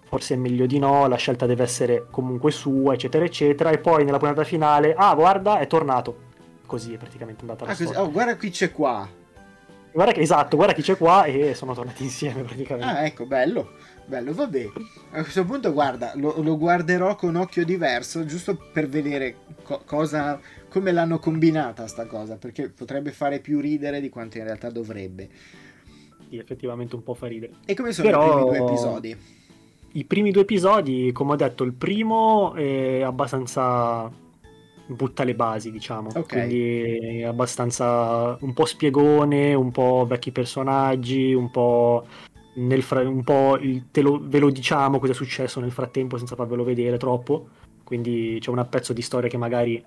forse 0.09 0.33
è 0.33 0.37
meglio 0.37 0.65
di 0.65 0.79
no, 0.79 1.07
la 1.07 1.17
scelta 1.17 1.45
deve 1.45 1.61
essere 1.61 2.07
comunque 2.09 2.49
sua, 2.49 2.95
eccetera, 2.95 3.23
eccetera. 3.23 3.69
E 3.69 3.77
poi 3.77 4.03
nella 4.03 4.17
puntata 4.17 4.43
finale, 4.43 4.95
ah, 4.97 5.13
guarda, 5.13 5.59
è 5.59 5.67
tornato. 5.67 6.27
Così 6.65 6.95
è 6.95 6.97
praticamente 6.97 7.41
andata 7.41 7.65
la 7.65 7.71
ah, 7.71 7.75
storia. 7.75 8.01
Oh, 8.01 8.11
guarda 8.11 8.35
chi 8.35 8.49
c'è 8.49 8.71
qua. 8.71 9.07
Guarda 9.91 10.11
che, 10.11 10.21
esatto, 10.21 10.55
guarda 10.55 10.73
chi 10.73 10.81
c'è 10.81 10.97
qua 10.97 11.25
e 11.25 11.53
sono 11.53 11.75
tornati 11.75 12.01
insieme 12.09 12.41
praticamente. 12.41 12.91
Ah, 12.91 13.05
ecco, 13.05 13.27
bello. 13.27 13.73
Bello, 14.07 14.33
vabbè. 14.33 14.67
A 15.11 15.21
questo 15.21 15.45
punto, 15.45 15.71
guarda, 15.71 16.13
lo, 16.15 16.41
lo 16.41 16.57
guarderò 16.57 17.15
con 17.15 17.35
occhio 17.35 17.63
diverso, 17.63 18.25
giusto 18.25 18.57
per 18.73 18.89
vedere 18.89 19.35
co- 19.61 19.83
cosa, 19.85 20.39
come 20.69 20.91
l'hanno 20.91 21.19
combinata 21.19 21.85
sta 21.85 22.07
cosa, 22.07 22.37
perché 22.37 22.69
potrebbe 22.69 23.11
fare 23.11 23.39
più 23.39 23.59
ridere 23.59 24.01
di 24.01 24.09
quanto 24.09 24.39
in 24.39 24.45
realtà 24.45 24.71
dovrebbe. 24.71 25.29
Sì, 26.27 26.37
effettivamente 26.37 26.95
un 26.95 27.03
po' 27.03 27.13
fa 27.13 27.27
ridere. 27.27 27.53
E 27.65 27.75
come 27.75 27.91
sono 27.91 28.09
Però... 28.09 28.25
i 28.25 28.31
primi 28.31 28.57
due 28.57 28.67
episodi? 28.67 29.17
I 29.93 30.05
primi 30.05 30.31
due 30.31 30.43
episodi, 30.43 31.11
come 31.11 31.33
ho 31.33 31.35
detto, 31.35 31.63
il 31.63 31.73
primo 31.73 32.53
è 32.53 33.01
abbastanza 33.01 34.11
butta 34.85 35.23
le 35.23 35.35
basi, 35.35 35.71
diciamo. 35.71 36.09
Okay. 36.09 36.23
Quindi 36.47 37.19
è 37.19 37.23
abbastanza 37.23 38.37
un 38.41 38.53
po' 38.53 38.65
spiegone, 38.65 39.53
un 39.53 39.71
po' 39.71 40.05
vecchi 40.07 40.31
personaggi, 40.31 41.33
un 41.33 41.49
po'. 41.51 42.05
Nel 42.55 42.81
fra... 42.81 43.07
un 43.07 43.23
po' 43.23 43.57
il... 43.57 43.85
lo... 43.93 44.19
ve 44.21 44.39
lo 44.39 44.49
diciamo 44.49 44.99
cosa 44.99 45.11
è 45.11 45.15
successo 45.15 45.59
nel 45.59 45.71
frattempo 45.71 46.17
senza 46.17 46.35
farvelo 46.35 46.63
vedere 46.63 46.97
troppo. 46.97 47.49
Quindi 47.83 48.37
c'è 48.39 48.49
un 48.49 48.65
pezzo 48.69 48.93
di 48.93 49.01
storia 49.01 49.29
che 49.29 49.37
magari 49.37 49.83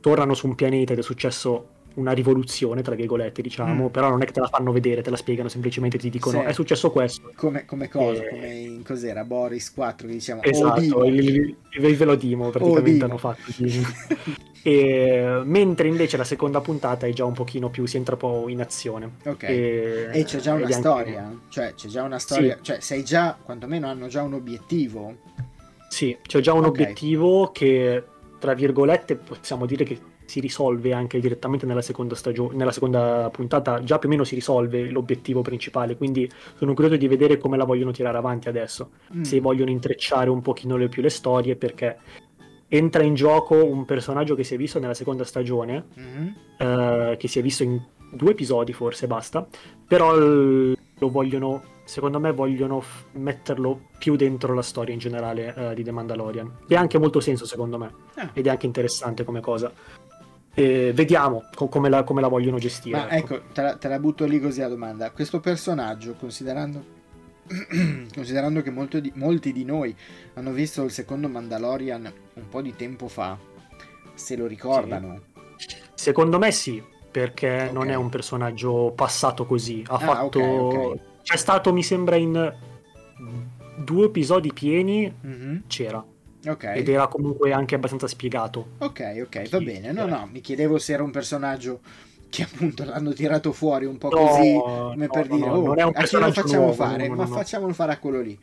tornano 0.00 0.34
su 0.34 0.46
un 0.46 0.54
pianeta 0.54 0.92
ed 0.92 0.98
è 0.98 1.02
successo 1.02 1.68
una 1.94 2.12
rivoluzione, 2.12 2.82
tra 2.82 2.94
virgolette, 2.94 3.42
diciamo, 3.42 3.84
mm. 3.84 3.88
però 3.88 4.08
non 4.08 4.22
è 4.22 4.24
che 4.24 4.32
te 4.32 4.40
la 4.40 4.48
fanno 4.48 4.72
vedere, 4.72 5.02
te 5.02 5.10
la 5.10 5.16
spiegano, 5.16 5.48
semplicemente 5.48 5.98
ti 5.98 6.10
dicono 6.10 6.40
sì. 6.40 6.46
è 6.46 6.52
successo 6.52 6.90
questo. 6.90 7.32
Come, 7.34 7.64
come 7.64 7.88
cosa? 7.88 8.22
E... 8.22 8.28
Come 8.28 8.54
in 8.54 8.82
cos'era? 8.82 9.24
Boris 9.24 9.72
4 9.72 10.06
che 10.06 10.12
diciamo 10.12 10.42
Esatto, 10.42 11.04
il, 11.04 11.18
il, 11.18 11.56
il 11.70 11.96
velodimo 11.96 12.50
praticamente 12.50 13.04
hanno 13.04 13.18
fatto. 13.18 13.40
e, 14.62 15.42
mentre 15.44 15.88
invece 15.88 16.16
la 16.16 16.24
seconda 16.24 16.60
puntata 16.60 17.06
è 17.06 17.12
già 17.12 17.24
un 17.24 17.32
pochino 17.32 17.70
più, 17.70 17.86
si 17.86 17.96
entra 17.96 18.14
un 18.14 18.20
po' 18.20 18.48
in 18.48 18.60
azione. 18.60 19.10
Ok. 19.24 19.42
E, 19.42 20.08
e 20.12 20.24
c'è 20.24 20.38
già 20.38 20.54
una 20.54 20.70
storia, 20.70 21.24
anche... 21.24 21.44
cioè 21.48 21.74
c'è 21.74 21.88
già 21.88 22.02
una 22.02 22.18
storia, 22.18 22.56
sì. 22.56 22.62
cioè 22.62 22.80
sei 22.80 23.04
già, 23.04 23.36
quantomeno 23.42 23.88
hanno 23.88 24.06
già 24.06 24.22
un 24.22 24.34
obiettivo. 24.34 25.16
Sì, 25.88 26.16
c'è 26.22 26.40
già 26.40 26.52
un 26.52 26.64
okay. 26.64 26.70
obiettivo 26.70 27.50
che, 27.52 28.04
tra 28.38 28.54
virgolette, 28.54 29.16
possiamo 29.16 29.66
dire 29.66 29.84
che 29.84 29.98
si 30.30 30.38
risolve 30.38 30.92
anche 30.92 31.18
direttamente 31.18 31.66
nella 31.66 31.82
seconda, 31.82 32.14
stagio- 32.14 32.52
nella 32.52 32.70
seconda 32.70 33.28
puntata, 33.32 33.82
già 33.82 33.98
più 33.98 34.08
o 34.08 34.12
meno 34.12 34.22
si 34.22 34.36
risolve 34.36 34.88
l'obiettivo 34.88 35.42
principale, 35.42 35.96
quindi 35.96 36.30
sono 36.54 36.72
curioso 36.72 36.96
di 36.96 37.08
vedere 37.08 37.36
come 37.36 37.56
la 37.56 37.64
vogliono 37.64 37.90
tirare 37.90 38.16
avanti 38.16 38.48
adesso, 38.48 38.90
mm. 39.12 39.22
se 39.22 39.40
vogliono 39.40 39.70
intrecciare 39.70 40.30
un 40.30 40.40
pochino 40.40 40.76
le 40.76 40.88
più 40.88 41.02
le 41.02 41.10
storie, 41.10 41.56
perché 41.56 41.98
entra 42.68 43.02
in 43.02 43.14
gioco 43.14 43.56
un 43.56 43.84
personaggio 43.84 44.36
che 44.36 44.44
si 44.44 44.54
è 44.54 44.56
visto 44.56 44.78
nella 44.78 44.94
seconda 44.94 45.24
stagione, 45.24 45.86
mm-hmm. 45.98 46.28
eh, 46.58 47.16
che 47.18 47.26
si 47.26 47.40
è 47.40 47.42
visto 47.42 47.64
in 47.64 47.82
due 48.12 48.30
episodi 48.30 48.72
forse, 48.72 49.08
basta, 49.08 49.44
però 49.84 50.16
lo 50.16 51.08
vogliono 51.08 51.78
secondo 51.90 52.20
me 52.20 52.30
vogliono 52.30 52.80
f- 52.80 53.06
metterlo 53.14 53.88
più 53.98 54.14
dentro 54.14 54.54
la 54.54 54.62
storia 54.62 54.94
in 54.94 55.00
generale 55.00 55.52
uh, 55.56 55.74
di 55.74 55.82
The 55.82 55.90
Mandalorian. 55.90 56.58
E 56.68 56.76
ha 56.76 56.80
anche 56.80 56.98
molto 56.98 57.18
senso 57.18 57.46
secondo 57.46 57.78
me. 57.78 57.92
Ah. 58.14 58.30
Ed 58.32 58.46
è 58.46 58.50
anche 58.50 58.66
interessante 58.66 59.24
come 59.24 59.40
cosa. 59.40 59.72
E 60.60 60.92
vediamo 60.92 61.44
co- 61.54 61.68
come, 61.68 61.88
la, 61.88 62.04
come, 62.04 62.20
la, 62.20 62.28
vogliono 62.28 62.58
gestire. 62.58 62.98
Ma 62.98 63.10
ecco, 63.10 63.36
ecco 63.36 63.44
te, 63.54 63.62
la, 63.62 63.76
te, 63.76 63.88
la, 63.88 63.98
butto 63.98 64.26
lì 64.26 64.38
così 64.38 64.60
la 64.60 64.68
domanda. 64.68 65.10
Questo 65.10 65.40
personaggio, 65.40 66.14
considerando, 66.14 66.84
considerando 68.12 68.60
che 68.60 69.00
di, 69.00 69.10
molti 69.14 69.52
di 69.52 69.64
noi 69.64 69.96
hanno 70.34 70.52
visto 70.52 70.84
il 70.84 70.90
secondo 70.90 71.28
Mandalorian 71.28 72.12
un 72.34 72.48
po' 72.50 72.60
di 72.60 72.76
tempo 72.76 73.08
fa, 73.08 73.38
se 74.12 74.36
lo 74.36 74.46
ricordano? 74.46 75.22
Sì. 75.56 75.76
Secondo 75.94 76.38
me 76.38 76.52
sì, 76.52 76.82
perché 77.10 77.54
okay. 77.54 77.72
non 77.72 77.88
è 77.88 77.94
un 77.94 78.10
personaggio 78.10 78.92
passato 78.94 79.46
così. 79.46 79.82
Ha 79.86 79.94
ah, 79.94 79.98
fatto... 79.98 80.40
Okay, 80.40 80.84
okay. 80.84 81.00
C'è 81.22 81.36
stato, 81.36 81.72
mi 81.72 81.82
sembra, 81.82 82.16
in 82.16 82.54
due 83.76 84.06
episodi 84.06 84.52
pieni, 84.52 85.10
mm-hmm. 85.24 85.56
c'era 85.68 86.04
Okay. 86.44 86.78
Ed 86.78 86.88
era 86.88 87.06
comunque 87.06 87.52
anche 87.52 87.74
abbastanza 87.74 88.06
spiegato. 88.06 88.70
Ok, 88.78 89.22
ok, 89.26 89.48
va 89.50 89.60
bene. 89.60 89.92
No, 89.92 90.06
no, 90.06 90.28
mi 90.30 90.40
chiedevo 90.40 90.78
se 90.78 90.94
era 90.94 91.02
un 91.02 91.10
personaggio 91.10 91.80
che 92.30 92.42
appunto 92.44 92.84
l'hanno 92.84 93.12
tirato 93.12 93.52
fuori 93.52 93.84
un 93.84 93.98
po' 93.98 94.08
no, 94.08 94.16
così 94.16 94.54
come 94.54 95.06
no, 95.06 95.12
per 95.12 95.28
no, 95.28 95.36
dire 95.36 95.50
oh, 95.50 95.90
a 95.92 96.02
chi 96.02 96.16
lo 96.16 96.32
facciamo 96.32 96.62
nuovo, 96.62 96.72
fare? 96.72 97.08
ma 97.08 97.26
facciamolo 97.26 97.72
fare 97.72 97.92
a 97.92 97.98
quello 97.98 98.20
lì. 98.20 98.38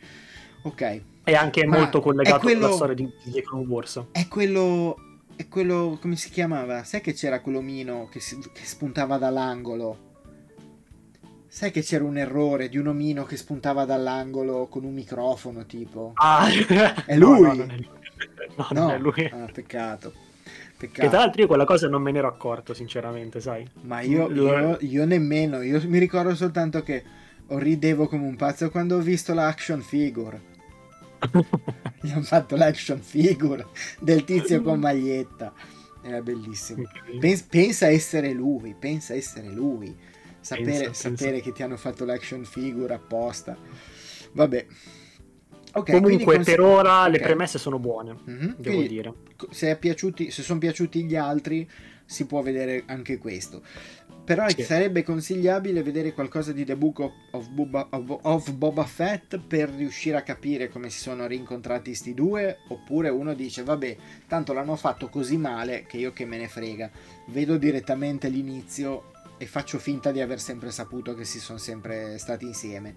Ok. 0.64 1.02
È 1.24 1.34
anche 1.34 1.66
ma 1.66 1.78
molto 1.78 2.00
collegato 2.00 2.40
quello... 2.40 2.66
alla 2.66 2.76
storia 2.76 2.96
di, 2.96 3.10
di 3.24 3.42
Clone 3.42 3.66
Wars. 3.66 4.04
è 4.12 4.28
quello 4.28 4.98
è 5.36 5.48
quello 5.48 5.98
come 6.02 6.16
si 6.16 6.30
chiamava? 6.30 6.84
Sai 6.84 7.02
che 7.02 7.14
c'era 7.14 7.42
quell'omino 7.42 8.08
che, 8.12 8.20
si, 8.20 8.38
che 8.40 8.66
spuntava 8.66 9.18
dall'angolo 9.18 10.06
Sai 11.58 11.72
che 11.72 11.82
c'era 11.82 12.04
un 12.04 12.20
errore 12.20 12.70
di 12.70 12.78
un 12.78 12.86
omino 12.86 13.26
che 13.26 13.36
spuntava 13.36 13.84
dall'angolo 13.84 14.68
con 14.68 14.84
un 14.84 14.94
microfono, 14.94 15.66
tipo? 15.66 16.12
Ah, 16.14 16.46
è 17.04 17.18
lui? 17.18 17.42
No, 17.42 17.48
no, 17.48 17.54
non 17.56 17.72
è 17.72 17.78
lui. 17.78 17.90
No, 18.58 18.68
no, 18.70 18.80
non 18.82 18.92
è 18.92 19.00
lui. 19.00 19.26
Ah, 19.26 19.50
peccato. 19.52 20.14
peccato. 20.78 21.02
Che 21.02 21.10
tra 21.10 21.18
l'altro 21.18 21.42
io 21.42 21.48
quella 21.48 21.66
cosa 21.66 21.88
non 21.88 22.04
me 22.04 22.12
ne 22.12 22.20
ero 22.20 22.28
accorto, 22.28 22.76
sinceramente, 22.76 23.42
sai? 23.42 23.68
Ma 23.82 24.02
io, 24.02 24.30
io, 24.32 24.78
io 24.82 25.06
nemmeno. 25.06 25.64
Io 25.64 25.82
mi 25.88 25.98
ricordo 25.98 26.36
soltanto 26.36 26.84
che 26.84 27.04
ridevo 27.48 28.08
come 28.08 28.28
un 28.28 28.36
pazzo 28.36 28.70
quando 28.70 28.98
ho 28.98 29.00
visto 29.00 29.34
l'action 29.34 29.82
figure. 29.82 30.40
Gli 32.02 32.12
hanno 32.12 32.22
fatto 32.22 32.56
l'action 32.56 33.00
figure 33.02 33.66
del 34.00 34.24
tizio 34.26 34.62
con 34.62 34.80
maglietta. 34.80 35.52
Era 36.04 36.22
bellissimo. 36.22 36.84
Pensa 37.50 37.88
essere 37.88 38.32
lui, 38.32 38.76
pensa 38.78 39.16
essere 39.16 39.48
lui 39.48 40.07
sapere, 40.48 40.86
penso, 40.86 40.94
sapere 40.94 41.32
penso. 41.32 41.44
che 41.44 41.52
ti 41.52 41.64
hanno 41.64 41.78
fatto 41.78 42.06
l'action 42.06 42.46
figure 42.46 42.94
apposta. 42.94 43.58
Vabbè. 44.32 44.66
Okay, 45.74 46.02
Comunque, 46.02 46.40
per 46.40 46.62
ora 46.62 47.02
okay. 47.02 47.12
le 47.12 47.20
premesse 47.20 47.60
sono 47.60 47.78
buone, 47.78 48.18
mm-hmm. 48.28 48.52
devo 48.58 48.76
quindi, 48.76 48.88
dire. 48.88 49.14
Se, 49.50 49.76
piaciuti, 49.76 50.32
se 50.32 50.42
sono 50.42 50.60
piaciuti 50.60 51.04
gli 51.04 51.16
altri, 51.16 51.70
si 52.06 52.26
può 52.26 52.42
vedere 52.42 52.84
anche 52.88 53.18
questo. 53.18 53.62
Però 54.24 54.48
sì. 54.50 54.62
sarebbe 54.64 55.04
consigliabile 55.04 55.84
vedere 55.84 56.14
qualcosa 56.14 56.52
di 56.52 56.66
The 56.66 56.76
Book 56.76 57.00
of, 57.00 57.12
of, 57.32 57.48
Boba, 57.50 57.88
of, 57.92 58.20
of, 58.24 58.52
Boba 58.52 58.84
Fett 58.84 59.38
per 59.38 59.70
riuscire 59.70 60.18
a 60.18 60.22
capire 60.22 60.68
come 60.68 60.90
si 60.90 61.00
sono 61.00 61.28
rincontrati 61.28 61.94
sti 61.94 62.14
due. 62.14 62.58
Oppure 62.70 63.10
uno 63.10 63.34
dice: 63.34 63.64
Vabbè, 63.64 63.96
tanto 64.28 64.52
l'hanno 64.52 64.76
fatto 64.76 65.08
così 65.08 65.38
male 65.38 65.86
che 65.88 65.98
io 65.98 66.12
che 66.12 66.26
me 66.26 66.38
ne 66.38 66.48
frega. 66.48 66.90
Vedo 67.28 67.58
direttamente 67.58 68.28
l'inizio 68.28 69.12
e 69.38 69.46
faccio 69.46 69.78
finta 69.78 70.12
di 70.12 70.22
aver 70.22 70.40
sempre 70.40 70.72
saputo 70.72 71.14
che 71.14 71.24
si 71.24 71.40
sono 71.40 71.58
sempre 71.58 72.18
stati 72.18 72.46
insieme. 72.46 72.96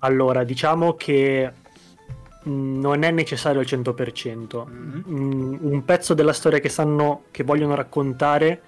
Allora, 0.00 0.44
diciamo 0.44 0.94
che 0.94 1.52
mm, 2.48 2.80
non 2.80 3.02
è 3.02 3.10
necessario 3.10 3.60
al 3.60 3.66
100%. 3.66 4.68
Mm-hmm. 4.68 5.02
Mm, 5.08 5.56
un 5.60 5.84
pezzo 5.84 6.14
della 6.14 6.32
storia 6.32 6.60
che 6.60 6.68
sanno, 6.68 7.24
che 7.30 7.42
vogliono 7.42 7.74
raccontare 7.74 8.60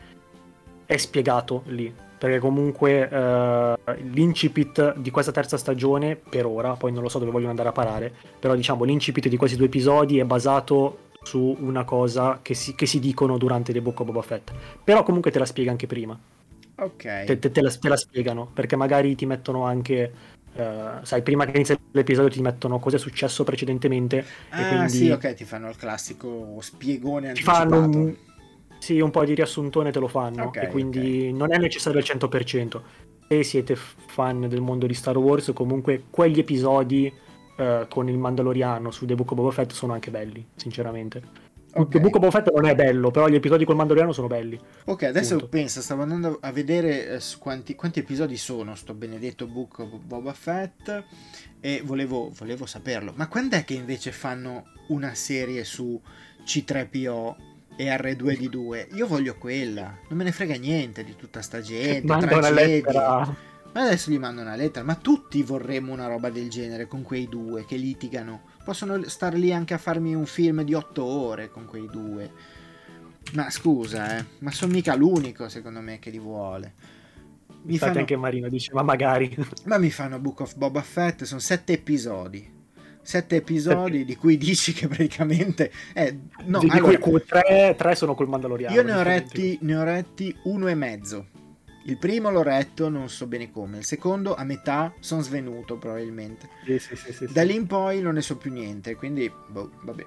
è 0.85 0.97
spiegato 0.97 1.63
lì. 1.67 1.93
Perché 2.21 2.39
comunque 2.39 3.05
uh, 3.05 3.93
l'incipit 4.13 4.99
di 4.99 5.11
questa 5.11 5.33
terza 5.33 5.57
stagione, 5.57 6.17
per 6.17 6.45
ora, 6.45 6.75
poi 6.75 6.93
non 6.93 7.03
lo 7.03 7.09
so 7.09 7.19
dove 7.19 7.31
vogliono 7.31 7.51
andare 7.51 7.71
a 7.71 7.73
parare, 7.73 8.13
però 8.39 8.55
diciamo 8.55 8.85
l'incipit 8.85 9.27
di 9.27 9.39
questi 9.39 9.57
due 9.57 9.67
episodi 9.67 10.19
è 10.19 10.25
basato 10.25 11.09
su 11.23 11.57
una 11.61 11.85
cosa 11.85 12.41
che 12.43 12.53
si, 12.53 12.75
che 12.75 12.85
si 12.85 12.99
dicono 12.99 13.39
durante 13.39 13.73
The 13.73 13.81
Book 13.81 14.01
of 14.01 14.07
Boba 14.07 14.21
Fett. 14.21 14.51
Però 14.85 15.03
comunque 15.03 15.31
te 15.31 15.39
la 15.39 15.47
spiega 15.47 15.71
anche 15.71 15.87
prima. 15.87 16.19
Ok. 16.81 17.25
Te, 17.25 17.39
te, 17.39 17.51
te, 17.51 17.61
la, 17.61 17.71
te, 17.71 17.89
la, 17.89 17.97
spiegano 17.97 18.47
perché 18.53 18.77
magari 18.77 19.15
ti 19.15 19.27
mettono 19.27 19.65
anche 19.65 20.39
Uh, 20.53 21.05
sai, 21.05 21.23
prima 21.23 21.45
che 21.45 21.53
inizi 21.55 21.79
l'episodio 21.93 22.29
ti 22.29 22.43
mettono 22.43 22.81
cosa 22.81 22.97
è 22.97 22.99
successo 22.99 23.45
precedentemente. 23.45 24.25
Ah, 24.49 24.61
e 24.61 24.69
quindi 24.69 24.91
sì, 24.91 25.11
ok, 25.11 25.35
ti 25.35 25.45
fanno 25.45 25.69
il 25.69 25.77
classico 25.77 26.59
spiegone 26.61 27.21
ti 27.21 27.29
anticipato. 27.29 27.69
fanno 27.69 27.87
un, 27.87 28.17
sì, 28.79 28.99
un 28.99 29.11
po' 29.11 29.25
di 29.25 29.35
riassuntone 29.35 29.93
te 29.93 30.01
lo 30.01 30.09
fanno. 30.09 30.47
Ok, 30.47 30.57
e 30.57 30.67
quindi 30.67 31.33
non 31.33 31.53
è 31.53 31.59
necessario 31.59 32.01
al 32.01 32.05
100%. 32.05 32.81
Se 33.29 33.43
siete 33.45 33.77
fan 33.77 34.49
del 34.49 34.61
mondo 34.61 34.89
di 34.89 34.95
Star 34.95 35.17
Wars, 35.17 35.53
comunque 35.55 36.05
quegli 36.11 36.41
episodi 36.41 37.13
uh, 37.57 37.87
con 37.87 38.09
il 38.09 38.19
Mandaloriano 38.19 38.91
su 38.91 39.07
The 39.07 39.15
Book 39.15 39.31
of 39.31 39.37
Boba 39.37 39.53
Fett 39.53 39.71
sono 39.71 39.93
anche 39.93 40.11
belli, 40.11 40.45
sinceramente. 40.57 41.50
Ok. 41.73 41.89
The 41.91 42.01
Book 42.01 42.15
of 42.17 42.21
Boba 42.21 42.31
Fett 42.33 42.51
non 42.53 42.67
è 42.67 42.75
bello, 42.75 43.11
però 43.11 43.29
gli 43.29 43.35
episodi 43.35 43.65
col 43.65 43.77
Mandaloriano 43.77 44.13
sono 44.13 44.27
belli. 44.27 44.59
Ok, 44.87 45.05
adesso 45.05 45.37
Punto. 45.37 45.49
pensa, 45.49 45.81
stavo 45.81 46.03
andando 46.03 46.39
a 46.41 46.51
vedere 46.53 47.09
eh, 47.09 47.21
quanti, 47.39 47.75
quanti 47.75 48.01
episodi 48.01 48.37
sono 48.37 48.75
sto 48.75 48.95
benedetto 48.95 49.47
of 49.47 49.99
Boba 49.99 50.33
Fett 50.33 51.05
e 51.61 51.83
volevo, 51.85 52.31
volevo 52.37 52.67
saperlo. 52.67 53.13
Ma 53.15 53.29
quando 53.29 53.57
è 53.57 53.65
che 53.65 53.75
invece 53.75 54.11
fanno 54.11 54.65
una 54.89 55.15
serie 55.15 55.65
su 55.65 56.01
C3PO 56.45 57.35
e 57.77 57.97
R2D2? 57.97 58.95
Io 58.97 59.07
voglio 59.07 59.37
quella, 59.37 59.97
non 60.09 60.19
me 60.19 60.25
ne 60.25 60.33
frega 60.33 60.57
niente 60.57 61.05
di 61.05 61.15
tutta 61.15 61.41
sta 61.41 61.61
gente, 61.61 62.07
tragedie. 62.07 62.51
lettera. 62.51 63.49
Ma 63.73 63.83
adesso 63.83 64.11
gli 64.11 64.19
mando 64.19 64.41
una 64.41 64.57
lettera, 64.57 64.85
ma 64.85 64.97
tutti 64.97 65.43
vorremmo 65.45 65.93
una 65.93 66.09
roba 66.09 66.29
del 66.31 66.51
genere 66.51 66.89
con 66.89 67.03
quei 67.03 67.29
due 67.29 67.65
che 67.65 67.77
litigano. 67.77 68.50
Possono 68.65 69.03
star 69.09 69.35
lì 69.35 69.53
anche 69.53 69.75
a 69.75 69.79
farmi 69.79 70.15
un 70.15 70.27
film 70.27 70.63
di 70.63 70.75
otto 70.75 71.05
ore 71.05 71.51
con 71.51 71.67
quei 71.67 71.89
due. 71.91 72.31
Ma 73.33 73.49
scusa, 73.51 74.19
eh, 74.19 74.25
ma 74.41 74.51
sono 74.51 74.73
mica 74.73 74.95
l'unico 74.95 75.49
secondo 75.49 75.81
me 75.81 75.99
che 75.99 76.11
li 76.11 76.19
vuole. 76.19 76.75
Mi 77.63 77.75
Infatti 77.75 77.79
fanno... 77.79 77.99
anche 78.01 78.17
Marino 78.17 78.49
dice, 78.49 78.73
ma 78.73 78.83
magari. 78.83 79.35
Ma 79.67 79.77
mi 79.77 79.91
fanno 79.91 80.19
Book 80.19 80.41
of 80.41 80.57
Boba 80.57 80.81
Fett, 80.81 81.25
sono 81.25 81.41
sette 81.41 81.75
episodi. 81.75 82.59
Sette 83.03 83.37
episodi 83.37 84.05
di 84.05 84.17
cui 84.17 84.37
dici 84.37 84.73
che 84.73 84.89
praticamente... 84.89 85.71
Eh, 85.93 86.19
no, 86.45 86.59
di 86.61 86.69
allora, 86.71 86.99
cui 86.99 87.23
tre, 87.25 87.75
tre 87.77 87.95
sono 87.95 88.15
col 88.15 88.29
Mandaloriano. 88.29 88.75
io 88.75 88.83
ne 88.83 88.93
ho, 88.93 89.03
retti, 89.03 89.59
ne 89.63 89.77
ho 89.77 89.83
retti 89.83 90.35
uno 90.45 90.69
e 90.69 90.75
mezzo. 90.75 91.27
Il 91.85 91.97
primo 91.99 92.31
l'ho 92.31 92.43
retto, 92.43 92.89
non 92.89 93.09
so 93.09 93.27
bene 93.27 93.51
come. 93.51 93.79
Il 93.79 93.85
secondo 93.85 94.35
a 94.35 94.45
metà 94.45 94.93
sono 95.01 95.23
svenuto 95.23 95.77
probabilmente. 95.79 96.49
Sì, 96.65 96.79
sì, 96.79 96.97
sì, 96.97 97.13
sì, 97.13 97.27
Da 97.33 97.43
lì 97.43 97.55
in 97.55 97.67
poi 97.67 98.01
non 98.01 98.15
ne 98.15 98.23
so 98.23 98.37
più 98.37 98.51
niente, 98.53 98.95
quindi 98.95 99.31
boh, 99.49 99.71
vabbè. 99.83 100.07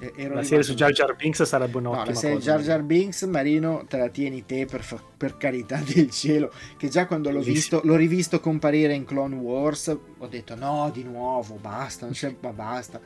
E- 0.00 0.28
La 0.28 0.42
serie 0.42 0.64
su 0.64 0.74
Jar 0.74 0.90
Jar 0.92 1.14
Binks 1.14 1.42
sarebbe 1.44 1.78
No, 1.78 1.78
un'ottima 1.78 2.06
la 2.06 2.14
serie 2.14 2.36
cosa. 2.36 2.50
Jar 2.52 2.60
Jar 2.62 2.82
Binks, 2.82 3.22
Marino, 3.22 3.84
te 3.86 3.98
la 3.98 4.08
tieni 4.08 4.46
te 4.46 4.64
per, 4.64 4.82
fa- 4.82 5.02
per 5.16 5.36
carità 5.36 5.76
del 5.84 6.10
cielo. 6.10 6.50
Che 6.76 6.88
già 6.88 7.06
quando 7.06 7.30
l'ho 7.30 7.42
visto, 7.42 7.80
l'ho 7.84 7.96
rivisto 7.96 8.40
comparire 8.40 8.94
in 8.94 9.04
Clone 9.04 9.34
Wars, 9.36 9.88
ho 10.18 10.26
detto 10.26 10.54
no, 10.54 10.90
di 10.92 11.02
nuovo, 11.04 11.56
basta, 11.56 12.06
non 12.06 12.14
c'è, 12.14 12.34
ma 12.40 12.52
basta. 12.52 13.00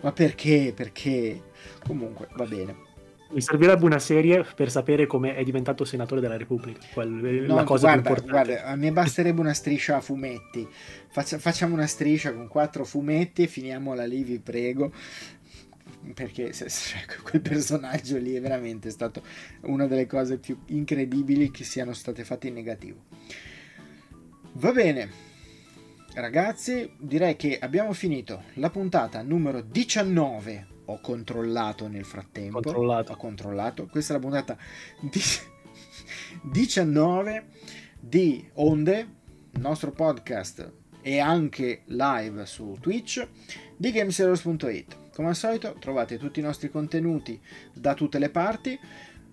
Ma 0.00 0.12
perché? 0.12 0.72
Perché? 0.74 1.42
Comunque, 1.84 2.28
va 2.36 2.46
bene. 2.46 2.86
Mi 3.30 3.42
servirebbe 3.42 3.84
una 3.84 3.98
serie 3.98 4.42
per 4.56 4.70
sapere 4.70 5.06
come 5.06 5.34
è 5.36 5.42
diventato 5.44 5.84
senatore 5.84 6.20
della 6.22 6.38
Repubblica. 6.38 6.80
Quel- 6.94 7.10
No, 7.10 7.56
la 7.56 7.64
cosa 7.64 7.86
guarda, 7.92 8.02
più 8.02 8.10
importante. 8.22 8.52
guarda, 8.54 8.68
a 8.70 8.74
me 8.76 8.90
basterebbe 8.90 9.40
una 9.40 9.52
striscia 9.52 9.96
a 9.96 10.00
fumetti. 10.00 10.66
Faccia- 11.08 11.38
facciamo 11.38 11.74
una 11.74 11.86
striscia 11.86 12.32
con 12.32 12.48
quattro 12.48 12.84
fumetti 12.86 13.42
e 13.42 13.46
finiamola 13.46 14.06
lì, 14.06 14.22
vi 14.24 14.38
prego. 14.38 14.92
Perché 16.14 16.52
se- 16.54 16.68
quel 17.22 17.42
personaggio 17.42 18.16
lì 18.16 18.34
è 18.34 18.40
veramente 18.40 18.88
stato 18.90 19.22
una 19.62 19.86
delle 19.86 20.06
cose 20.06 20.38
più 20.38 20.58
incredibili 20.68 21.50
che 21.50 21.64
siano 21.64 21.92
state 21.92 22.24
fatte 22.24 22.48
in 22.48 22.54
negativo. 22.54 22.96
Va 24.52 24.72
bene. 24.72 25.26
Ragazzi, 26.14 26.90
direi 26.98 27.36
che 27.36 27.58
abbiamo 27.60 27.92
finito 27.92 28.42
la 28.54 28.70
puntata 28.70 29.20
numero 29.20 29.60
19. 29.60 30.76
Ho 30.90 31.00
controllato 31.00 31.86
nel 31.86 32.04
frattempo. 32.04 32.60
Controllato. 32.60 33.12
Ho 33.12 33.16
controllato. 33.16 33.86
Questa 33.86 34.14
è 34.14 34.16
la 34.16 34.22
puntata 34.22 34.56
di- 35.00 35.20
19 36.50 37.46
di 38.00 38.48
Onde, 38.54 39.08
il 39.52 39.60
nostro 39.60 39.92
podcast 39.92 40.72
e 41.02 41.18
anche 41.18 41.82
live 41.86 42.46
su 42.46 42.76
Twitch 42.80 43.26
di 43.76 43.92
Gameseros.it. 43.92 44.96
Come 45.14 45.28
al 45.28 45.36
solito 45.36 45.76
trovate 45.78 46.16
tutti 46.16 46.40
i 46.40 46.42
nostri 46.42 46.70
contenuti 46.70 47.40
da 47.74 47.94
tutte 47.94 48.18
le 48.18 48.30
parti. 48.30 48.78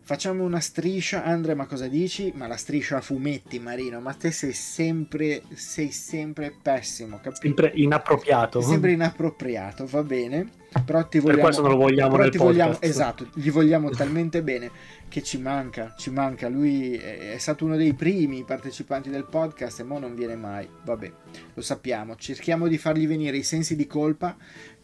Facciamo 0.07 0.43
una 0.43 0.59
striscia, 0.59 1.23
Andre, 1.23 1.55
ma 1.55 1.65
cosa 1.65 1.87
dici? 1.87 2.31
Ma 2.35 2.45
la 2.45 2.57
striscia 2.57 2.97
a 2.97 3.01
fumetti, 3.01 3.57
Marino, 3.57 3.99
ma 4.01 4.13
te 4.13 4.29
sei 4.29 4.53
sempre, 4.53 5.41
sei 5.55 5.89
sempre 5.89 6.53
pessimo, 6.61 7.15
capito? 7.17 7.41
Sempre 7.41 7.71
inappropriato. 7.73 8.61
Sempre 8.61 8.91
inappropriato, 8.91 9.87
va 9.87 10.03
bene. 10.03 10.47
Però 10.85 11.01
ti 11.07 11.17
Per 11.17 11.21
vogliamo, 11.21 11.41
questo 11.41 11.61
non 11.63 11.71
lo 11.71 11.77
vogliamo 11.77 12.11
però 12.11 12.21
nel 12.23 12.31
ti 12.31 12.37
vogliamo- 12.37 12.81
esatto, 12.81 13.29
gli 13.33 13.49
vogliamo 13.49 13.89
talmente 13.91 14.43
bene 14.43 14.69
che 15.07 15.23
ci 15.23 15.39
manca, 15.39 15.95
ci 15.97 16.11
manca. 16.11 16.49
Lui 16.49 16.95
è, 16.97 17.31
è 17.33 17.37
stato 17.39 17.65
uno 17.65 17.75
dei 17.75 17.93
primi 17.93 18.43
partecipanti 18.43 19.09
del 19.09 19.25
podcast 19.25 19.79
e 19.79 19.83
mo 19.83 19.97
non 19.97 20.13
viene 20.13 20.35
mai. 20.35 20.69
Vabbè, 20.83 21.11
lo 21.53 21.61
sappiamo. 21.63 22.15
Cerchiamo 22.15 22.67
di 22.67 22.77
fargli 22.77 23.07
venire 23.07 23.37
i 23.37 23.43
sensi 23.43 23.75
di 23.75 23.87
colpa, 23.87 24.35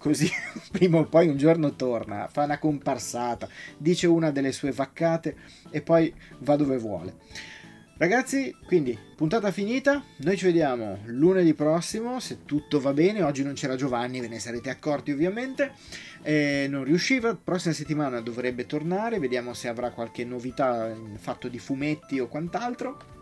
così 0.02 0.30
prima 0.72 0.98
o 0.98 1.06
poi 1.06 1.28
un 1.28 1.38
giorno 1.38 1.76
torna, 1.76 2.28
fa 2.28 2.44
una 2.44 2.58
comparsata, 2.58 3.48
dice 3.78 4.08
una 4.08 4.32
delle 4.32 4.52
sue 4.52 4.72
vaccate 4.72 5.36
e 5.70 5.82
poi 5.82 6.14
va 6.40 6.56
dove 6.56 6.78
vuole. 6.78 7.16
Ragazzi, 7.98 8.52
quindi 8.66 8.98
puntata 9.16 9.52
finita, 9.52 10.04
noi 10.18 10.36
ci 10.36 10.46
vediamo 10.46 11.02
lunedì 11.06 11.54
prossimo, 11.54 12.20
se 12.20 12.46
tutto 12.46 12.80
va 12.80 12.94
bene, 12.94 13.22
oggi 13.22 13.44
non 13.44 13.54
c'era 13.54 13.76
Giovanni, 13.76 14.20
ve 14.20 14.28
ne 14.28 14.40
sarete 14.40 14.72
accorti 14.72 15.12
ovviamente, 15.12 15.74
Eh, 16.24 16.68
non 16.70 16.84
riusciva, 16.84 17.36
prossima 17.36 17.74
settimana 17.74 18.22
dovrebbe 18.22 18.68
tornare, 18.68 19.18
vediamo 19.18 19.54
se 19.56 19.68
avrà 19.68 19.90
qualche 19.90 20.24
novità 20.24 20.88
in 20.88 21.18
fatto 21.18 21.48
di 21.48 21.58
fumetti 21.58 22.20
o 22.20 22.28
quant'altro. 22.28 23.21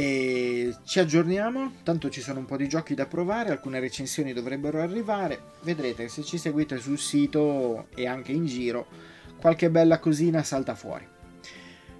E 0.00 0.76
ci 0.84 1.00
aggiorniamo, 1.00 1.72
tanto 1.82 2.08
ci 2.08 2.20
sono 2.20 2.38
un 2.38 2.44
po' 2.44 2.56
di 2.56 2.68
giochi 2.68 2.94
da 2.94 3.06
provare, 3.06 3.50
alcune 3.50 3.80
recensioni 3.80 4.32
dovrebbero 4.32 4.80
arrivare, 4.80 5.40
vedrete 5.62 6.06
se 6.06 6.22
ci 6.22 6.38
seguite 6.38 6.78
sul 6.78 6.98
sito 7.00 7.88
e 7.96 8.06
anche 8.06 8.30
in 8.30 8.46
giro, 8.46 8.86
qualche 9.40 9.70
bella 9.70 9.98
cosina 9.98 10.44
salta 10.44 10.76
fuori. 10.76 11.04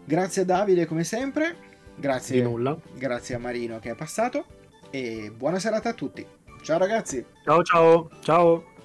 Grazie 0.04 0.42
a 0.42 0.44
Davide 0.44 0.86
come 0.86 1.02
sempre, 1.02 1.56
Di 1.96 2.00
grazie, 2.00 2.40
nulla. 2.40 2.78
grazie 2.94 3.34
a 3.34 3.38
Marino 3.40 3.80
che 3.80 3.90
è 3.90 3.94
passato 3.96 4.44
e 4.90 5.32
buona 5.36 5.58
serata 5.58 5.88
a 5.88 5.94
tutti. 5.94 6.24
Ciao 6.62 6.78
ragazzi! 6.78 7.24
Ciao 7.42 7.64
ciao. 7.64 8.08
Ciao. 8.20 8.76